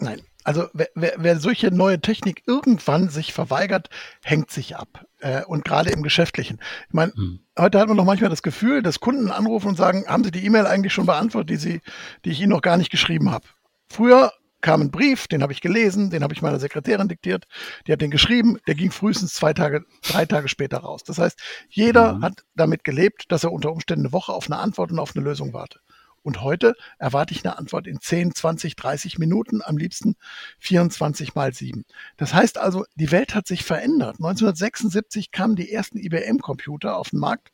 Nein, 0.00 0.22
also 0.42 0.68
wer, 0.72 0.88
wer, 0.94 1.14
wer 1.18 1.38
solche 1.38 1.70
neue 1.70 2.00
Technik 2.00 2.42
irgendwann 2.46 3.08
sich 3.08 3.32
verweigert, 3.32 3.90
hängt 4.22 4.50
sich 4.50 4.76
ab. 4.76 5.06
Äh, 5.20 5.44
und 5.44 5.64
gerade 5.64 5.90
im 5.90 6.02
Geschäftlichen. 6.02 6.58
Ich 6.88 6.94
meine, 6.94 7.12
hm. 7.14 7.40
heute 7.58 7.78
hat 7.78 7.88
man 7.88 7.96
noch 7.96 8.04
manchmal 8.04 8.30
das 8.30 8.42
Gefühl, 8.42 8.82
dass 8.82 9.00
Kunden 9.00 9.30
anrufen 9.30 9.68
und 9.68 9.76
sagen, 9.76 10.04
haben 10.06 10.24
Sie 10.24 10.32
die 10.32 10.44
E-Mail 10.44 10.66
eigentlich 10.66 10.92
schon 10.92 11.06
beantwortet, 11.06 11.50
die 11.50 11.56
Sie, 11.56 11.80
die 12.24 12.30
ich 12.30 12.40
Ihnen 12.40 12.50
noch 12.50 12.62
gar 12.62 12.76
nicht 12.76 12.90
geschrieben 12.90 13.30
habe. 13.30 13.46
Früher 13.86 14.32
kam 14.64 14.80
ein 14.80 14.90
Brief, 14.90 15.28
den 15.28 15.42
habe 15.42 15.52
ich 15.52 15.60
gelesen, 15.60 16.08
den 16.08 16.22
habe 16.22 16.32
ich 16.32 16.40
meiner 16.40 16.58
Sekretärin 16.58 17.06
diktiert, 17.06 17.44
die 17.86 17.92
hat 17.92 18.00
den 18.00 18.10
geschrieben, 18.10 18.58
der 18.66 18.74
ging 18.74 18.90
frühestens 18.90 19.34
zwei 19.34 19.52
Tage, 19.52 19.84
drei 20.02 20.24
Tage 20.24 20.48
später 20.48 20.78
raus. 20.78 21.04
Das 21.04 21.18
heißt, 21.18 21.38
jeder 21.68 22.14
mhm. 22.14 22.22
hat 22.22 22.44
damit 22.56 22.82
gelebt, 22.82 23.26
dass 23.28 23.44
er 23.44 23.52
unter 23.52 23.70
Umständen 23.70 24.06
eine 24.06 24.12
Woche 24.14 24.32
auf 24.32 24.46
eine 24.46 24.58
Antwort 24.58 24.90
und 24.90 24.98
auf 24.98 25.14
eine 25.14 25.22
Lösung 25.22 25.52
warte. 25.52 25.80
Und 26.22 26.40
heute 26.40 26.74
erwarte 26.98 27.34
ich 27.34 27.44
eine 27.44 27.58
Antwort 27.58 27.86
in 27.86 28.00
10, 28.00 28.34
20, 28.34 28.76
30 28.76 29.18
Minuten, 29.18 29.60
am 29.62 29.76
liebsten 29.76 30.16
24 30.60 31.34
mal 31.34 31.52
7. 31.52 31.84
Das 32.16 32.32
heißt 32.32 32.56
also, 32.56 32.86
die 32.94 33.12
Welt 33.12 33.34
hat 33.34 33.46
sich 33.46 33.64
verändert. 33.64 34.16
1976 34.16 35.30
kamen 35.30 35.56
die 35.56 35.70
ersten 35.70 35.98
IBM-Computer 35.98 36.96
auf 36.96 37.10
den 37.10 37.18
Markt 37.18 37.52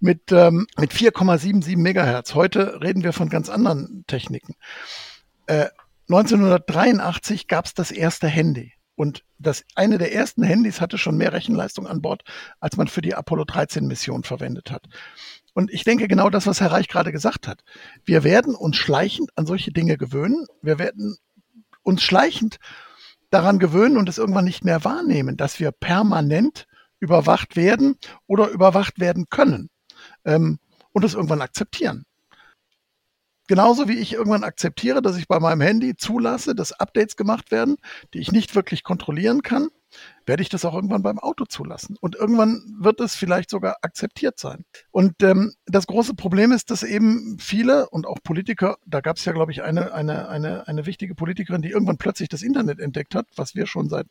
mit, 0.00 0.32
ähm, 0.32 0.66
mit 0.78 0.94
4,77 0.94 1.76
Megahertz. 1.76 2.34
Heute 2.34 2.80
reden 2.80 3.04
wir 3.04 3.12
von 3.12 3.28
ganz 3.28 3.50
anderen 3.50 4.04
Techniken. 4.06 4.54
Äh, 5.46 5.66
1983 6.08 7.48
gab 7.48 7.66
es 7.66 7.74
das 7.74 7.90
erste 7.90 8.28
Handy. 8.28 8.72
Und 8.94 9.22
das 9.38 9.64
eine 9.76 9.96
der 9.98 10.12
ersten 10.12 10.42
Handys 10.42 10.80
hatte 10.80 10.98
schon 10.98 11.16
mehr 11.16 11.32
Rechenleistung 11.32 11.86
an 11.86 12.02
Bord, 12.02 12.22
als 12.58 12.76
man 12.76 12.88
für 12.88 13.00
die 13.00 13.14
Apollo 13.14 13.44
13 13.44 13.86
Mission 13.86 14.24
verwendet 14.24 14.72
hat. 14.72 14.86
Und 15.54 15.72
ich 15.72 15.84
denke 15.84 16.08
genau 16.08 16.30
das, 16.30 16.46
was 16.46 16.60
Herr 16.60 16.72
Reich 16.72 16.88
gerade 16.88 17.12
gesagt 17.12 17.46
hat. 17.46 17.62
Wir 18.04 18.24
werden 18.24 18.54
uns 18.54 18.76
schleichend 18.76 19.30
an 19.36 19.46
solche 19.46 19.70
Dinge 19.70 19.96
gewöhnen. 19.98 20.46
Wir 20.62 20.78
werden 20.78 21.16
uns 21.82 22.02
schleichend 22.02 22.58
daran 23.30 23.58
gewöhnen 23.58 23.98
und 23.98 24.08
es 24.08 24.18
irgendwann 24.18 24.44
nicht 24.44 24.64
mehr 24.64 24.84
wahrnehmen, 24.84 25.36
dass 25.36 25.60
wir 25.60 25.70
permanent 25.70 26.66
überwacht 26.98 27.54
werden 27.54 27.96
oder 28.26 28.48
überwacht 28.48 28.98
werden 28.98 29.26
können 29.30 29.70
ähm, 30.24 30.58
und 30.92 31.04
es 31.04 31.14
irgendwann 31.14 31.42
akzeptieren. 31.42 32.04
Genauso 33.48 33.88
wie 33.88 33.98
ich 33.98 34.12
irgendwann 34.12 34.44
akzeptiere, 34.44 35.02
dass 35.02 35.16
ich 35.16 35.26
bei 35.26 35.40
meinem 35.40 35.62
Handy 35.62 35.96
zulasse, 35.96 36.54
dass 36.54 36.72
Updates 36.72 37.16
gemacht 37.16 37.50
werden, 37.50 37.76
die 38.12 38.18
ich 38.18 38.30
nicht 38.30 38.54
wirklich 38.54 38.84
kontrollieren 38.84 39.42
kann, 39.42 39.68
werde 40.26 40.42
ich 40.42 40.50
das 40.50 40.66
auch 40.66 40.74
irgendwann 40.74 41.02
beim 41.02 41.18
Auto 41.18 41.46
zulassen. 41.46 41.96
Und 42.00 42.14
irgendwann 42.14 42.62
wird 42.78 43.00
es 43.00 43.14
vielleicht 43.14 43.48
sogar 43.48 43.76
akzeptiert 43.80 44.38
sein. 44.38 44.64
Und 44.90 45.22
ähm, 45.22 45.54
das 45.66 45.86
große 45.86 46.14
Problem 46.14 46.52
ist, 46.52 46.70
dass 46.70 46.82
eben 46.82 47.38
viele 47.40 47.88
und 47.88 48.06
auch 48.06 48.18
Politiker, 48.22 48.76
da 48.84 49.00
gab 49.00 49.16
es 49.16 49.24
ja, 49.24 49.32
glaube 49.32 49.52
ich, 49.52 49.62
eine, 49.62 49.94
eine, 49.94 50.28
eine, 50.28 50.68
eine 50.68 50.84
wichtige 50.84 51.14
Politikerin, 51.14 51.62
die 51.62 51.70
irgendwann 51.70 51.96
plötzlich 51.96 52.28
das 52.28 52.42
Internet 52.42 52.80
entdeckt 52.80 53.14
hat, 53.14 53.26
was 53.36 53.54
wir 53.54 53.66
schon 53.66 53.88
seit 53.88 54.06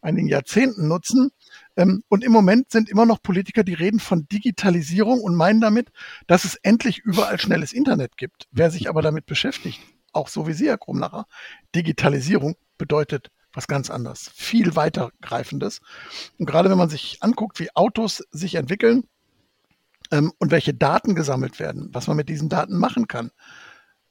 einigen 0.00 0.28
Jahrzehnten 0.28 0.86
nutzen. 0.86 1.30
Ähm, 1.76 2.02
und 2.08 2.24
im 2.24 2.32
Moment 2.32 2.70
sind 2.70 2.88
immer 2.88 3.06
noch 3.06 3.22
Politiker, 3.22 3.64
die 3.64 3.74
reden 3.74 4.00
von 4.00 4.26
Digitalisierung 4.28 5.20
und 5.20 5.34
meinen 5.34 5.60
damit, 5.60 5.90
dass 6.26 6.44
es 6.44 6.56
endlich 6.56 6.98
überall 6.98 7.38
schnelles 7.38 7.72
Internet 7.72 8.16
gibt. 8.16 8.46
Wer 8.50 8.70
sich 8.70 8.88
aber 8.88 9.02
damit 9.02 9.26
beschäftigt, 9.26 9.80
auch 10.12 10.28
so 10.28 10.46
wie 10.46 10.52
Sie, 10.52 10.68
Herr 10.68 10.78
Krumlacher, 10.78 11.26
Digitalisierung 11.74 12.56
bedeutet 12.78 13.30
was 13.52 13.66
ganz 13.66 13.90
anderes, 13.90 14.30
viel 14.34 14.76
weitergreifendes. 14.76 15.80
Und 16.38 16.46
gerade 16.46 16.70
wenn 16.70 16.78
man 16.78 16.90
sich 16.90 17.18
anguckt, 17.22 17.58
wie 17.58 17.74
Autos 17.74 18.22
sich 18.30 18.54
entwickeln 18.54 19.04
ähm, 20.10 20.32
und 20.38 20.50
welche 20.50 20.74
Daten 20.74 21.14
gesammelt 21.14 21.58
werden, 21.58 21.88
was 21.92 22.06
man 22.06 22.16
mit 22.16 22.28
diesen 22.28 22.48
Daten 22.48 22.76
machen 22.76 23.08
kann, 23.08 23.30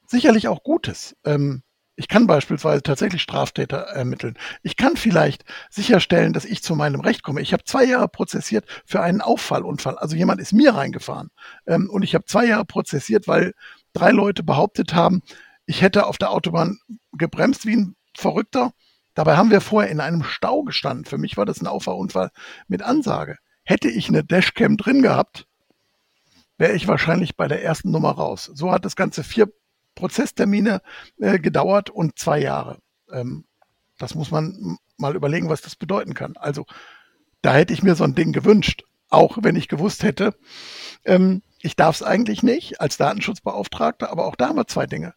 sicherlich 0.08 0.48
auch 0.48 0.64
Gutes. 0.64 1.16
Ähm, 1.24 1.62
ich 1.96 2.08
kann 2.08 2.28
beispielsweise 2.28 2.84
tatsächlich 2.84 3.22
Straftäter 3.22 3.78
ermitteln. 3.78 4.38
Ich 4.64 4.76
kann 4.76 4.98
vielleicht 4.98 5.46
sicherstellen, 5.70 6.34
dass 6.34 6.46
ich 6.46 6.62
zu 6.62 6.76
meinem 6.76 7.00
Recht 7.00 7.24
komme. 7.24 7.42
Ich 7.42 7.54
habe 7.54 7.64
zwei 7.64 7.86
Jahre 7.86 8.10
prozessiert 8.10 8.66
für 8.86 9.02
einen 9.02 9.22
Auffallunfall. 9.22 9.98
Also 9.98 10.16
jemand 10.16 10.42
ist 10.42 10.54
mir 10.54 10.76
reingefahren. 10.76 11.30
Ähm, 11.66 11.90
und 11.90 12.04
ich 12.04 12.14
habe 12.14 12.26
zwei 12.26 12.46
Jahre 12.46 12.66
prozessiert, 12.66 13.28
weil 13.28 13.54
drei 13.94 14.12
Leute 14.12 14.44
behauptet 14.44 14.94
haben, 14.94 15.22
ich 15.66 15.82
hätte 15.82 16.06
auf 16.06 16.18
der 16.18 16.32
Autobahn 16.32 16.80
gebremst 17.14 17.66
wie 17.66 17.78
ein 17.78 17.96
Verrückter 18.16 18.72
Dabei 19.16 19.38
haben 19.38 19.50
wir 19.50 19.62
vorher 19.62 19.90
in 19.90 20.02
einem 20.02 20.24
Stau 20.24 20.64
gestanden. 20.64 21.06
Für 21.06 21.18
mich 21.18 21.38
war 21.38 21.46
das 21.46 21.62
ein 21.62 21.68
Auffahrunfall 21.68 22.30
mit 22.68 22.84
Ansage. 22.84 23.38
Hätte 23.64 23.90
ich 23.90 24.10
eine 24.10 24.24
Dashcam 24.24 24.78
drin 24.78 25.02
gehabt, 25.02 25.48
wäre 26.58 26.74
ich 26.74 26.88
wahrscheinlich 26.88 27.36
bei 27.36 27.48
der 27.48 27.64
ersten 27.64 27.92
Nummer 27.92 28.12
raus. 28.12 28.52
So 28.54 28.72
hat 28.72 28.86
das 28.86 28.96
Ganze 28.96 29.24
vier 29.24 29.48
Prozesstermine 29.96 30.82
äh, 31.20 31.40
gedauert 31.40 31.90
und 31.90 32.20
zwei 32.20 32.40
Jahre. 32.40 32.80
Ähm, 33.12 33.46
das 33.98 34.16
muss 34.16 34.32
man 34.32 34.78
mal 34.98 35.16
überlegen, 35.16 35.50
was 35.50 35.62
das 35.62 35.76
bedeuten 35.76 36.14
kann. 36.14 36.36
Also 36.38 36.66
da 37.42 37.54
hätte 37.54 37.74
ich 37.74 37.84
mir 37.84 37.96
so 37.96 38.04
ein 38.04 38.16
Ding 38.16 38.34
gewünscht, 38.34 38.84
auch 39.10 39.38
wenn 39.42 39.56
ich 39.56 39.68
gewusst 39.68 40.04
hätte, 40.04 40.36
ähm, 41.06 41.42
ich 41.62 41.76
darf 41.76 41.96
es 41.96 42.04
eigentlich 42.04 42.44
nicht 42.44 42.80
als 42.80 42.98
Datenschutzbeauftragter, 42.98 44.12
aber 44.12 44.26
auch 44.26 44.36
da 44.36 44.50
haben 44.50 44.58
wir 44.58 44.68
zwei 44.68 44.86
Dinge. 44.86 45.16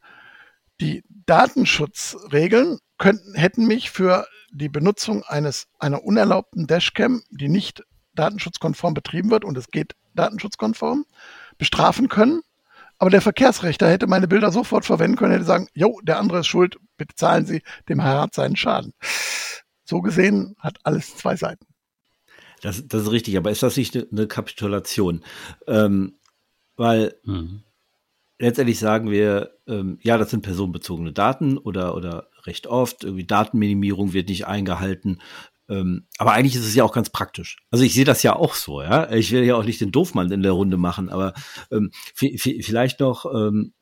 Die 0.80 1.04
Datenschutzregeln 1.26 2.78
könnten, 2.96 3.34
hätten 3.34 3.66
mich 3.66 3.90
für 3.90 4.26
die 4.50 4.68
Benutzung 4.68 5.24
eines, 5.24 5.66
einer 5.78 6.04
unerlaubten 6.04 6.66
Dashcam, 6.66 7.22
die 7.30 7.48
nicht 7.48 7.84
datenschutzkonform 8.14 8.94
betrieben 8.94 9.30
wird 9.30 9.44
und 9.44 9.58
es 9.58 9.68
geht 9.68 9.94
datenschutzkonform, 10.14 11.04
bestrafen 11.58 12.08
können. 12.08 12.40
Aber 12.98 13.10
der 13.10 13.20
Verkehrsrechter 13.20 13.88
hätte 13.88 14.06
meine 14.06 14.28
Bilder 14.28 14.50
sofort 14.50 14.84
verwenden 14.84 15.16
können, 15.16 15.32
hätte 15.32 15.44
sagen, 15.44 15.68
jo, 15.74 16.00
der 16.02 16.18
andere 16.18 16.40
ist 16.40 16.48
schuld, 16.48 16.78
bitte 16.96 17.14
zahlen 17.14 17.46
Sie 17.46 17.62
dem 17.88 18.00
Herr 18.00 18.28
seinen 18.32 18.56
Schaden. 18.56 18.92
So 19.84 20.00
gesehen 20.00 20.56
hat 20.58 20.78
alles 20.82 21.16
zwei 21.16 21.36
Seiten. 21.36 21.66
Das, 22.60 22.86
das 22.88 23.02
ist 23.02 23.10
richtig, 23.12 23.36
aber 23.36 23.50
ist 23.50 23.62
das 23.62 23.76
nicht 23.76 23.94
eine, 23.94 24.06
eine 24.10 24.26
Kapitulation? 24.26 25.22
Ähm, 25.66 26.18
weil 26.76 27.14
mhm 27.24 27.62
letztendlich 28.38 28.78
sagen 28.78 29.10
wir, 29.10 29.56
ähm, 29.66 29.98
ja, 30.02 30.16
das 30.16 30.30
sind 30.30 30.42
personenbezogene 30.42 31.12
Daten 31.12 31.58
oder, 31.58 31.96
oder 31.96 32.28
recht 32.44 32.66
oft, 32.66 33.04
irgendwie 33.04 33.26
Datenminimierung 33.26 34.12
wird 34.12 34.28
nicht 34.28 34.46
eingehalten. 34.46 35.20
Ähm, 35.68 36.06
aber 36.18 36.32
eigentlich 36.32 36.56
ist 36.56 36.66
es 36.66 36.74
ja 36.74 36.84
auch 36.84 36.92
ganz 36.92 37.10
praktisch. 37.10 37.58
Also 37.70 37.84
ich 37.84 37.94
sehe 37.94 38.04
das 38.04 38.22
ja 38.22 38.34
auch 38.34 38.54
so, 38.54 38.82
ja. 38.82 39.10
Ich 39.12 39.30
will 39.32 39.44
ja 39.44 39.56
auch 39.56 39.64
nicht 39.64 39.80
den 39.80 39.92
Doofmann 39.92 40.30
in 40.32 40.42
der 40.42 40.52
Runde 40.52 40.76
machen, 40.76 41.10
aber 41.10 41.34
ähm, 41.70 41.90
vielleicht 42.14 43.00
noch 43.00 43.26
ähm, 43.32 43.74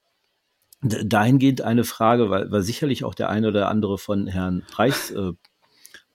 dahingehend 0.82 1.62
eine 1.62 1.84
Frage, 1.84 2.30
weil, 2.30 2.50
weil 2.50 2.62
sicherlich 2.62 3.04
auch 3.04 3.14
der 3.14 3.30
eine 3.30 3.48
oder 3.48 3.68
andere 3.68 3.98
von 3.98 4.26
Herrn 4.26 4.64
Reichs 4.74 5.10
äh, 5.10 5.32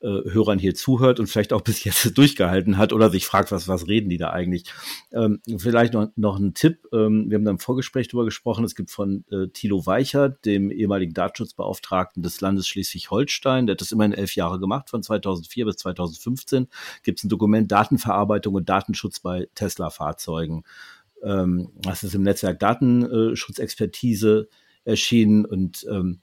äh, 0.02 0.32
Hörern 0.32 0.60
hier 0.60 0.74
zuhört 0.74 1.20
und 1.20 1.28
vielleicht 1.28 1.54
auch 1.54 1.62
bis 1.62 1.84
jetzt 1.84 2.18
durchgehalten 2.18 2.78
hat 2.78 2.94
oder 2.94 3.10
sich 3.10 3.26
fragt, 3.26 3.52
was, 3.52 3.68
was 3.68 3.88
reden 3.88 4.10
die 4.10 4.18
da 4.18 4.32
eigentlich. 4.32 4.66
Ähm, 5.12 5.42
vielleicht 5.58 5.94
noch, 5.94 6.10
noch 6.16 6.40
ein 6.40 6.54
Tipp. 6.54 6.88
Ähm, 6.92 7.30
wir 7.30 7.36
haben 7.36 7.46
da 7.46 7.52
im 7.52 7.60
Vorgespräch 7.60 8.08
drüber 8.08 8.26
gesprochen. 8.26 8.66
Es 8.66 8.76
gibt 8.76 8.92
von 8.92 9.24
äh, 9.32 9.48
Thilo 9.48 9.86
Weichert, 9.86 10.46
dem 10.46 10.72
ehemaligen 10.72 11.14
Datenschutzbeauftragten 11.14 12.24
des 12.24 12.42
Landes 12.42 12.68
Schleswig-Holstein, 12.68 13.68
der 13.68 13.74
hat 13.74 13.82
das 13.82 13.92
immerhin 13.92 14.14
elf 14.14 14.36
Jahre 14.36 14.60
gemacht, 14.60 14.90
von 14.90 15.04
2004 15.04 15.66
bis 15.66 15.78
2015, 15.78 16.68
gibt 17.04 17.20
es 17.20 17.24
ein 17.24 17.30
Dokument 17.30 17.72
Datenverarbeitung 17.72 18.56
und 18.56 18.70
Datenschutz 18.70 19.20
bei 19.20 19.48
Tesla-Fahrzeugen. 19.56 20.64
Ähm, 21.24 21.70
das 21.76 22.04
ist 22.04 22.16
im 22.16 22.24
Netzwerk 22.24 22.60
Datenschutzexpertise 22.60 24.50
erschienen 24.84 25.46
und 25.46 25.86
ähm, 25.90 26.20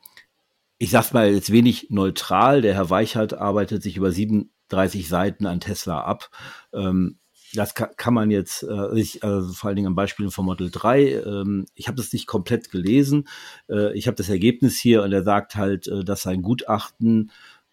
ich 0.78 0.90
sag's 0.90 1.12
mal 1.12 1.32
jetzt 1.32 1.52
wenig 1.52 1.88
neutral. 1.90 2.62
Der 2.62 2.74
Herr 2.74 2.90
Weichert 2.90 3.34
arbeitet 3.34 3.82
sich 3.82 3.96
über 3.96 4.12
37 4.12 5.08
Seiten 5.08 5.46
an 5.46 5.60
Tesla 5.60 6.00
ab. 6.00 6.30
Ähm, 6.72 7.18
das 7.54 7.74
kann, 7.74 7.90
kann, 7.96 8.14
man 8.14 8.30
jetzt, 8.30 8.62
äh, 8.62 8.98
ich, 8.98 9.24
also 9.24 9.52
vor 9.52 9.68
allen 9.68 9.76
Dingen 9.76 9.88
am 9.88 9.94
Beispiel 9.94 10.30
von 10.30 10.44
Model 10.44 10.70
3, 10.70 11.22
ähm, 11.24 11.66
ich 11.74 11.88
habe 11.88 11.96
das 11.96 12.12
nicht 12.12 12.26
komplett 12.26 12.70
gelesen. 12.70 13.26
Äh, 13.68 13.96
ich 13.96 14.06
habe 14.06 14.16
das 14.16 14.28
Ergebnis 14.28 14.78
hier 14.78 15.02
und 15.02 15.12
er 15.12 15.24
sagt 15.24 15.56
halt, 15.56 15.88
äh, 15.88 16.04
dass 16.04 16.22
sein 16.22 16.42
Gutachten 16.42 17.32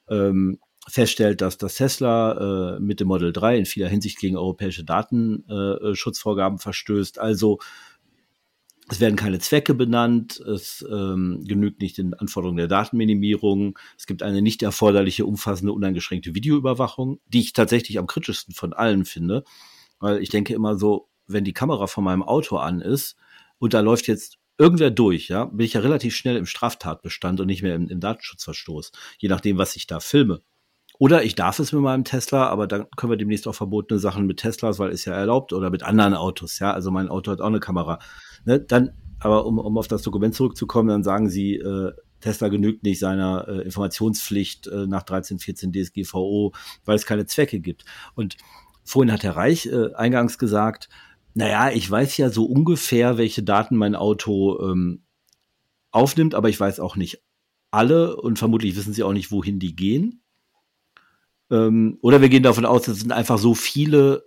ähm, 0.09 0.59
feststellt, 0.87 1.41
dass 1.41 1.57
das 1.57 1.75
Tesla 1.75 2.75
äh, 2.75 2.79
mit 2.79 2.99
dem 2.99 3.07
Model 3.07 3.33
3 3.33 3.57
in 3.57 3.65
vieler 3.65 3.89
Hinsicht 3.89 4.19
gegen 4.19 4.37
europäische 4.37 4.83
Datenschutzvorgaben 4.83 6.59
verstößt. 6.59 7.19
Also 7.19 7.59
es 8.89 8.99
werden 8.99 9.15
keine 9.15 9.39
Zwecke 9.39 9.73
benannt, 9.73 10.39
es 10.39 10.85
ähm, 10.89 11.43
genügt 11.45 11.81
nicht 11.81 11.97
den 11.97 12.13
Anforderungen 12.13 12.57
der 12.57 12.67
Datenminimierung, 12.67 13.79
es 13.97 14.05
gibt 14.05 14.21
eine 14.21 14.41
nicht 14.41 14.61
erforderliche, 14.61 15.25
umfassende, 15.25 15.73
uneingeschränkte 15.73 16.35
Videoüberwachung, 16.35 17.19
die 17.25 17.41
ich 17.41 17.53
tatsächlich 17.53 17.97
am 17.97 18.07
kritischsten 18.07 18.53
von 18.53 18.73
allen 18.73 19.05
finde, 19.05 19.43
weil 19.99 20.21
ich 20.21 20.29
denke 20.29 20.53
immer 20.53 20.77
so, 20.77 21.09
wenn 21.27 21.43
die 21.43 21.53
Kamera 21.53 21.87
von 21.87 22.03
meinem 22.03 22.21
Auto 22.21 22.57
an 22.57 22.81
ist 22.81 23.15
und 23.57 23.73
da 23.73 23.79
läuft 23.79 24.07
jetzt 24.07 24.37
irgendwer 24.57 24.91
durch, 24.91 25.29
ja, 25.29 25.45
bin 25.45 25.65
ich 25.65 25.73
ja 25.73 25.81
relativ 25.81 26.15
schnell 26.15 26.37
im 26.37 26.45
Straftatbestand 26.45 27.39
und 27.39 27.47
nicht 27.47 27.63
mehr 27.63 27.75
im, 27.75 27.87
im 27.87 27.99
Datenschutzverstoß, 27.99 28.91
je 29.17 29.29
nachdem, 29.29 29.57
was 29.57 29.75
ich 29.75 29.87
da 29.87 29.99
filme. 29.99 30.41
Oder 30.97 31.23
ich 31.23 31.35
darf 31.35 31.59
es 31.59 31.73
mit 31.73 31.81
meinem 31.81 32.05
Tesla, 32.05 32.47
aber 32.47 32.67
dann 32.67 32.85
können 32.95 33.11
wir 33.11 33.17
demnächst 33.17 33.47
auch 33.47 33.55
verbotene 33.55 33.99
Sachen 33.99 34.27
mit 34.27 34.37
Teslas, 34.37 34.79
weil 34.79 34.91
ist 34.91 35.03
ja 35.03 35.13
erlaubt, 35.13 35.51
oder 35.51 35.69
mit 35.69 35.83
anderen 35.83 36.13
Autos, 36.13 36.59
ja. 36.59 36.71
Also 36.71 36.89
mein 36.89 37.09
Auto 37.09 37.31
hat 37.31 37.41
auch 37.41 37.47
eine 37.47 37.59
Kamera. 37.59 37.99
Ne? 38.45 38.59
Dann, 38.59 38.91
aber 39.19 39.45
um, 39.45 39.59
um 39.59 39.77
auf 39.77 39.87
das 39.87 40.01
Dokument 40.01 40.35
zurückzukommen, 40.35 40.89
dann 40.89 41.03
sagen 41.03 41.29
sie, 41.29 41.55
äh, 41.55 41.91
Tesla 42.21 42.47
genügt 42.47 42.83
nicht 42.83 42.99
seiner 42.99 43.47
äh, 43.47 43.61
Informationspflicht 43.61 44.67
äh, 44.67 44.87
nach 44.87 45.03
13, 45.03 45.39
14 45.39 45.71
DSGVO, 45.71 46.53
weil 46.85 46.95
es 46.95 47.05
keine 47.05 47.25
Zwecke 47.25 47.59
gibt. 47.59 47.85
Und 48.15 48.37
vorhin 48.83 49.11
hat 49.11 49.23
Herr 49.23 49.35
Reich 49.35 49.67
äh, 49.67 49.93
eingangs 49.93 50.37
gesagt, 50.37 50.89
naja, 51.33 51.69
ich 51.69 51.89
weiß 51.89 52.17
ja 52.17 52.29
so 52.29 52.45
ungefähr, 52.45 53.17
welche 53.17 53.43
Daten 53.43 53.75
mein 53.75 53.95
Auto 53.95 54.59
ähm, 54.61 55.03
aufnimmt, 55.91 56.33
aber 56.33 56.49
ich 56.49 56.59
weiß 56.59 56.79
auch 56.79 56.95
nicht 56.95 57.21
alle 57.71 58.15
und 58.15 58.39
vermutlich 58.39 58.75
wissen 58.75 58.93
sie 58.93 59.03
auch 59.03 59.13
nicht, 59.13 59.31
wohin 59.31 59.59
die 59.59 59.75
gehen. 59.75 60.21
Ähm, 61.51 61.97
oder 62.01 62.21
wir 62.21 62.29
gehen 62.29 62.43
davon 62.43 62.65
aus, 62.65 62.87
es 62.87 63.01
sind 63.01 63.11
einfach 63.11 63.37
so 63.37 63.53
viele, 63.53 64.25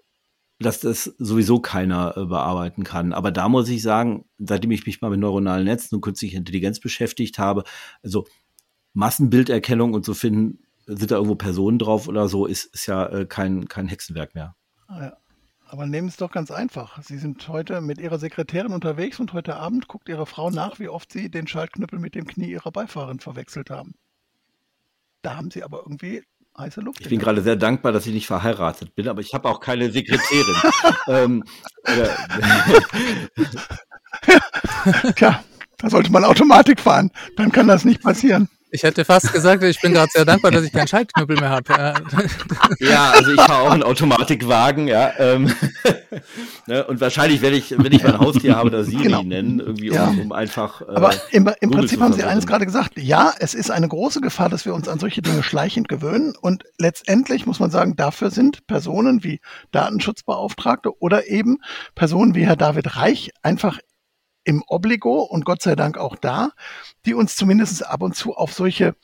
dass 0.60 0.80
das 0.80 1.04
sowieso 1.18 1.60
keiner 1.60 2.16
äh, 2.16 2.24
bearbeiten 2.26 2.84
kann. 2.84 3.12
Aber 3.12 3.30
da 3.30 3.48
muss 3.48 3.68
ich 3.68 3.82
sagen, 3.82 4.24
seitdem 4.38 4.70
ich 4.72 4.86
mich 4.86 5.00
mal 5.00 5.10
mit 5.10 5.20
neuronalen 5.20 5.64
Netzen 5.64 5.94
und 5.94 6.00
künstlicher 6.00 6.38
Intelligenz 6.38 6.80
beschäftigt 6.80 7.38
habe, 7.38 7.64
also 8.02 8.26
Massenbilderkennung 8.92 9.94
und 9.94 10.04
so 10.04 10.14
finden, 10.14 10.64
sind 10.86 11.10
da 11.10 11.16
irgendwo 11.16 11.36
Personen 11.36 11.78
drauf 11.78 12.08
oder 12.08 12.28
so, 12.28 12.46
ist, 12.46 12.64
ist 12.74 12.86
ja 12.86 13.06
äh, 13.06 13.26
kein, 13.26 13.68
kein 13.68 13.86
Hexenwerk 13.86 14.34
mehr. 14.34 14.56
Ah, 14.88 15.02
ja. 15.02 15.16
Aber 15.70 15.86
nehmen 15.86 16.08
es 16.08 16.16
doch 16.16 16.32
ganz 16.32 16.50
einfach. 16.50 17.02
Sie 17.02 17.18
sind 17.18 17.46
heute 17.46 17.82
mit 17.82 18.00
Ihrer 18.00 18.18
Sekretärin 18.18 18.72
unterwegs 18.72 19.20
und 19.20 19.34
heute 19.34 19.56
Abend 19.56 19.86
guckt 19.86 20.08
Ihre 20.08 20.24
Frau 20.24 20.48
nach, 20.48 20.78
wie 20.78 20.88
oft 20.88 21.12
Sie 21.12 21.30
den 21.30 21.46
Schaltknüppel 21.46 21.98
mit 21.98 22.14
dem 22.14 22.26
Knie 22.26 22.52
Ihrer 22.52 22.72
Beifahrerin 22.72 23.20
verwechselt 23.20 23.68
haben. 23.68 23.94
Da 25.20 25.36
haben 25.36 25.50
Sie 25.50 25.62
aber 25.62 25.82
irgendwie 25.84 26.22
heiße 26.58 26.80
Luft. 26.80 27.00
Ich 27.00 27.08
bin 27.08 27.18
gerade 27.18 27.42
sehr 27.42 27.56
dankbar, 27.56 27.92
dass 27.92 28.06
ich 28.06 28.12
nicht 28.12 28.26
verheiratet 28.26 28.94
bin, 28.94 29.08
aber 29.08 29.20
ich 29.20 29.34
habe 29.34 29.48
auch 29.48 29.60
keine 29.60 29.90
Sekretärin. 29.90 30.54
ähm, 31.08 31.44
Tja, 35.14 35.42
da 35.78 35.90
sollte 35.90 36.12
man 36.12 36.24
Automatik 36.24 36.80
fahren. 36.80 37.10
Dann 37.36 37.52
kann 37.52 37.68
das 37.68 37.84
nicht 37.84 38.02
passieren. 38.02 38.48
Ich 38.70 38.82
hätte 38.82 39.04
fast 39.04 39.32
gesagt, 39.32 39.62
ich 39.62 39.80
bin 39.80 39.92
gerade 39.92 40.10
sehr 40.12 40.24
dankbar, 40.24 40.50
dass 40.50 40.62
ich 40.62 40.72
keinen 40.72 40.88
Schaltknüppel 40.88 41.36
mehr 41.40 41.50
habe. 41.50 41.94
Ja, 42.80 43.10
also 43.12 43.32
ich 43.32 43.40
fahre 43.40 43.62
auch 43.62 43.70
einen 43.70 43.82
Automatikwagen, 43.82 44.88
ja. 44.88 45.12
Ähm, 45.18 45.52
ne, 46.66 46.84
und 46.86 47.00
wahrscheinlich 47.00 47.40
werde 47.40 47.56
ich, 47.56 47.74
wenn 47.76 47.92
ich 47.92 48.02
mein 48.02 48.18
Haustier 48.18 48.56
habe, 48.56 48.70
das 48.70 48.88
Siri 48.88 49.04
genau. 49.04 49.22
nennen, 49.22 49.58
irgendwie, 49.60 49.90
ja. 49.90 50.08
um, 50.08 50.20
um, 50.20 50.32
einfach. 50.32 50.82
Äh, 50.82 50.84
Aber 50.94 51.14
im, 51.30 51.50
im 51.60 51.70
Prinzip 51.70 52.00
haben 52.00 52.12
Sie 52.12 52.24
eines 52.24 52.46
gerade 52.46 52.66
gesagt. 52.66 52.98
Ja, 52.98 53.32
es 53.38 53.54
ist 53.54 53.70
eine 53.70 53.88
große 53.88 54.20
Gefahr, 54.20 54.48
dass 54.50 54.66
wir 54.66 54.74
uns 54.74 54.88
an 54.88 54.98
solche 54.98 55.22
Dinge 55.22 55.42
schleichend 55.42 55.88
gewöhnen. 55.88 56.34
Und 56.38 56.64
letztendlich 56.78 57.46
muss 57.46 57.60
man 57.60 57.70
sagen, 57.70 57.96
dafür 57.96 58.30
sind 58.30 58.66
Personen 58.66 59.24
wie 59.24 59.40
Datenschutzbeauftragte 59.72 60.90
oder 61.00 61.26
eben 61.28 61.58
Personen 61.94 62.34
wie 62.34 62.46
Herr 62.46 62.56
David 62.56 62.96
Reich 62.96 63.30
einfach 63.42 63.78
im 64.48 64.64
Obligo 64.66 65.20
und 65.20 65.44
Gott 65.44 65.60
sei 65.60 65.76
Dank 65.76 65.98
auch 65.98 66.16
da, 66.16 66.52
die 67.04 67.12
uns 67.12 67.36
zumindest 67.36 67.86
ab 67.86 68.02
und 68.02 68.16
zu 68.16 68.34
auf 68.34 68.54
solche 68.54 68.94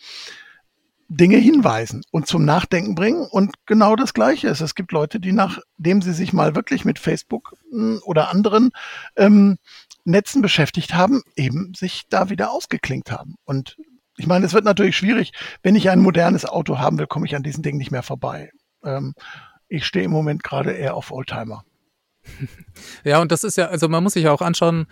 Dinge 1.09 1.37
hinweisen 1.37 2.03
und 2.11 2.27
zum 2.27 2.47
Nachdenken 2.47 2.95
bringen. 2.95 3.29
Und 3.31 3.53
genau 3.67 3.95
das 3.95 4.15
Gleiche 4.15 4.49
ist. 4.49 4.63
Es 4.63 4.75
gibt 4.75 4.91
Leute, 4.91 5.21
die 5.21 5.33
nachdem 5.33 6.01
sie 6.01 6.15
sich 6.15 6.33
mal 6.33 6.55
wirklich 6.55 6.87
mit 6.87 6.99
Facebook 6.99 7.53
hm, 7.71 8.01
oder 8.07 8.31
anderen 8.31 8.71
ähm, 9.17 9.59
Netzen 10.05 10.41
beschäftigt 10.41 10.95
haben, 10.95 11.23
eben 11.37 11.75
sich 11.75 12.05
da 12.09 12.31
wieder 12.31 12.51
ausgeklinkt 12.51 13.13
haben. 13.13 13.35
Und 13.45 13.77
ich 14.17 14.27
meine, 14.27 14.47
es 14.47 14.55
wird 14.55 14.65
natürlich 14.65 14.97
schwierig, 14.97 15.33
wenn 15.63 15.77
ich 15.77 15.91
ein 15.91 16.01
modernes 16.01 16.47
Auto 16.47 16.79
haben 16.79 16.99
will, 16.99 17.07
komme 17.07 17.27
ich 17.27 17.37
an 17.37 17.43
diesen 17.43 17.63
Dingen 17.63 17.77
nicht 17.77 17.91
mehr 17.91 18.03
vorbei. 18.03 18.51
Ähm, 18.83 19.13
ich 19.69 19.85
stehe 19.85 20.07
im 20.07 20.11
Moment 20.11 20.43
gerade 20.43 20.73
eher 20.73 20.95
auf 20.95 21.11
Oldtimer. 21.11 21.65
Ja, 23.05 23.21
und 23.21 23.33
das 23.33 23.45
ist 23.45 23.57
ja, 23.57 23.67
also 23.67 23.89
man 23.89 24.03
muss 24.03 24.15
sich 24.15 24.25
ja 24.25 24.33
auch 24.33 24.41
anschauen, 24.41 24.87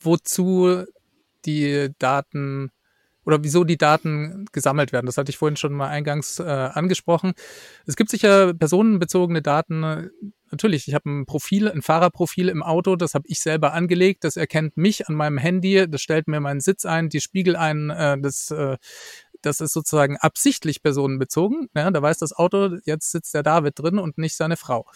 wozu 0.00 0.84
die 1.44 1.90
Daten 1.98 2.70
oder 3.24 3.42
wieso 3.42 3.64
die 3.64 3.76
Daten 3.76 4.46
gesammelt 4.52 4.92
werden. 4.92 5.06
Das 5.06 5.18
hatte 5.18 5.30
ich 5.30 5.36
vorhin 5.36 5.56
schon 5.56 5.72
mal 5.72 5.88
eingangs 5.88 6.38
äh, 6.38 6.44
angesprochen. 6.44 7.34
Es 7.84 7.96
gibt 7.96 8.08
sicher 8.08 8.54
personenbezogene 8.54 9.42
Daten. 9.42 10.10
Natürlich, 10.52 10.86
ich 10.86 10.94
habe 10.94 11.10
ein 11.10 11.26
Profil, 11.26 11.68
ein 11.68 11.82
Fahrerprofil 11.82 12.48
im 12.48 12.62
Auto, 12.62 12.94
das 12.94 13.14
habe 13.14 13.24
ich 13.26 13.40
selber 13.40 13.72
angelegt, 13.72 14.22
das 14.22 14.36
erkennt 14.36 14.76
mich 14.76 15.08
an 15.08 15.16
meinem 15.16 15.38
Handy, 15.38 15.90
das 15.90 16.02
stellt 16.02 16.28
mir 16.28 16.38
meinen 16.38 16.60
Sitz 16.60 16.86
ein, 16.86 17.08
die 17.08 17.20
Spiegel 17.20 17.56
ein, 17.56 17.90
äh, 17.90 18.16
das 18.20 18.52
äh, 18.52 18.76
das 19.42 19.60
ist 19.60 19.72
sozusagen 19.72 20.16
absichtlich 20.16 20.82
personenbezogen. 20.82 21.68
Ja, 21.74 21.90
da 21.90 22.02
weiß 22.02 22.18
das 22.18 22.32
Auto, 22.32 22.76
jetzt 22.84 23.12
sitzt 23.12 23.34
der 23.34 23.42
David 23.42 23.78
drin 23.78 23.98
und 23.98 24.18
nicht 24.18 24.36
seine 24.36 24.56
Frau. 24.56 24.86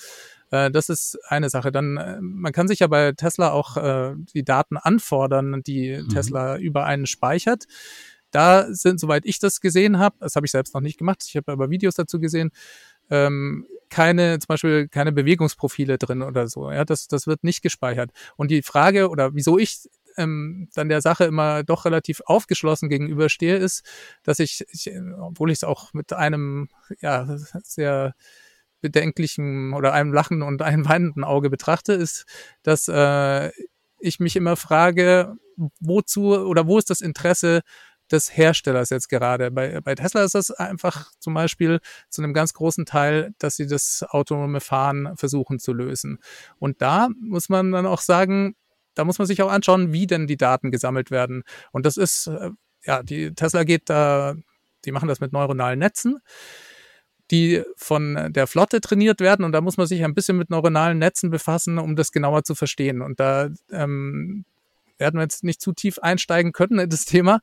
Äh, 0.51 0.71
das 0.71 0.89
ist 0.89 1.19
eine 1.29 1.51
Sache. 1.51 1.73
Dann, 1.73 1.97
äh, 1.97 2.19
man 2.21 2.53
kann 2.53 2.69
sich 2.69 2.81
ja 2.81 2.87
bei 2.87 3.13
Tesla 3.13 3.51
auch 3.51 3.77
äh, 3.77 4.15
die 4.35 4.45
Daten 4.45 4.77
anfordern, 4.77 5.63
die 5.63 5.99
mhm. 6.03 6.09
Tesla 6.09 6.57
über 6.59 6.85
einen 6.85 7.07
speichert. 7.07 7.67
Da 8.31 8.73
sind, 8.73 9.01
soweit 9.01 9.27
ich 9.27 9.39
das 9.39 9.61
gesehen 9.61 9.99
habe, 9.99 10.17
das 10.21 10.37
habe 10.37 10.47
ich 10.47 10.53
selbst 10.53 10.75
noch 10.75 10.81
nicht 10.81 10.99
gemacht, 10.99 11.25
ich 11.27 11.37
habe 11.37 11.51
aber 11.51 11.69
Videos 11.69 11.97
dazu 11.97 12.21
gesehen, 12.21 12.53
ähm, 13.11 13.67
keine, 13.89 14.39
zum 14.39 14.47
Beispiel 14.47 14.87
keine 14.87 15.11
Bewegungsprofile 15.11 15.99
drin 15.99 16.23
oder 16.23 16.47
so. 16.47 16.71
Ja, 16.71 16.85
das, 16.85 17.09
das 17.09 17.27
wird 17.27 17.43
nicht 17.43 17.61
gespeichert. 17.61 18.13
Und 18.37 18.53
die 18.53 18.63
Frage 18.63 19.11
oder 19.11 19.35
wieso 19.35 19.59
ich 19.59 19.89
ähm, 20.17 20.69
dann 20.75 20.89
der 20.89 21.01
Sache 21.01 21.25
immer 21.25 21.65
doch 21.65 21.85
relativ 21.85 22.21
aufgeschlossen 22.25 22.89
gegenüberstehe, 22.89 23.57
ist, 23.57 23.85
dass 24.23 24.39
ich, 24.39 24.65
ich 24.71 24.93
obwohl 25.21 25.51
ich 25.51 25.59
es 25.59 25.65
auch 25.65 25.93
mit 25.93 26.13
einem 26.13 26.69
ja 27.01 27.27
sehr 27.65 28.15
bedenklichen 28.81 29.75
oder 29.75 29.93
einem 29.93 30.13
lachen 30.13 30.43
und 30.43 30.63
einem 30.63 30.89
weinenden 30.89 31.25
Auge 31.25 31.51
betrachte, 31.51 31.93
ist, 31.93 32.25
dass 32.63 32.89
äh, 32.89 33.51
ich 33.99 34.21
mich 34.21 34.37
immer 34.37 34.57
frage, 34.57 35.35
wozu 35.79 36.35
oder 36.35 36.67
wo 36.67 36.79
ist 36.79 36.91
das 36.91 37.01
Interesse 37.01 37.61
des 38.11 38.37
Herstellers 38.37 38.91
jetzt 38.91 39.09
gerade. 39.09 39.51
Bei, 39.51 39.81
bei 39.81 39.95
Tesla 39.95 40.25
ist 40.25 40.35
das 40.35 40.51
einfach 40.51 41.11
zum 41.21 41.35
Beispiel 41.35 41.81
zu 42.09 42.23
einem 42.23 42.35
ganz 42.35 42.55
großen 42.55 42.87
Teil, 42.87 43.33
dass 43.39 43.57
sie 43.57 43.67
das 43.67 44.05
autonome 44.09 44.61
Fahren 44.61 45.17
versuchen 45.17 45.59
zu 45.59 45.73
lösen. 45.73 46.19
Und 46.59 46.83
da 46.83 47.09
muss 47.21 47.49
man 47.49 47.73
dann 47.73 47.87
auch 47.87 48.01
sagen, 48.01 48.57
da 48.95 49.05
muss 49.05 49.19
man 49.19 49.27
sich 49.27 49.43
auch 49.43 49.51
anschauen, 49.51 49.93
wie 49.93 50.07
denn 50.07 50.27
die 50.27 50.37
Daten 50.37 50.71
gesammelt 50.71 51.11
werden. 51.11 51.45
Und 51.71 51.87
das 51.87 51.97
ist, 51.97 52.27
äh, 52.27 52.51
ja, 52.85 53.03
die 53.03 53.35
Tesla 53.35 53.65
geht 53.65 53.89
da, 53.89 54.35
die 54.85 54.93
machen 54.93 55.09
das 55.09 55.21
mit 55.21 55.33
neuronalen 55.33 55.79
Netzen 55.79 56.19
die 57.31 57.63
von 57.77 58.33
der 58.33 58.47
Flotte 58.47 58.81
trainiert 58.81 59.21
werden. 59.21 59.45
Und 59.45 59.53
da 59.53 59.61
muss 59.61 59.77
man 59.77 59.87
sich 59.87 60.05
ein 60.05 60.15
bisschen 60.15 60.37
mit 60.37 60.51
neuronalen 60.51 60.99
Netzen 60.99 61.31
befassen, 61.31 61.79
um 61.79 61.97
das 61.97 62.13
genauer 62.13 62.45
zu 62.45 62.55
verstehen. 62.55 63.03
Und 63.03 63.21
da 63.21 63.51
ähm, 63.71 64.45
werden 64.99 65.19
wir 65.19 65.23
jetzt 65.23 65.45
nicht 65.45 65.61
zu 65.61 65.73
tief 65.73 65.99
einsteigen 65.99 66.53
können 66.53 66.79
in 66.79 66.91
das 66.91 67.05
Thema. 67.05 67.41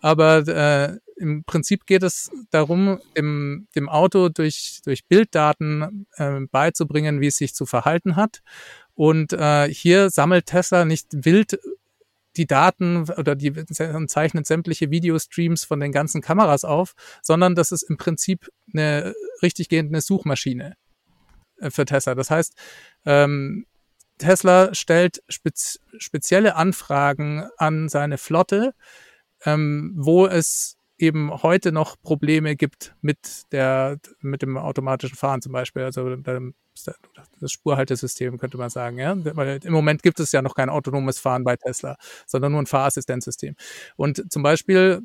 Aber 0.00 0.46
äh, 0.48 0.98
im 1.16 1.44
Prinzip 1.44 1.86
geht 1.86 2.02
es 2.02 2.30
darum, 2.50 3.00
dem, 3.16 3.68
dem 3.74 3.88
Auto 3.88 4.28
durch, 4.28 4.80
durch 4.84 5.06
Bilddaten 5.06 6.06
äh, 6.16 6.40
beizubringen, 6.50 7.20
wie 7.20 7.28
es 7.28 7.36
sich 7.36 7.54
zu 7.54 7.64
verhalten 7.64 8.16
hat. 8.16 8.42
Und 8.94 9.32
äh, 9.32 9.68
hier 9.68 10.10
sammelt 10.10 10.46
Tesla 10.46 10.84
nicht 10.84 11.06
wild 11.12 11.58
die 12.36 12.46
Daten 12.46 13.08
oder 13.10 13.34
die 13.34 13.52
zeichnet 14.06 14.46
sämtliche 14.46 14.90
Videostreams 14.90 15.64
von 15.64 15.80
den 15.80 15.92
ganzen 15.92 16.20
Kameras 16.20 16.64
auf, 16.64 16.94
sondern 17.22 17.54
das 17.54 17.72
ist 17.72 17.82
im 17.84 17.96
Prinzip 17.96 18.48
eine 18.72 19.14
richtig 19.42 19.68
gehende 19.68 20.00
Suchmaschine 20.00 20.76
äh, 21.60 21.70
für 21.70 21.84
Tesla. 21.84 22.14
Das 22.14 22.30
heißt, 22.30 22.54
ähm, 23.04 23.66
Tesla 24.18 24.74
stellt 24.74 25.22
spez 25.28 25.78
spezielle 25.98 26.56
Anfragen 26.56 27.48
an 27.58 27.88
seine 27.88 28.18
Flotte, 28.18 28.74
ähm, 29.44 29.92
wo 29.96 30.26
es 30.26 30.78
eben 30.98 31.30
heute 31.42 31.72
noch 31.72 32.00
Probleme 32.00 32.56
gibt 32.56 32.94
mit 33.00 33.52
der 33.52 33.98
mit 34.20 34.42
dem 34.42 34.56
automatischen 34.56 35.16
Fahren 35.16 35.42
zum 35.42 35.52
Beispiel. 35.52 35.82
Also 35.82 36.16
das 37.40 37.52
Spurhaltesystem, 37.52 38.38
könnte 38.38 38.58
man 38.58 38.70
sagen, 38.70 38.98
ja. 38.98 39.14
Weil 39.36 39.60
im 39.64 39.72
Moment 39.72 40.02
gibt 40.02 40.20
es 40.20 40.32
ja 40.32 40.42
noch 40.42 40.54
kein 40.54 40.68
autonomes 40.68 41.18
Fahren 41.18 41.44
bei 41.44 41.56
Tesla, 41.56 41.96
sondern 42.26 42.52
nur 42.52 42.62
ein 42.62 42.66
Fahrassistenzsystem. 42.66 43.54
Und 43.96 44.30
zum 44.32 44.42
Beispiel 44.42 45.02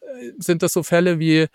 äh, 0.00 0.32
sind 0.38 0.62
das 0.62 0.72
so 0.72 0.82
Fälle 0.82 1.18
wie, 1.18 1.46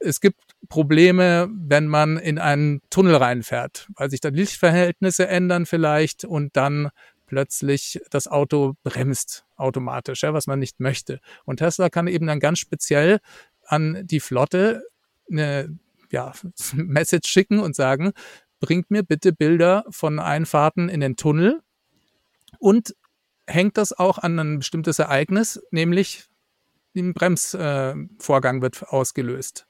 es 0.00 0.20
gibt 0.20 0.40
Probleme, 0.68 1.48
wenn 1.52 1.86
man 1.86 2.18
in 2.18 2.38
einen 2.38 2.80
Tunnel 2.90 3.16
reinfährt, 3.16 3.88
weil 3.96 4.10
sich 4.10 4.20
da 4.20 4.28
Lichtverhältnisse 4.28 5.26
ändern 5.28 5.64
vielleicht 5.66 6.24
und 6.24 6.56
dann 6.56 6.90
plötzlich 7.26 8.00
das 8.10 8.28
Auto 8.28 8.74
bremst 8.82 9.44
automatisch, 9.56 10.22
ja, 10.22 10.32
was 10.32 10.46
man 10.46 10.58
nicht 10.58 10.80
möchte. 10.80 11.20
Und 11.44 11.58
Tesla 11.58 11.90
kann 11.90 12.06
eben 12.06 12.26
dann 12.26 12.40
ganz 12.40 12.58
speziell 12.58 13.20
an 13.64 14.06
die 14.06 14.20
Flotte 14.20 14.84
eine 15.30 15.78
ja, 16.10 16.32
Message 16.74 17.28
schicken 17.28 17.58
und 17.58 17.76
sagen, 17.76 18.12
bringt 18.60 18.90
mir 18.90 19.02
bitte 19.02 19.32
Bilder 19.32 19.84
von 19.90 20.18
Einfahrten 20.18 20.88
in 20.88 21.00
den 21.00 21.16
Tunnel 21.16 21.60
und 22.58 22.94
hängt 23.46 23.76
das 23.76 23.92
auch 23.92 24.18
an 24.18 24.38
ein 24.38 24.58
bestimmtes 24.58 24.98
Ereignis, 24.98 25.62
nämlich 25.70 26.24
ein 26.96 27.12
Bremsvorgang 27.12 28.58
äh, 28.58 28.62
wird 28.62 28.88
ausgelöst. 28.88 29.66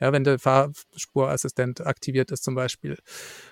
Ja, 0.00 0.12
wenn 0.12 0.24
der 0.24 0.38
Fahrspurassistent 0.38 1.84
aktiviert 1.86 2.30
ist 2.30 2.44
zum 2.44 2.54
Beispiel. 2.54 2.98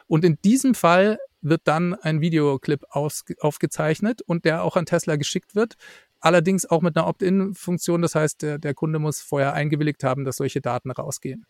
Und 0.07 0.25
in 0.25 0.39
diesem 0.45 0.75
Fall 0.75 1.19
wird 1.41 1.63
dann 1.65 1.95
ein 1.95 2.21
Videoclip 2.21 2.85
aus, 2.91 3.25
aufgezeichnet 3.41 4.23
und 4.23 4.45
der 4.45 4.63
auch 4.63 4.77
an 4.77 4.87
Tesla 4.87 5.17
geschickt 5.17 5.55
wird. 5.55 5.75
Allerdings 6.21 6.67
auch 6.67 6.83
mit 6.83 6.97
einer 6.97 7.07
Opt-in-Funktion. 7.07 8.03
Das 8.03 8.15
heißt, 8.15 8.43
der, 8.43 8.59
der 8.59 8.75
Kunde 8.75 8.99
muss 8.99 9.21
vorher 9.21 9.55
eingewilligt 9.55 10.03
haben, 10.05 10.25
dass 10.25 10.37
solche 10.37 10.61
Daten 10.61 10.91
rausgehen. 10.91 11.47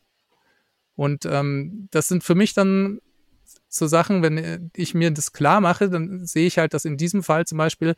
Und 0.96 1.26
ähm, 1.26 1.88
das 1.90 2.08
sind 2.08 2.24
für 2.24 2.34
mich 2.34 2.54
dann 2.54 3.00
so 3.68 3.86
Sachen, 3.86 4.22
wenn 4.22 4.38
äh, 4.38 4.60
ich 4.74 4.94
mir 4.94 5.10
das 5.10 5.32
klar 5.32 5.60
mache, 5.60 5.88
dann 5.88 6.26
sehe 6.26 6.46
ich 6.46 6.58
halt, 6.58 6.74
dass 6.74 6.84
in 6.84 6.96
diesem 6.96 7.22
Fall 7.22 7.46
zum 7.46 7.58
Beispiel 7.58 7.94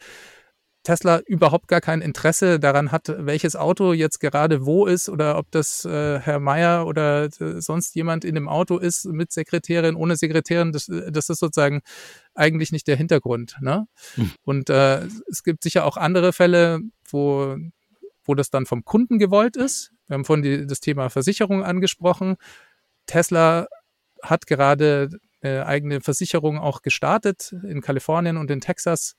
Tesla 0.89 1.19
überhaupt 1.27 1.69
gar 1.69 1.83
kein 1.83 2.01
Interesse 2.01 2.59
daran 2.59 2.93
hat, 2.93 3.15
welches 3.19 3.57
Auto 3.57 3.93
jetzt 3.93 4.21
gerade 4.21 4.65
wo 4.65 4.87
ist 4.87 5.11
oder 5.11 5.37
ob 5.37 5.51
das 5.51 5.85
äh, 5.85 6.19
Herr 6.19 6.41
Meier 6.41 6.87
oder 6.87 7.25
äh, 7.25 7.61
sonst 7.61 7.95
jemand 7.95 8.25
in 8.25 8.35
dem 8.35 8.49
Auto 8.49 8.79
ist 8.79 9.05
mit 9.05 9.31
Sekretärin, 9.31 9.97
ohne 9.97 10.17
Sekretärin. 10.17 10.73
Das, 10.73 10.89
äh, 10.89 11.13
das 11.13 11.29
ist 11.29 11.41
sozusagen 11.41 11.83
eigentlich 12.35 12.73
nicht 12.73 12.87
der 12.87 12.97
Hintergrund. 12.97 13.59
Ne? 13.61 13.87
Hm. 14.15 14.31
Und 14.45 14.71
äh, 14.71 15.05
es 15.31 15.43
gibt 15.45 15.63
sicher 15.63 15.85
auch 15.85 15.99
andere 15.99 16.33
Fälle, 16.33 16.81
wo, 17.11 17.59
wo 18.25 18.35
das 18.35 18.49
dann 18.49 18.65
vom 18.65 18.83
Kunden 18.83 19.19
gewollt 19.19 19.59
ist. 19.59 19.93
Wir 20.07 20.15
haben 20.15 20.25
vorhin 20.25 20.43
die, 20.43 20.67
das 20.67 20.81
Thema 20.81 21.11
Versicherung 21.11 21.65
angesprochen. 21.65 22.37
Tesla 23.05 23.67
hat 24.23 24.47
gerade 24.47 25.11
äh, 25.41 25.61
eigene 25.61 26.01
Versicherung 26.01 26.59
auch 26.59 26.83
gestartet 26.83 27.55
in 27.63 27.81
Kalifornien 27.81 28.37
und 28.37 28.51
in 28.51 28.61
Texas. 28.61 29.17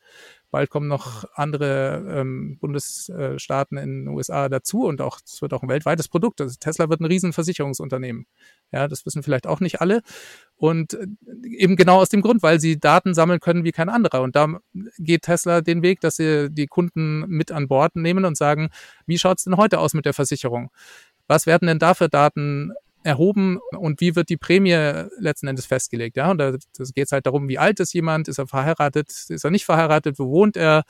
Bald 0.52 0.70
kommen 0.70 0.88
noch 0.88 1.26
andere 1.36 2.04
ähm, 2.10 2.58
Bundesstaaten 2.60 3.78
in 3.78 4.06
den 4.06 4.08
USA 4.08 4.50
dazu 4.50 4.86
und 4.86 5.00
auch 5.00 5.20
es 5.24 5.42
wird 5.42 5.54
auch 5.54 5.62
ein 5.62 5.70
weltweites 5.70 6.08
Produkt. 6.08 6.42
Also 6.42 6.56
Tesla 6.60 6.90
wird 6.90 7.02
ein 7.02 7.06
Riesenversicherungsunternehmen. 7.06 8.26
Ja, 8.72 8.88
das 8.88 9.06
wissen 9.06 9.22
vielleicht 9.22 9.46
auch 9.46 9.60
nicht 9.60 9.80
alle. 9.80 10.02
Und 10.56 10.96
äh, 10.96 11.08
eben 11.44 11.76
genau 11.76 12.00
aus 12.02 12.10
dem 12.10 12.22
Grund, 12.22 12.42
weil 12.42 12.60
sie 12.60 12.80
Daten 12.80 13.14
sammeln 13.14 13.40
können 13.40 13.64
wie 13.64 13.72
kein 13.72 13.90
anderer. 13.90 14.22
Und 14.22 14.36
da 14.36 14.60
geht 14.98 15.22
Tesla 15.24 15.62
den 15.62 15.84
Weg, 15.84 16.02
dass 16.02 16.16
sie 16.16 16.50
die 16.50 16.68
Kunden 16.68 17.26
mit 17.28 17.52
an 17.52 17.68
Bord 17.68 17.96
nehmen 17.96 18.26
und 18.26 18.36
sagen, 18.36 18.70
wie 19.06 19.20
schaut's 19.20 19.44
denn 19.44 19.58
heute 19.58 19.80
aus 19.80 19.94
mit 19.94 20.06
der 20.06 20.14
Versicherung? 20.14 20.72
was 21.30 21.46
werden 21.46 21.68
denn 21.68 21.80
da 21.80 21.94
für 21.94 22.10
Daten 22.10 22.74
erhoben 23.10 23.60
und 23.78 24.00
wie 24.02 24.16
wird 24.16 24.30
die 24.30 24.38
Prämie 24.38 25.08
letzten 25.18 25.48
Endes 25.48 25.66
festgelegt. 25.66 26.16
Ja, 26.18 26.32
und 26.32 26.38
da 26.38 26.52
geht 26.52 27.06
es 27.06 27.12
halt 27.12 27.26
darum, 27.26 27.50
wie 27.50 27.58
alt 27.58 27.80
ist 27.80 27.94
jemand, 27.94 28.28
ist 28.28 28.38
er 28.38 28.48
verheiratet, 28.48 29.10
ist 29.10 29.44
er 29.44 29.52
nicht 29.52 29.66
verheiratet, 29.66 30.20
wo 30.20 30.30
wohnt 30.30 30.56
er. 30.56 30.84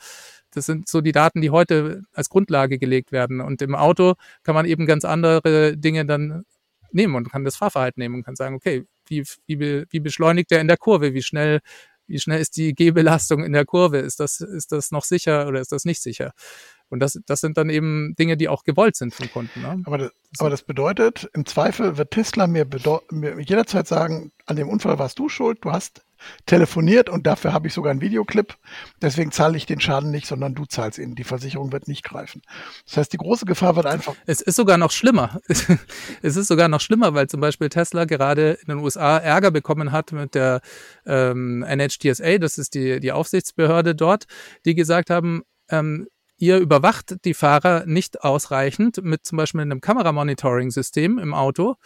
Das 0.52 0.66
sind 0.66 0.88
so 0.88 1.00
die 1.00 1.12
Daten, 1.12 1.40
die 1.40 1.50
heute 1.50 2.02
als 2.12 2.28
Grundlage 2.28 2.78
gelegt 2.78 3.12
werden. 3.12 3.40
Und 3.40 3.62
im 3.62 3.74
Auto 3.74 4.14
kann 4.42 4.54
man 4.54 4.66
eben 4.66 4.86
ganz 4.86 5.04
andere 5.04 5.76
Dinge 5.76 6.06
dann 6.06 6.44
nehmen 6.92 7.14
und 7.14 7.30
kann 7.30 7.44
das 7.44 7.56
Fahrverhalten 7.56 8.00
nehmen 8.00 8.16
und 8.16 8.24
kann 8.24 8.36
sagen, 8.36 8.54
okay, 8.54 8.84
wie, 9.06 9.24
wie, 9.46 9.84
wie 9.88 10.00
beschleunigt 10.00 10.52
er 10.52 10.60
in 10.60 10.68
der 10.68 10.76
Kurve, 10.76 11.14
wie 11.14 11.22
schnell 11.22 11.60
wie 12.10 12.18
schnell 12.18 12.40
ist 12.40 12.56
die 12.56 12.74
Gehbelastung 12.74 13.44
in 13.44 13.52
der 13.52 13.64
Kurve? 13.64 13.98
Ist 13.98 14.18
das, 14.18 14.40
ist 14.40 14.72
das 14.72 14.90
noch 14.90 15.04
sicher 15.04 15.46
oder 15.46 15.60
ist 15.60 15.70
das 15.70 15.84
nicht 15.84 16.02
sicher? 16.02 16.32
Und 16.90 17.00
das, 17.00 17.18
das 17.26 17.40
sind 17.40 17.56
dann 17.56 17.70
eben 17.70 18.14
Dinge, 18.18 18.36
die 18.36 18.48
auch 18.48 18.64
gewollt 18.64 18.96
sind 18.96 19.14
vom 19.14 19.30
Kunden. 19.30 19.62
Ne? 19.62 19.82
Aber, 19.84 19.98
das, 19.98 20.10
aber 20.38 20.50
das 20.50 20.62
bedeutet, 20.62 21.30
im 21.32 21.46
Zweifel 21.46 21.96
wird 21.96 22.10
Tesla 22.10 22.46
mir, 22.46 22.66
mir 23.10 23.40
jederzeit 23.40 23.86
sagen, 23.86 24.32
an 24.46 24.56
dem 24.56 24.68
Unfall 24.68 24.98
warst 24.98 25.18
du 25.18 25.28
schuld, 25.28 25.58
du 25.62 25.72
hast 25.72 26.02
telefoniert 26.46 27.08
und 27.08 27.26
dafür 27.26 27.52
habe 27.52 27.68
ich 27.68 27.74
sogar 27.74 27.90
einen 27.90 28.00
Videoclip. 28.00 28.56
Deswegen 29.00 29.32
zahle 29.32 29.56
ich 29.56 29.66
den 29.66 29.80
Schaden 29.80 30.10
nicht, 30.10 30.26
sondern 30.26 30.54
du 30.54 30.66
zahlst 30.66 30.98
ihn. 30.98 31.14
Die 31.14 31.24
Versicherung 31.24 31.72
wird 31.72 31.88
nicht 31.88 32.04
greifen. 32.04 32.42
Das 32.86 32.96
heißt, 32.96 33.12
die 33.12 33.16
große 33.16 33.46
Gefahr 33.46 33.76
wird 33.76 33.86
einfach. 33.86 34.14
Es 34.26 34.40
ist 34.40 34.56
sogar 34.56 34.78
noch 34.78 34.90
schlimmer. 34.90 35.40
es 35.48 36.36
ist 36.36 36.48
sogar 36.48 36.68
noch 36.68 36.80
schlimmer, 36.80 37.14
weil 37.14 37.28
zum 37.28 37.40
Beispiel 37.40 37.68
Tesla 37.68 38.04
gerade 38.04 38.58
in 38.60 38.66
den 38.68 38.78
USA 38.78 39.18
Ärger 39.18 39.50
bekommen 39.50 39.92
hat 39.92 40.12
mit 40.12 40.34
der 40.34 40.60
ähm, 41.06 41.64
NHTSA, 41.66 42.38
das 42.38 42.58
ist 42.58 42.74
die, 42.74 43.00
die 43.00 43.12
Aufsichtsbehörde 43.12 43.94
dort, 43.94 44.26
die 44.64 44.74
gesagt 44.74 45.10
haben, 45.10 45.42
ähm, 45.70 46.06
ihr 46.40 46.58
überwacht 46.58 47.24
die 47.24 47.34
Fahrer 47.34 47.84
nicht 47.86 48.24
ausreichend 48.24 49.02
mit 49.04 49.24
zum 49.26 49.36
Beispiel 49.36 49.60
einem 49.60 49.80
Kameramonitoring-System 49.80 51.18
im 51.18 51.34
Auto, 51.34 51.76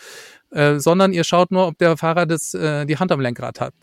äh, 0.50 0.78
sondern 0.78 1.12
ihr 1.12 1.24
schaut 1.24 1.50
nur, 1.50 1.66
ob 1.66 1.78
der 1.78 1.96
Fahrer 1.96 2.24
das, 2.26 2.54
äh, 2.54 2.86
die 2.86 2.96
Hand 2.96 3.12
am 3.12 3.20
Lenkrad 3.20 3.60
hat. 3.60 3.74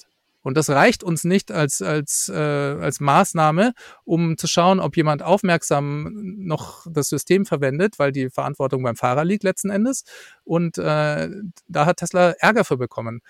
Und 0.44 0.58
das 0.58 0.70
reicht 0.70 1.04
uns 1.04 1.24
nicht 1.24 1.52
als, 1.52 1.82
als, 1.82 2.30
äh, 2.30 2.36
als 2.36 3.00
Maßnahme, 3.00 3.74
um 4.06 4.38
zu 4.38 4.48
schauen, 4.48 4.80
ob 4.80 4.98
jemand 4.98 5.22
aufmerksam 5.22 6.10
noch 6.38 6.88
das 6.90 7.10
System 7.10 7.46
verwendet, 7.46 8.00
weil 8.00 8.12
die 8.12 8.30
Verantwortung 8.30 8.82
beim 8.82 8.96
Fahrer 8.96 9.24
liegt 9.24 9.44
letzten 9.44 9.70
Endes. 9.70 10.04
Und 10.44 10.80
äh, 10.80 11.30
da 11.68 11.86
hat 11.86 11.98
Tesla 11.98 12.32
Ärger 12.40 12.64
für 12.64 12.78
bekommen. 12.78 13.22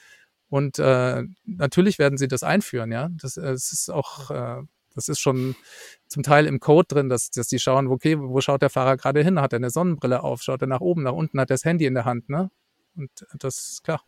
Und 0.48 0.80
äh, 0.80 1.24
natürlich 1.46 2.00
werden 2.00 2.18
sie 2.18 2.28
das 2.28 2.44
einführen, 2.44 2.92
ja. 2.92 3.10
Das, 3.22 3.34
das 3.34 3.72
ist 3.72 3.90
auch 3.90 4.32
äh, 4.32 4.62
das 4.96 5.08
ist 5.08 5.20
schon 5.20 5.56
zum 6.08 6.24
Teil 6.24 6.46
im 6.46 6.60
Code 6.60 6.88
drin, 6.88 7.10
dass, 7.10 7.30
dass 7.32 7.48
die 7.48 7.60
schauen, 7.60 7.88
okay, 7.88 8.18
wo 8.20 8.42
schaut 8.42 8.62
der 8.62 8.70
Fahrer 8.70 8.98
gerade 8.98 9.24
hin? 9.24 9.40
Hat 9.40 9.54
er 9.54 9.58
eine 9.58 9.70
Sonnenbrille 9.70 10.24
auf? 10.24 10.42
Schaut 10.42 10.62
er 10.62 10.68
nach 10.68 10.82
oben, 10.82 11.04
nach 11.04 11.14
unten? 11.14 11.40
Hat 11.40 11.50
er 11.50 11.56
das 11.56 11.66
Handy 11.66 11.86
in 11.86 11.94
der 11.94 12.06
Hand? 12.06 12.30
Ne? 12.30 12.52
Und 12.96 13.12
das 13.38 13.58
ist 13.58 13.84
klar. 13.84 14.02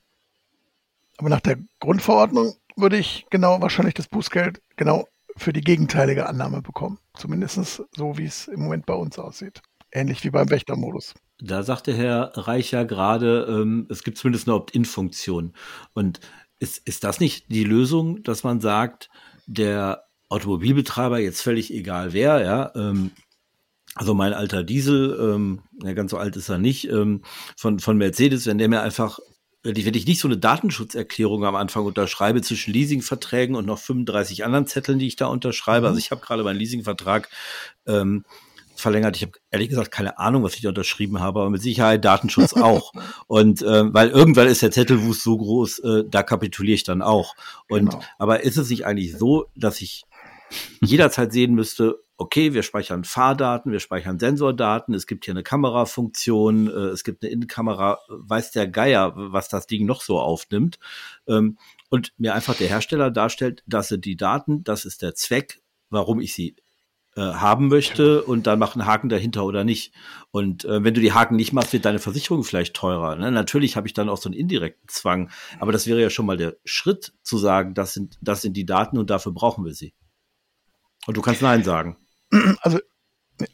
Aber 1.18 1.30
nach 1.30 1.42
der 1.42 1.58
Grundverordnung 1.80 2.56
würde 2.76 2.98
ich 2.98 3.26
genau 3.30 3.62
wahrscheinlich 3.62 3.94
das 3.94 4.08
Bußgeld 4.08 4.62
genau 4.76 5.08
für 5.38 5.54
die 5.54 5.62
gegenteilige 5.62 6.28
Annahme 6.28 6.62
bekommen. 6.62 7.00
Zumindest 7.16 7.84
so, 7.96 8.18
wie 8.18 8.26
es 8.26 8.48
im 8.48 8.62
Moment 8.62 8.86
bei 8.86 8.94
uns 8.94 9.18
aussieht. 9.18 9.62
Ähnlich 9.92 10.24
wie 10.24 10.32
beim 10.32 10.50
Wächtermodus. 10.50 11.14
Da 11.40 11.64
sagte 11.64 11.94
Herr 11.94 12.32
Reich 12.36 12.72
ja 12.72 12.84
gerade, 12.84 13.46
ähm, 13.50 13.88
es 13.90 14.04
gibt 14.04 14.18
zumindest 14.18 14.48
eine 14.48 14.56
Opt-in-Funktion. 14.56 15.54
Und 15.94 16.20
ist, 16.60 16.88
ist 16.88 17.04
das 17.04 17.20
nicht 17.20 17.52
die 17.52 17.64
Lösung, 17.64 18.24
dass 18.24 18.44
man 18.44 18.60
sagt, 18.62 19.10
der 19.46 20.06
Automobilbetreiber, 20.34 21.20
jetzt 21.20 21.42
völlig 21.42 21.74
egal 21.74 22.14
wer, 22.14 22.42
ja, 22.42 22.72
ähm, 22.76 23.12
also 23.96 24.14
mein 24.14 24.34
alter 24.34 24.64
Diesel, 24.64 25.18
ähm, 25.20 25.62
ja, 25.84 25.94
ganz 25.94 26.12
so 26.12 26.18
alt 26.18 26.36
ist 26.36 26.50
er 26.50 26.58
nicht, 26.58 26.90
ähm, 26.90 27.22
von, 27.56 27.80
von 27.80 27.98
Mercedes, 27.98 28.48
wenn 28.48 28.58
der 28.58 28.68
mir 28.68 28.82
einfach, 28.82 29.20
wenn 29.62 29.76
ich, 29.76 29.86
wenn 29.86 29.94
ich 29.94 30.08
nicht 30.08 30.20
so 30.20 30.28
eine 30.28 30.38
Datenschutzerklärung 30.38 31.46
am 31.46 31.56
Anfang 31.56 31.86
unterschreibe 31.86 32.42
zwischen 32.42 32.74
Leasingverträgen 32.74 33.56
und 33.56 33.66
noch 33.66 33.78
35 33.78 34.44
anderen 34.44 34.66
Zetteln, 34.66 34.98
die 34.98 35.08
ich 35.08 35.16
da 35.16 35.28
unterschreibe, 35.28 35.82
mhm. 35.82 35.90
also 35.90 36.00
ich 36.00 36.10
habe 36.10 36.22
gerade 36.22 36.44
meinen 36.44 36.58
Leasingvertrag 36.58 37.30
ähm, 37.86 38.26
verlängert. 38.76 39.16
Ich 39.16 39.22
habe 39.22 39.34
ehrlich 39.52 39.70
gesagt 39.70 39.92
keine 39.92 40.18
Ahnung, 40.18 40.42
was 40.44 40.56
ich 40.56 40.62
da 40.62 40.70
unterschrieben 40.70 41.20
habe, 41.20 41.42
aber 41.42 41.50
mit 41.52 41.62
Sicherheit 41.62 42.04
Datenschutz 42.04 42.54
auch. 42.56 42.94
Und 43.28 43.62
äh, 43.62 43.94
weil 43.94 44.10
irgendwann 44.10 44.48
ist 44.48 44.64
der 44.64 44.72
Zettelwust 44.72 45.22
so 45.22 45.38
groß, 45.38 45.80
äh, 45.80 46.04
da 46.10 46.24
kapituliere 46.24 46.76
ich 46.76 46.84
dann 46.84 47.04
auch. 47.04 47.36
Und 47.70 47.92
genau. 47.92 48.04
aber 48.18 48.42
ist 48.42 48.58
es 48.58 48.70
nicht 48.70 48.88
eigentlich 48.88 49.16
so, 49.18 49.46
dass 49.56 49.82
ich 49.82 50.06
jederzeit 50.82 51.32
sehen 51.32 51.54
müsste, 51.54 52.04
okay, 52.18 52.54
wir 52.54 52.64
speichern 52.64 53.04
Fahrdaten, 53.04 53.72
wir 53.72 53.80
speichern 53.80 54.20
Sensordaten, 54.20 54.94
es 54.94 55.08
gibt 55.08 55.26
hier 55.26 55.34
eine 55.34 55.44
Kamerafunktion, 55.44 56.68
äh, 56.68 56.90
es 56.90 57.04
gibt 57.04 57.24
eine 57.24 57.32
Innenkamera, 57.32 58.00
weiß 58.08 58.52
der 58.52 58.68
Geier, 58.68 59.14
was 59.16 59.50
das 59.50 59.68
Ding 59.68 59.86
noch 59.86 60.02
so 60.02 60.20
aufnimmt. 60.20 60.80
Ähm, 61.28 61.58
und 61.90 62.14
mir 62.18 62.34
einfach 62.34 62.56
der 62.56 62.70
Hersteller 62.70 63.12
darstellt, 63.12 63.64
das 63.68 63.88
sind 63.88 64.06
die 64.06 64.16
Daten, 64.16 64.64
das 64.64 64.86
ist 64.86 65.02
der 65.02 65.16
Zweck, 65.16 65.62
warum 65.90 66.20
ich 66.20 66.34
sie 66.34 66.56
äh, 67.16 67.22
haben 67.22 67.68
möchte 67.68 68.24
und 68.24 68.48
dann 68.48 68.58
mach 68.58 68.76
einen 68.76 68.86
Haken 68.86 69.10
dahinter 69.10 69.46
oder 69.46 69.64
nicht. 69.64 69.94
Und 70.32 70.66
äh, 70.66 70.84
wenn 70.84 70.94
du 70.94 71.02
die 71.02 71.14
Haken 71.14 71.36
nicht 71.36 71.54
machst, 71.54 71.74
wird 71.74 71.86
deine 71.86 72.00
Versicherung 72.00 72.44
vielleicht 72.44 72.76
teurer. 72.76 73.16
Ne? 73.16 73.32
Natürlich 73.32 73.76
habe 73.76 73.88
ich 73.88 73.94
dann 73.94 74.10
auch 74.10 74.18
so 74.18 74.30
einen 74.30 74.40
indirekten 74.40 74.88
Zwang, 74.88 75.30
aber 75.60 75.72
das 75.72 75.88
wäre 75.88 76.02
ja 76.02 76.10
schon 76.10 76.26
mal 76.26 76.38
der 76.38 76.58
Schritt 76.64 77.14
zu 77.22 77.38
sagen, 77.38 77.74
das 77.74 77.94
sind, 77.94 78.18
das 78.22 78.42
sind 78.42 78.58
die 78.58 78.66
Daten 78.66 78.98
und 78.98 79.10
dafür 79.10 79.32
brauchen 79.32 79.66
wir 79.66 79.74
sie. 79.74 79.94
Und 81.06 81.18
du 81.18 81.22
kannst 81.22 81.42
Nein 81.42 81.64
sagen. 81.64 81.98
Also, 82.62 82.80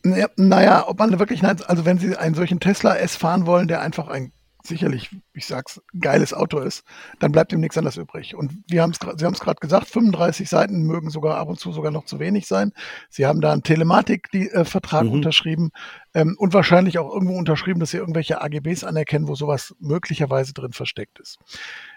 naja, 0.04 0.88
ob 0.88 1.00
man 1.00 1.18
wirklich 1.20 1.42
Nein, 1.42 1.62
also 1.68 1.86
wenn 1.86 1.98
Sie 1.98 2.16
einen 2.16 2.36
solchen 2.36 2.60
Tesla 2.60 2.96
S 2.96 3.16
fahren 3.16 3.46
wollen, 3.46 3.68
der 3.68 3.82
einfach 3.82 4.08
ein 4.08 4.32
sicherlich, 4.64 5.10
ich 5.34 5.46
sag's, 5.46 5.82
geiles 6.00 6.34
Auto 6.34 6.60
ist, 6.60 6.84
dann 7.20 7.32
bleibt 7.32 7.54
ihm 7.54 7.60
nichts 7.60 7.78
anderes 7.78 7.98
übrig. 7.98 8.36
Und 8.36 8.64
wir 8.68 8.82
haben 8.82 8.92
es, 8.92 9.00
Sie 9.18 9.26
haben 9.26 9.34
es 9.34 9.40
gerade 9.40 9.60
gesagt, 9.60 9.88
35 9.88 10.50
Seiten 10.50 10.84
mögen 10.84 11.10
sogar 11.10 11.38
ab 11.38 11.48
und 11.50 11.60
zu 11.60 11.72
sogar 11.72 11.92
noch 11.92 12.06
zu 12.06 12.20
wenig 12.20 12.48
sein. 12.48 12.74
Sie 13.10 13.26
haben 13.26 13.42
da 13.42 13.52
einen 13.52 13.64
Telematik-Vertrag 13.64 15.06
mhm. 15.06 15.12
unterschrieben 15.12 15.72
ähm, 16.14 16.36
und 16.38 16.54
wahrscheinlich 16.54 17.00
auch 17.00 17.12
irgendwo 17.12 17.38
unterschrieben, 17.38 17.80
dass 17.80 17.92
Sie 17.92 17.98
irgendwelche 17.98 18.42
AGBs 18.42 18.84
anerkennen, 18.84 19.28
wo 19.28 19.36
sowas 19.36 19.76
möglicherweise 19.80 20.54
drin 20.54 20.74
versteckt 20.74 21.20
ist. 21.20 21.40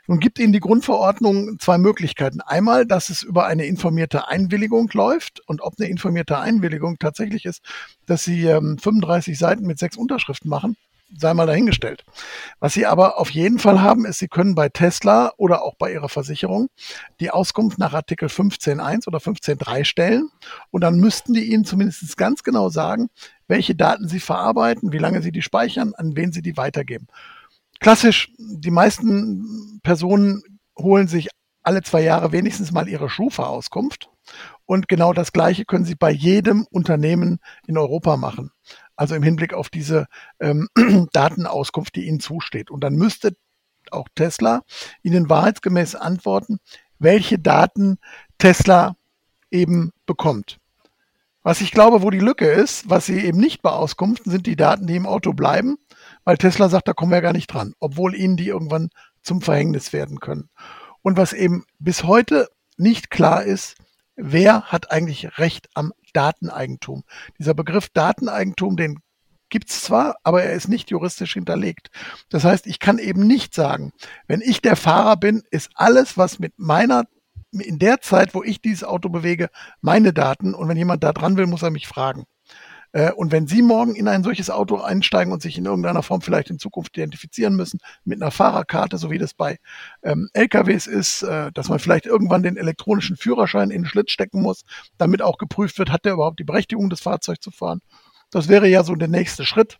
Nun 0.08 0.18
gibt 0.18 0.38
Ihnen 0.38 0.52
die 0.52 0.60
Grundverordnung 0.60 1.58
zwei 1.58 1.78
Möglichkeiten. 1.78 2.40
Einmal, 2.40 2.86
dass 2.86 3.08
es 3.08 3.22
über 3.22 3.46
eine 3.46 3.66
informierte 3.66 4.28
Einwilligung 4.28 4.90
läuft 4.92 5.40
und 5.46 5.62
ob 5.62 5.74
eine 5.78 5.88
informierte 5.88 6.38
Einwilligung 6.38 6.98
tatsächlich 6.98 7.44
ist, 7.44 7.62
dass 8.06 8.24
Sie 8.24 8.46
ähm, 8.46 8.78
35 8.78 9.38
Seiten 9.38 9.66
mit 9.66 9.78
sechs 9.78 9.96
Unterschriften 9.96 10.48
machen 10.48 10.76
sei 11.16 11.34
mal 11.34 11.46
dahingestellt. 11.46 12.04
Was 12.60 12.74
Sie 12.74 12.86
aber 12.86 13.18
auf 13.18 13.30
jeden 13.30 13.58
Fall 13.58 13.80
haben, 13.80 14.04
ist, 14.04 14.18
Sie 14.18 14.28
können 14.28 14.54
bei 14.54 14.68
Tesla 14.68 15.32
oder 15.36 15.62
auch 15.62 15.74
bei 15.74 15.92
Ihrer 15.92 16.08
Versicherung 16.08 16.68
die 17.20 17.30
Auskunft 17.30 17.78
nach 17.78 17.92
Artikel 17.92 18.28
15.1 18.28 19.06
oder 19.06 19.18
15.3 19.18 19.84
stellen 19.84 20.30
und 20.70 20.82
dann 20.82 20.96
müssten 20.96 21.34
die 21.34 21.52
Ihnen 21.52 21.64
zumindest 21.64 22.16
ganz 22.16 22.42
genau 22.42 22.68
sagen, 22.68 23.08
welche 23.48 23.74
Daten 23.74 24.08
Sie 24.08 24.20
verarbeiten, 24.20 24.92
wie 24.92 24.98
lange 24.98 25.22
Sie 25.22 25.32
die 25.32 25.42
speichern, 25.42 25.92
an 25.94 26.16
wen 26.16 26.32
Sie 26.32 26.42
die 26.42 26.56
weitergeben. 26.56 27.08
Klassisch, 27.82 28.32
die 28.38 28.70
meisten 28.70 29.80
Personen 29.82 30.42
holen 30.78 31.08
sich 31.08 31.28
alle 31.62 31.82
zwei 31.82 32.02
Jahre 32.02 32.32
wenigstens 32.32 32.72
mal 32.72 32.88
ihre 32.88 33.10
Schufa-Auskunft. 33.10 34.08
Und 34.64 34.88
genau 34.88 35.12
das 35.12 35.32
Gleiche 35.32 35.64
können 35.64 35.84
Sie 35.84 35.94
bei 35.94 36.10
jedem 36.10 36.66
Unternehmen 36.70 37.38
in 37.66 37.76
Europa 37.76 38.16
machen 38.16 38.50
also 38.96 39.14
im 39.16 39.22
Hinblick 39.22 39.52
auf 39.52 39.68
diese 39.68 40.06
ähm, 40.40 40.68
Datenauskunft, 41.12 41.96
die 41.96 42.06
Ihnen 42.06 42.20
zusteht. 42.20 42.70
Und 42.70 42.84
dann 42.84 42.94
müsste 42.94 43.34
auch 43.90 44.06
Tesla 44.14 44.62
Ihnen 45.02 45.28
wahrheitsgemäß 45.28 45.96
antworten, 45.96 46.58
welche 46.98 47.38
Daten 47.38 47.98
Tesla 48.38 48.96
eben 49.50 49.90
bekommt. 50.06 50.58
Was 51.42 51.60
ich 51.60 51.72
glaube, 51.72 52.02
wo 52.02 52.10
die 52.10 52.20
Lücke 52.20 52.46
ist, 52.46 52.88
was 52.88 53.06
sie 53.06 53.18
eben 53.18 53.38
nicht 53.38 53.62
beauskunften, 53.62 54.30
sind 54.30 54.46
die 54.46 54.54
Daten, 54.54 54.86
die 54.86 54.94
im 54.94 55.06
Auto 55.06 55.32
bleiben, 55.32 55.76
weil 56.24 56.36
Tesla 56.38 56.68
sagt, 56.68 56.88
da 56.88 56.92
kommen 56.92 57.12
wir 57.12 57.20
gar 57.20 57.32
nicht 57.32 57.48
dran, 57.48 57.74
obwohl 57.78 58.14
ihnen 58.14 58.36
die 58.36 58.48
irgendwann 58.48 58.90
zum 59.22 59.40
Verhängnis 59.40 59.92
werden 59.92 60.20
können. 60.20 60.50
Und 61.02 61.16
was 61.16 61.32
eben 61.32 61.64
bis 61.78 62.04
heute 62.04 62.48
nicht 62.76 63.10
klar 63.10 63.44
ist, 63.44 63.76
wer 64.16 64.62
hat 64.64 64.90
eigentlich 64.90 65.38
Recht 65.38 65.68
am 65.74 65.92
Dateneigentum. 66.12 67.04
Dieser 67.38 67.54
Begriff 67.54 67.88
Dateneigentum, 67.88 68.76
den 68.76 68.98
gibt's 69.48 69.82
zwar, 69.82 70.16
aber 70.22 70.42
er 70.42 70.54
ist 70.54 70.68
nicht 70.68 70.90
juristisch 70.90 71.34
hinterlegt. 71.34 71.90
Das 72.30 72.44
heißt, 72.44 72.66
ich 72.66 72.78
kann 72.78 72.98
eben 72.98 73.26
nicht 73.26 73.54
sagen, 73.54 73.92
wenn 74.26 74.40
ich 74.40 74.62
der 74.62 74.76
Fahrer 74.76 75.16
bin, 75.16 75.42
ist 75.50 75.70
alles, 75.74 76.16
was 76.16 76.38
mit 76.38 76.54
meiner 76.56 77.04
in 77.52 77.78
der 77.78 78.00
Zeit, 78.00 78.34
wo 78.34 78.42
ich 78.42 78.62
dieses 78.62 78.82
Auto 78.82 79.10
bewege, 79.10 79.50
meine 79.82 80.14
Daten 80.14 80.54
und 80.54 80.68
wenn 80.68 80.76
jemand 80.78 81.04
da 81.04 81.12
dran 81.12 81.36
will, 81.36 81.46
muss 81.46 81.62
er 81.62 81.70
mich 81.70 81.86
fragen. 81.86 82.24
Äh, 82.92 83.12
und 83.12 83.32
wenn 83.32 83.46
Sie 83.46 83.62
morgen 83.62 83.94
in 83.94 84.08
ein 84.08 84.22
solches 84.22 84.50
Auto 84.50 84.76
einsteigen 84.76 85.32
und 85.32 85.42
sich 85.42 85.58
in 85.58 85.64
irgendeiner 85.64 86.02
Form 86.02 86.20
vielleicht 86.20 86.50
in 86.50 86.58
Zukunft 86.58 86.96
identifizieren 86.96 87.56
müssen, 87.56 87.80
mit 88.04 88.22
einer 88.22 88.30
Fahrerkarte, 88.30 88.98
so 88.98 89.10
wie 89.10 89.18
das 89.18 89.34
bei 89.34 89.58
ähm, 90.02 90.28
LKWs 90.34 90.86
ist, 90.86 91.22
äh, 91.22 91.50
dass 91.52 91.68
man 91.68 91.78
vielleicht 91.78 92.06
irgendwann 92.06 92.42
den 92.42 92.56
elektronischen 92.56 93.16
Führerschein 93.16 93.70
in 93.70 93.82
den 93.82 93.88
Schlitz 93.88 94.10
stecken 94.10 94.42
muss, 94.42 94.64
damit 94.98 95.22
auch 95.22 95.38
geprüft 95.38 95.78
wird, 95.78 95.90
hat 95.90 96.04
der 96.04 96.14
überhaupt 96.14 96.38
die 96.38 96.44
Berechtigung, 96.44 96.90
das 96.90 97.00
Fahrzeug 97.00 97.42
zu 97.42 97.50
fahren. 97.50 97.80
Das 98.30 98.48
wäre 98.48 98.68
ja 98.68 98.84
so 98.84 98.94
der 98.94 99.08
nächste 99.08 99.44
Schritt. 99.44 99.78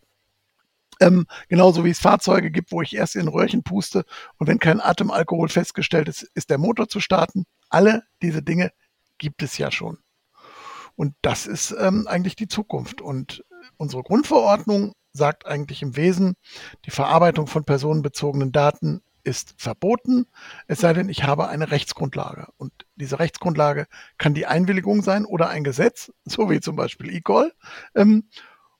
Ähm, 0.99 1.25
genauso 1.49 1.83
wie 1.83 1.89
es 1.89 1.99
Fahrzeuge 1.99 2.51
gibt, 2.51 2.71
wo 2.71 2.81
ich 2.81 2.95
erst 2.95 3.15
in 3.15 3.27
Röhrchen 3.27 3.63
puste 3.63 4.05
und 4.37 4.47
wenn 4.47 4.59
kein 4.59 4.79
Atemalkohol 4.79 5.49
festgestellt 5.49 6.07
ist, 6.07 6.23
ist 6.35 6.51
der 6.51 6.59
Motor 6.59 6.87
zu 6.87 6.99
starten. 6.99 7.45
Alle 7.69 8.03
diese 8.21 8.43
Dinge 8.43 8.71
gibt 9.17 9.41
es 9.41 9.57
ja 9.57 9.71
schon. 9.71 9.97
Und 10.95 11.15
das 11.21 11.47
ist 11.47 11.75
ähm, 11.77 12.07
eigentlich 12.07 12.35
die 12.35 12.47
Zukunft. 12.47 13.01
Und 13.01 13.43
unsere 13.77 14.03
Grundverordnung 14.03 14.93
sagt 15.11 15.45
eigentlich 15.45 15.81
im 15.81 15.95
Wesen, 15.95 16.35
die 16.85 16.91
Verarbeitung 16.91 17.47
von 17.47 17.63
personenbezogenen 17.63 18.51
Daten 18.51 19.01
ist 19.23 19.55
verboten, 19.57 20.25
es 20.67 20.79
sei 20.81 20.93
denn, 20.93 21.09
ich 21.09 21.23
habe 21.23 21.47
eine 21.47 21.71
Rechtsgrundlage. 21.71 22.47
Und 22.57 22.73
diese 22.95 23.19
Rechtsgrundlage 23.19 23.87
kann 24.17 24.33
die 24.33 24.45
Einwilligung 24.45 25.01
sein 25.01 25.25
oder 25.25 25.49
ein 25.49 25.63
Gesetz, 25.63 26.11
so 26.25 26.49
wie 26.49 26.59
zum 26.59 26.75
Beispiel 26.75 27.13
eCall. 27.13 27.53
Ähm, 27.95 28.29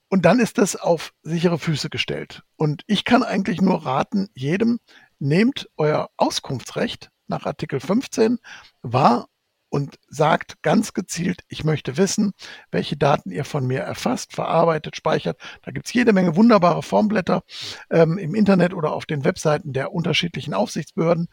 und 0.10 0.26
dann 0.26 0.40
ist 0.40 0.60
das 0.60 0.76
auf 0.76 1.14
sichere 1.24 1.58
Füße 1.58 1.90
gestellt. 1.90 2.44
Und 2.56 2.84
ich 2.88 3.04
kann 3.04 3.24
eigentlich 3.24 3.62
nur 3.62 3.86
raten, 3.86 4.30
jedem, 4.36 4.80
nehmt 5.18 5.70
euer 5.78 6.10
Auskunftsrecht 6.18 7.10
nach 7.28 7.46
Artikel 7.46 7.80
15 7.80 8.38
wahr 8.84 9.28
und 9.74 9.98
sagt 10.08 10.62
ganz 10.62 10.94
gezielt, 10.94 11.42
ich 11.48 11.64
möchte 11.64 11.98
wissen, 11.98 12.34
welche 12.70 12.96
Daten 12.96 13.32
ihr 13.32 13.44
von 13.44 13.66
mir 13.66 13.80
erfasst, 13.80 14.32
verarbeitet, 14.32 14.96
speichert. 14.96 15.40
Da 15.64 15.72
gibt's 15.72 15.92
jede 15.92 16.14
Menge 16.14 16.36
wunderbare 16.36 16.84
Formblätter 16.84 17.42
ähm, 17.90 18.20
im 18.20 18.36
Internet 18.36 18.76
oder 18.76 18.94
auf 18.94 19.08
den 19.08 19.26
Webseiten 19.26 19.74
der 19.74 19.92
unterschiedlichen 19.92 20.54
Aufsichtsbehörden. 20.54 21.28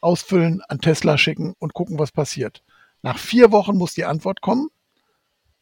Ausfüllen, 0.00 0.62
an 0.68 0.80
Tesla 0.80 1.18
schicken 1.18 1.54
und 1.58 1.74
gucken, 1.74 1.98
was 1.98 2.12
passiert. 2.12 2.62
Nach 3.02 3.18
vier 3.18 3.50
Wochen 3.50 3.76
muss 3.76 3.92
die 3.92 4.04
Antwort 4.04 4.40
kommen. 4.40 4.68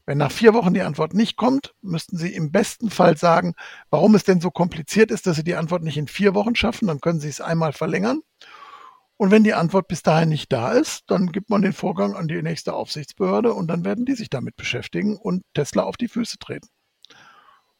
Wenn 0.05 0.19
nach 0.19 0.31
vier 0.31 0.53
Wochen 0.53 0.75
die 0.75 0.83
Antwort 0.83 1.15
nicht 1.15 1.39
kommt, 1.39 1.75
müssten 1.81 2.19
Sie 2.19 2.35
im 2.35 2.53
besten 2.53 2.91
Fall 2.91 3.17
sagen, 3.17 3.55
warum 3.89 4.15
es 4.15 4.25
denn 4.25 4.43
so 4.43 4.51
kompliziert 4.51 5.11
ist, 5.11 5.27
dass 5.27 5.37
Sie 5.37 5.45
die 5.45 5.57
Antwort 5.57 5.83
nicht 5.83 5.97
in 5.97 6.09
vier 6.09 6.35
Wochen 6.35 6.55
schaffen. 6.55 6.89
Dann 6.89 7.01
können 7.01 7.21
Sie 7.21 7.29
es 7.31 7.41
einmal 7.41 7.73
verlängern. 7.73 8.21
Und 9.19 9.33
wenn 9.33 9.43
die 9.43 9.53
Antwort 9.53 9.89
bis 9.89 10.03
dahin 10.05 10.29
nicht 10.29 10.53
da 10.53 10.73
ist, 10.73 11.03
dann 11.09 11.33
gibt 11.33 11.51
man 11.51 11.61
den 11.61 11.73
Vorgang 11.73 12.15
an 12.15 12.29
die 12.29 12.41
nächste 12.41 12.73
Aufsichtsbehörde 12.73 13.53
und 13.53 13.67
dann 13.67 13.85
werden 13.85 14.07
die 14.07 14.15
sich 14.15 14.31
damit 14.31 14.57
beschäftigen 14.57 15.17
und 15.17 15.43
Tesla 15.55 15.83
auf 15.83 15.97
die 15.97 16.07
Füße 16.07 16.39
treten. 16.39 16.69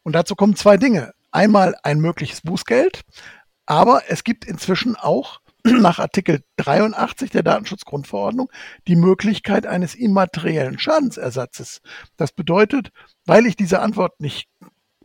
Und 0.03 0.13
dazu 0.13 0.35
kommen 0.35 0.57
zwei 0.57 0.75
Dinge. 0.75 1.13
Einmal 1.31 1.75
ein 1.81 2.01
mögliches 2.01 2.41
Bußgeld, 2.41 3.03
aber 3.65 4.01
es 4.09 4.25
gibt 4.25 4.45
inzwischen 4.45 4.97
auch 4.97 5.39
nach 5.63 5.99
Artikel 5.99 6.43
83 6.57 7.31
der 7.31 7.43
Datenschutzgrundverordnung 7.43 8.51
die 8.87 8.97
Möglichkeit 8.97 9.65
eines 9.65 9.95
immateriellen 9.95 10.77
Schadensersatzes. 10.77 11.79
Das 12.17 12.33
bedeutet, 12.33 12.91
weil 13.25 13.45
ich 13.45 13.55
diese 13.55 13.79
Antwort 13.79 14.19
nicht 14.19 14.49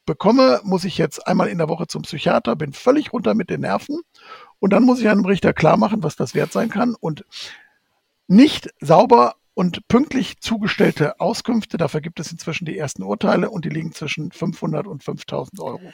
bekomme, 0.04 0.60
muss 0.64 0.84
ich 0.84 0.98
jetzt 0.98 1.26
einmal 1.28 1.48
in 1.48 1.58
der 1.58 1.68
Woche 1.68 1.86
zum 1.86 2.02
Psychiater, 2.02 2.56
bin 2.56 2.72
völlig 2.72 3.12
runter 3.12 3.34
mit 3.34 3.50
den 3.50 3.60
Nerven 3.60 4.00
und 4.58 4.72
dann 4.72 4.84
muss 4.84 5.00
ich 5.00 5.08
einem 5.08 5.24
Richter 5.24 5.52
klar 5.52 5.76
machen, 5.76 6.02
was 6.02 6.16
das 6.16 6.34
wert 6.34 6.52
sein 6.52 6.70
kann. 6.70 6.94
Und 6.94 7.24
nicht 8.26 8.70
sauber 8.80 9.34
und 9.54 9.86
pünktlich 9.88 10.40
zugestellte 10.40 11.20
Auskünfte, 11.20 11.76
dafür 11.76 12.00
gibt 12.00 12.20
es 12.20 12.32
inzwischen 12.32 12.64
die 12.64 12.76
ersten 12.76 13.02
Urteile 13.02 13.50
und 13.50 13.64
die 13.64 13.68
liegen 13.68 13.92
zwischen 13.92 14.32
500 14.32 14.86
und 14.86 15.04
5000 15.04 15.60
Euro. 15.60 15.92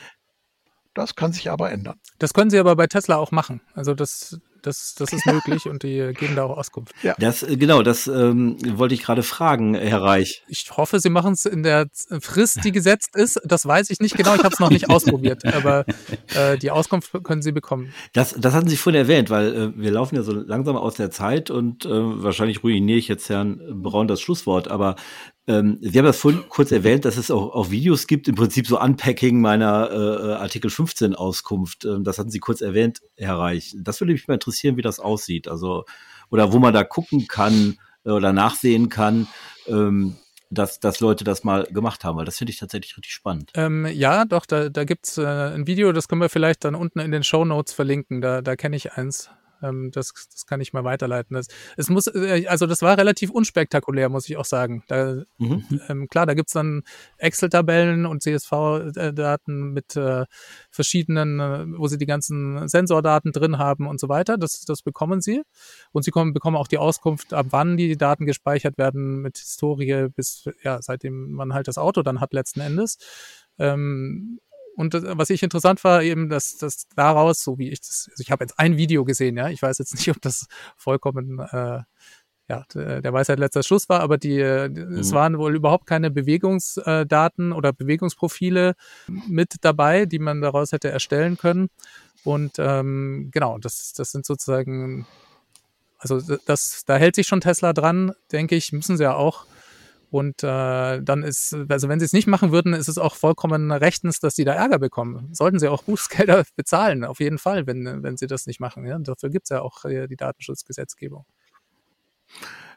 Das 0.94 1.14
kann 1.14 1.32
sich 1.32 1.50
aber 1.50 1.70
ändern. 1.70 2.00
Das 2.18 2.34
können 2.34 2.50
Sie 2.50 2.58
aber 2.58 2.74
bei 2.74 2.86
Tesla 2.86 3.16
auch 3.16 3.30
machen. 3.30 3.60
Also 3.74 3.94
das, 3.94 4.40
das, 4.62 4.94
das 4.94 5.12
ist 5.12 5.26
möglich 5.26 5.66
und 5.66 5.82
die 5.82 6.12
geben 6.14 6.36
da 6.36 6.44
auch 6.44 6.56
Auskunft. 6.56 6.94
Ja. 7.02 7.14
Das, 7.18 7.42
äh, 7.42 7.56
genau, 7.56 7.82
das 7.82 8.06
ähm, 8.06 8.56
wollte 8.78 8.94
ich 8.94 9.02
gerade 9.02 9.22
fragen, 9.22 9.74
Herr 9.74 10.02
Reich. 10.02 10.42
Ich 10.48 10.70
hoffe, 10.76 11.00
Sie 11.00 11.10
machen 11.10 11.32
es 11.32 11.46
in 11.46 11.62
der 11.62 11.86
Frist, 12.20 12.64
die 12.64 12.72
gesetzt 12.72 13.16
ist. 13.16 13.40
Das 13.44 13.66
weiß 13.66 13.90
ich 13.90 14.00
nicht 14.00 14.16
genau. 14.16 14.34
Ich 14.34 14.44
habe 14.44 14.52
es 14.52 14.60
noch 14.60 14.70
nicht 14.70 14.90
ausprobiert, 14.90 15.44
aber 15.44 15.84
äh, 16.34 16.58
die 16.58 16.70
Auskunft 16.70 17.12
können 17.22 17.42
Sie 17.42 17.52
bekommen. 17.52 17.92
Das, 18.12 18.34
das 18.38 18.54
hatten 18.54 18.68
Sie 18.68 18.76
vorhin 18.76 19.00
erwähnt, 19.00 19.30
weil 19.30 19.54
äh, 19.54 19.72
wir 19.76 19.90
laufen 19.90 20.16
ja 20.16 20.22
so 20.22 20.32
langsam 20.32 20.76
aus 20.76 20.94
der 20.94 21.10
Zeit 21.10 21.50
und 21.50 21.84
äh, 21.84 21.90
wahrscheinlich 21.90 22.62
ruiniere 22.62 22.98
ich 22.98 23.08
jetzt 23.08 23.28
Herrn 23.28 23.60
Braun 23.82 24.08
das 24.08 24.20
Schlusswort, 24.20 24.68
aber 24.68 24.96
ähm, 25.46 25.78
Sie 25.80 25.98
haben 25.98 26.06
das 26.06 26.18
vorhin 26.18 26.44
kurz 26.48 26.70
erwähnt, 26.70 27.04
dass 27.04 27.16
es 27.16 27.30
auch, 27.30 27.54
auch 27.54 27.70
Videos 27.70 28.06
gibt, 28.06 28.28
im 28.28 28.34
Prinzip 28.34 28.66
so 28.66 28.80
Unpacking 28.80 29.40
meiner 29.40 29.90
äh, 29.90 30.32
Artikel 30.34 30.70
15 30.70 31.14
Auskunft. 31.14 31.84
Ähm, 31.84 32.04
das 32.04 32.18
hatten 32.18 32.30
Sie 32.30 32.40
kurz 32.40 32.60
erwähnt, 32.60 33.00
Herr 33.16 33.38
Reich. 33.38 33.74
Das 33.78 34.00
würde 34.00 34.12
mich 34.12 34.28
mal 34.28 34.34
interessieren, 34.34 34.76
wie 34.76 34.82
das 34.82 35.00
aussieht. 35.00 35.48
Also, 35.48 35.84
oder 36.30 36.52
wo 36.52 36.58
man 36.58 36.74
da 36.74 36.84
gucken 36.84 37.26
kann 37.26 37.78
äh, 38.04 38.10
oder 38.10 38.32
nachsehen 38.32 38.88
kann. 38.88 39.28
Ähm, 39.66 40.16
dass, 40.52 40.80
dass 40.80 40.98
Leute 40.98 41.22
das 41.22 41.44
mal 41.44 41.64
gemacht 41.70 42.02
haben, 42.02 42.18
weil 42.18 42.24
das 42.24 42.38
finde 42.38 42.52
ich 42.52 42.58
tatsächlich 42.58 42.96
richtig 42.96 43.12
spannend. 43.12 43.52
Ähm, 43.54 43.86
ja, 43.86 44.24
doch, 44.24 44.46
da, 44.46 44.68
da 44.68 44.82
gibt's 44.82 45.16
äh, 45.16 45.24
ein 45.24 45.68
Video, 45.68 45.92
das 45.92 46.08
können 46.08 46.20
wir 46.20 46.28
vielleicht 46.28 46.64
dann 46.64 46.74
unten 46.74 46.98
in 46.98 47.12
den 47.12 47.22
Show 47.22 47.44
Notes 47.44 47.72
verlinken. 47.72 48.20
Da, 48.20 48.42
da 48.42 48.56
kenne 48.56 48.74
ich 48.74 48.92
eins. 48.94 49.30
Ähm, 49.62 49.90
das, 49.92 50.12
das 50.32 50.46
kann 50.46 50.60
ich 50.60 50.72
mal 50.72 50.84
weiterleiten. 50.84 51.34
Das, 51.34 51.46
es 51.76 51.88
muss, 51.88 52.06
äh, 52.06 52.46
also 52.46 52.66
das 52.66 52.82
war 52.82 52.96
relativ 52.98 53.30
unspektakulär, 53.30 54.08
muss 54.08 54.28
ich 54.28 54.36
auch 54.36 54.44
sagen. 54.44 54.84
Da, 54.88 55.22
mhm. 55.38 55.64
ähm, 55.88 56.08
klar, 56.08 56.26
da 56.26 56.34
gibt's 56.34 56.52
dann 56.52 56.82
Excel-Tabellen 57.18 58.06
und 58.06 58.22
CSV-Daten 58.22 59.72
mit 59.72 59.96
äh, 59.96 60.24
verschiedenen, 60.70 61.40
äh, 61.40 61.78
wo 61.78 61.86
sie 61.88 61.98
die 61.98 62.06
ganzen 62.06 62.68
Sensordaten 62.68 63.32
drin 63.32 63.58
haben 63.58 63.86
und 63.86 64.00
so 64.00 64.08
weiter. 64.08 64.38
Das, 64.38 64.64
das 64.64 64.82
bekommen 64.82 65.20
sie. 65.20 65.42
Und 65.92 66.04
sie 66.04 66.10
kommen, 66.10 66.32
bekommen 66.32 66.56
auch 66.56 66.68
die 66.68 66.78
Auskunft, 66.78 67.32
ab 67.32 67.46
wann 67.50 67.76
die 67.76 67.96
Daten 67.96 68.26
gespeichert 68.26 68.78
werden 68.78 69.22
mit 69.22 69.38
Historie 69.38 70.08
bis, 70.14 70.48
ja, 70.62 70.80
seitdem 70.82 71.32
man 71.32 71.54
halt 71.54 71.68
das 71.68 71.78
Auto 71.78 72.02
dann 72.02 72.20
hat 72.20 72.32
letzten 72.32 72.60
Endes. 72.60 72.98
Ähm, 73.58 74.40
und 74.80 74.94
das, 74.94 75.04
was 75.06 75.28
ich 75.28 75.42
interessant 75.42 75.84
war, 75.84 76.02
eben, 76.02 76.30
dass 76.30 76.56
dass 76.56 76.88
daraus, 76.96 77.42
so 77.42 77.58
wie 77.58 77.68
ich 77.68 77.80
das, 77.80 78.08
also 78.10 78.22
ich 78.22 78.30
habe 78.30 78.44
jetzt 78.44 78.58
ein 78.58 78.78
Video 78.78 79.04
gesehen, 79.04 79.36
ja, 79.36 79.50
ich 79.50 79.60
weiß 79.60 79.76
jetzt 79.78 79.94
nicht, 79.94 80.08
ob 80.16 80.22
das 80.22 80.46
vollkommen 80.76 81.38
äh, 81.38 81.82
ja, 82.48 82.64
der 82.74 83.12
Weisheit 83.12 83.38
letzter 83.38 83.62
Schluss 83.62 83.88
war, 83.90 84.00
aber 84.00 84.16
die, 84.16 84.38
mhm. 84.38 84.98
es 84.98 85.12
waren 85.12 85.38
wohl 85.38 85.54
überhaupt 85.54 85.86
keine 85.86 86.10
Bewegungsdaten 86.10 87.52
oder 87.52 87.72
Bewegungsprofile 87.74 88.74
mit 89.28 89.56
dabei, 89.60 90.06
die 90.06 90.18
man 90.18 90.40
daraus 90.40 90.72
hätte 90.72 90.90
erstellen 90.90 91.36
können. 91.36 91.68
Und 92.24 92.54
ähm, 92.58 93.28
genau, 93.32 93.58
das, 93.58 93.92
das 93.92 94.10
sind 94.10 94.26
sozusagen, 94.26 95.06
also 95.98 96.20
das, 96.46 96.84
da 96.86 96.96
hält 96.96 97.16
sich 97.16 97.28
schon 97.28 97.42
Tesla 97.42 97.72
dran, 97.72 98.12
denke 98.32 98.56
ich, 98.56 98.72
müssen 98.72 98.96
sie 98.96 99.04
ja 99.04 99.14
auch. 99.14 99.44
Und 100.10 100.42
äh, 100.42 101.00
dann 101.02 101.22
ist, 101.22 101.56
also 101.68 101.88
wenn 101.88 102.00
sie 102.00 102.06
es 102.06 102.12
nicht 102.12 102.26
machen 102.26 102.50
würden, 102.52 102.72
ist 102.72 102.88
es 102.88 102.98
auch 102.98 103.14
vollkommen 103.14 103.70
rechtens, 103.70 104.18
dass 104.18 104.34
sie 104.34 104.44
da 104.44 104.52
Ärger 104.52 104.78
bekommen. 104.78 105.28
Sollten 105.32 105.58
sie 105.58 105.68
auch 105.68 105.84
Bußgelder 105.84 106.44
bezahlen, 106.56 107.04
auf 107.04 107.20
jeden 107.20 107.38
Fall, 107.38 107.66
wenn, 107.66 108.02
wenn 108.02 108.16
sie 108.16 108.26
das 108.26 108.46
nicht 108.46 108.60
machen. 108.60 108.84
Ja? 108.86 108.98
Dafür 108.98 109.30
gibt 109.30 109.44
es 109.44 109.50
ja 109.50 109.62
auch 109.62 109.84
die 109.84 110.16
Datenschutzgesetzgebung. 110.16 111.24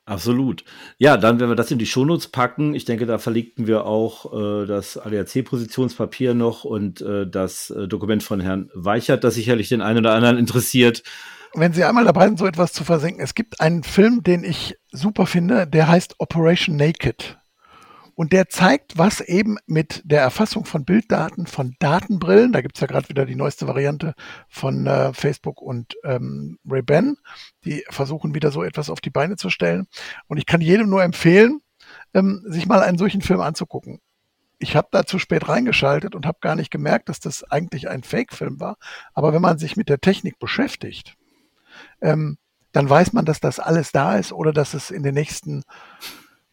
Absolut. 0.05 0.65
Ja, 0.97 1.15
dann, 1.15 1.39
wenn 1.39 1.47
wir 1.47 1.55
das 1.55 1.71
in 1.71 1.79
die 1.79 1.85
Shownotes 1.85 2.27
packen, 2.27 2.75
ich 2.75 2.83
denke, 2.83 3.05
da 3.05 3.19
verlinken 3.19 3.67
wir 3.67 3.85
auch 3.85 4.33
äh, 4.33 4.65
das 4.65 4.97
ADAC-Positionspapier 4.97 6.33
noch 6.33 6.65
und 6.65 6.99
äh, 7.01 7.25
das 7.25 7.69
äh, 7.69 7.87
Dokument 7.87 8.21
von 8.21 8.41
Herrn 8.41 8.69
Weichert, 8.73 9.23
das 9.23 9.35
sicherlich 9.35 9.69
den 9.69 9.81
einen 9.81 9.99
oder 9.99 10.13
anderen 10.13 10.37
interessiert 10.37 11.03
wenn 11.55 11.73
Sie 11.73 11.83
einmal 11.83 12.05
dabei 12.05 12.25
sind, 12.25 12.39
so 12.39 12.45
etwas 12.45 12.73
zu 12.73 12.83
versenken, 12.83 13.23
es 13.23 13.35
gibt 13.35 13.61
einen 13.61 13.83
Film, 13.83 14.23
den 14.23 14.43
ich 14.43 14.75
super 14.91 15.25
finde, 15.25 15.67
der 15.67 15.87
heißt 15.87 16.15
Operation 16.19 16.75
Naked. 16.75 17.37
Und 18.15 18.31
der 18.31 18.47
zeigt, 18.47 18.97
was 18.97 19.21
eben 19.21 19.57
mit 19.65 20.01
der 20.05 20.21
Erfassung 20.21 20.65
von 20.65 20.85
Bilddaten 20.85 21.47
von 21.47 21.75
Datenbrillen, 21.79 22.53
da 22.53 22.61
gibt's 22.61 22.79
ja 22.79 22.85
gerade 22.85 23.09
wieder 23.09 23.25
die 23.25 23.35
neueste 23.35 23.67
Variante 23.67 24.13
von 24.49 24.85
äh, 24.85 25.13
Facebook 25.13 25.61
und 25.61 25.95
ähm, 26.03 26.59
Ray-Ban, 26.69 27.17
die 27.65 27.83
versuchen 27.89 28.35
wieder 28.35 28.51
so 28.51 28.61
etwas 28.63 28.91
auf 28.91 29.01
die 29.01 29.09
Beine 29.09 29.35
zu 29.35 29.49
stellen. 29.49 29.87
Und 30.27 30.37
ich 30.37 30.45
kann 30.45 30.61
jedem 30.61 30.89
nur 30.89 31.03
empfehlen, 31.03 31.61
ähm, 32.13 32.43
sich 32.45 32.67
mal 32.67 32.81
einen 32.81 32.99
solchen 32.99 33.21
Film 33.21 33.41
anzugucken. 33.41 33.99
Ich 34.59 34.75
habe 34.75 34.89
da 34.91 35.05
zu 35.05 35.17
spät 35.17 35.49
reingeschaltet 35.49 36.13
und 36.13 36.27
habe 36.27 36.37
gar 36.39 36.55
nicht 36.55 36.69
gemerkt, 36.69 37.09
dass 37.09 37.19
das 37.19 37.43
eigentlich 37.43 37.89
ein 37.89 38.03
Fake-Film 38.03 38.59
war. 38.59 38.77
Aber 39.13 39.33
wenn 39.33 39.41
man 39.41 39.57
sich 39.57 39.75
mit 39.75 39.89
der 39.89 39.99
Technik 39.99 40.37
beschäftigt, 40.37 41.17
ähm, 42.01 42.37
dann 42.71 42.89
weiß 42.89 43.13
man, 43.13 43.25
dass 43.25 43.39
das 43.39 43.59
alles 43.59 43.91
da 43.91 44.17
ist 44.17 44.33
oder 44.33 44.51
dass 44.51 44.73
es 44.73 44.91
in 44.91 45.03
den 45.03 45.13
nächsten 45.13 45.63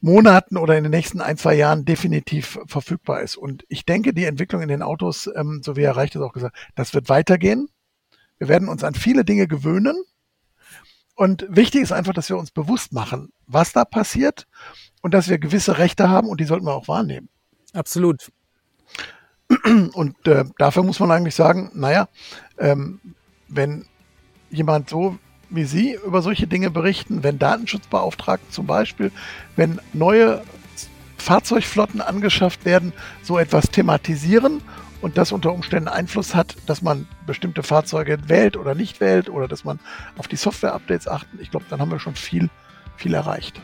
Monaten 0.00 0.56
oder 0.56 0.76
in 0.76 0.84
den 0.84 0.90
nächsten 0.90 1.20
ein, 1.20 1.36
zwei 1.36 1.54
Jahren 1.54 1.84
definitiv 1.84 2.58
verfügbar 2.66 3.20
ist. 3.20 3.36
Und 3.36 3.64
ich 3.68 3.84
denke, 3.84 4.14
die 4.14 4.24
Entwicklung 4.24 4.62
in 4.62 4.68
den 4.68 4.82
Autos, 4.82 5.28
ähm, 5.34 5.62
so 5.64 5.76
wie 5.76 5.82
Herr 5.82 5.96
Reich 5.96 6.10
das 6.10 6.22
auch 6.22 6.32
gesagt, 6.32 6.56
das 6.74 6.94
wird 6.94 7.08
weitergehen. 7.08 7.68
Wir 8.38 8.48
werden 8.48 8.68
uns 8.68 8.84
an 8.84 8.94
viele 8.94 9.24
Dinge 9.24 9.46
gewöhnen. 9.46 9.96
Und 11.14 11.44
wichtig 11.50 11.82
ist 11.82 11.92
einfach, 11.92 12.14
dass 12.14 12.30
wir 12.30 12.38
uns 12.38 12.50
bewusst 12.50 12.92
machen, 12.92 13.30
was 13.46 13.72
da 13.72 13.84
passiert 13.84 14.46
und 15.02 15.12
dass 15.12 15.28
wir 15.28 15.38
gewisse 15.38 15.76
Rechte 15.76 16.08
haben 16.08 16.28
und 16.28 16.40
die 16.40 16.44
sollten 16.44 16.64
wir 16.64 16.74
auch 16.74 16.88
wahrnehmen. 16.88 17.28
Absolut. 17.74 18.30
Und 19.92 20.28
äh, 20.28 20.44
dafür 20.58 20.82
muss 20.82 21.00
man 21.00 21.10
eigentlich 21.10 21.34
sagen, 21.34 21.70
naja, 21.74 22.08
ähm, 22.58 23.00
wenn 23.48 23.86
jemand 24.50 24.88
so 24.90 25.18
wie 25.50 25.64
Sie 25.64 25.98
über 26.06 26.22
solche 26.22 26.46
Dinge 26.46 26.70
berichten, 26.70 27.22
wenn 27.22 27.38
Datenschutzbeauftragten 27.38 28.50
zum 28.50 28.66
Beispiel, 28.66 29.10
wenn 29.56 29.80
neue 29.92 30.42
Fahrzeugflotten 31.18 32.00
angeschafft 32.00 32.64
werden, 32.64 32.92
so 33.22 33.38
etwas 33.38 33.70
thematisieren 33.70 34.62
und 35.02 35.18
das 35.18 35.32
unter 35.32 35.52
Umständen 35.52 35.88
Einfluss 35.88 36.34
hat, 36.34 36.56
dass 36.66 36.82
man 36.82 37.06
bestimmte 37.26 37.62
Fahrzeuge 37.62 38.18
wählt 38.28 38.56
oder 38.56 38.74
nicht 38.74 39.00
wählt 39.00 39.28
oder 39.28 39.48
dass 39.48 39.64
man 39.64 39.80
auf 40.16 40.28
die 40.28 40.36
Software-Updates 40.36 41.08
achten, 41.08 41.38
ich 41.40 41.50
glaube, 41.50 41.66
dann 41.68 41.80
haben 41.80 41.90
wir 41.90 41.98
schon 41.98 42.14
viel, 42.14 42.48
viel 42.96 43.14
erreicht. 43.14 43.60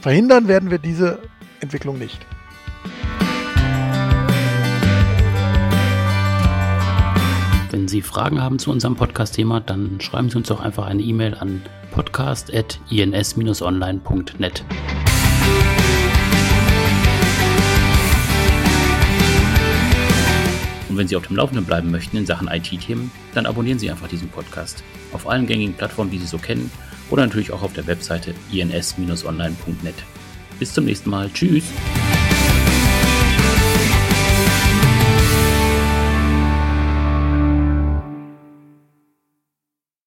Verhindern 0.00 0.48
werden 0.48 0.70
wir 0.70 0.78
diese 0.78 1.20
Entwicklung 1.60 1.98
nicht. 1.98 2.24
Wenn 7.70 7.86
Sie 7.86 8.02
Fragen 8.02 8.42
haben 8.42 8.58
zu 8.58 8.72
unserem 8.72 8.96
Podcast-Thema, 8.96 9.60
dann 9.60 10.00
schreiben 10.00 10.28
Sie 10.28 10.36
uns 10.36 10.48
doch 10.48 10.58
einfach 10.58 10.86
eine 10.86 11.02
E-Mail 11.02 11.36
an 11.36 11.62
podcast.ins-online.net. 11.92 14.64
Und 20.88 20.96
wenn 20.96 21.06
Sie 21.06 21.14
auf 21.14 21.28
dem 21.28 21.36
Laufenden 21.36 21.64
bleiben 21.64 21.92
möchten 21.92 22.16
in 22.16 22.26
Sachen 22.26 22.48
IT-Themen, 22.48 23.12
dann 23.34 23.46
abonnieren 23.46 23.78
Sie 23.78 23.88
einfach 23.88 24.08
diesen 24.08 24.30
Podcast 24.30 24.82
auf 25.12 25.28
allen 25.28 25.46
gängigen 25.46 25.74
Plattformen, 25.74 26.10
die 26.10 26.18
Sie 26.18 26.26
so 26.26 26.38
kennen 26.38 26.72
oder 27.08 27.24
natürlich 27.24 27.52
auch 27.52 27.62
auf 27.62 27.72
der 27.72 27.86
Webseite 27.86 28.34
ins-online.net. 28.50 29.94
Bis 30.58 30.74
zum 30.74 30.86
nächsten 30.86 31.10
Mal. 31.10 31.30
Tschüss. 31.32 31.66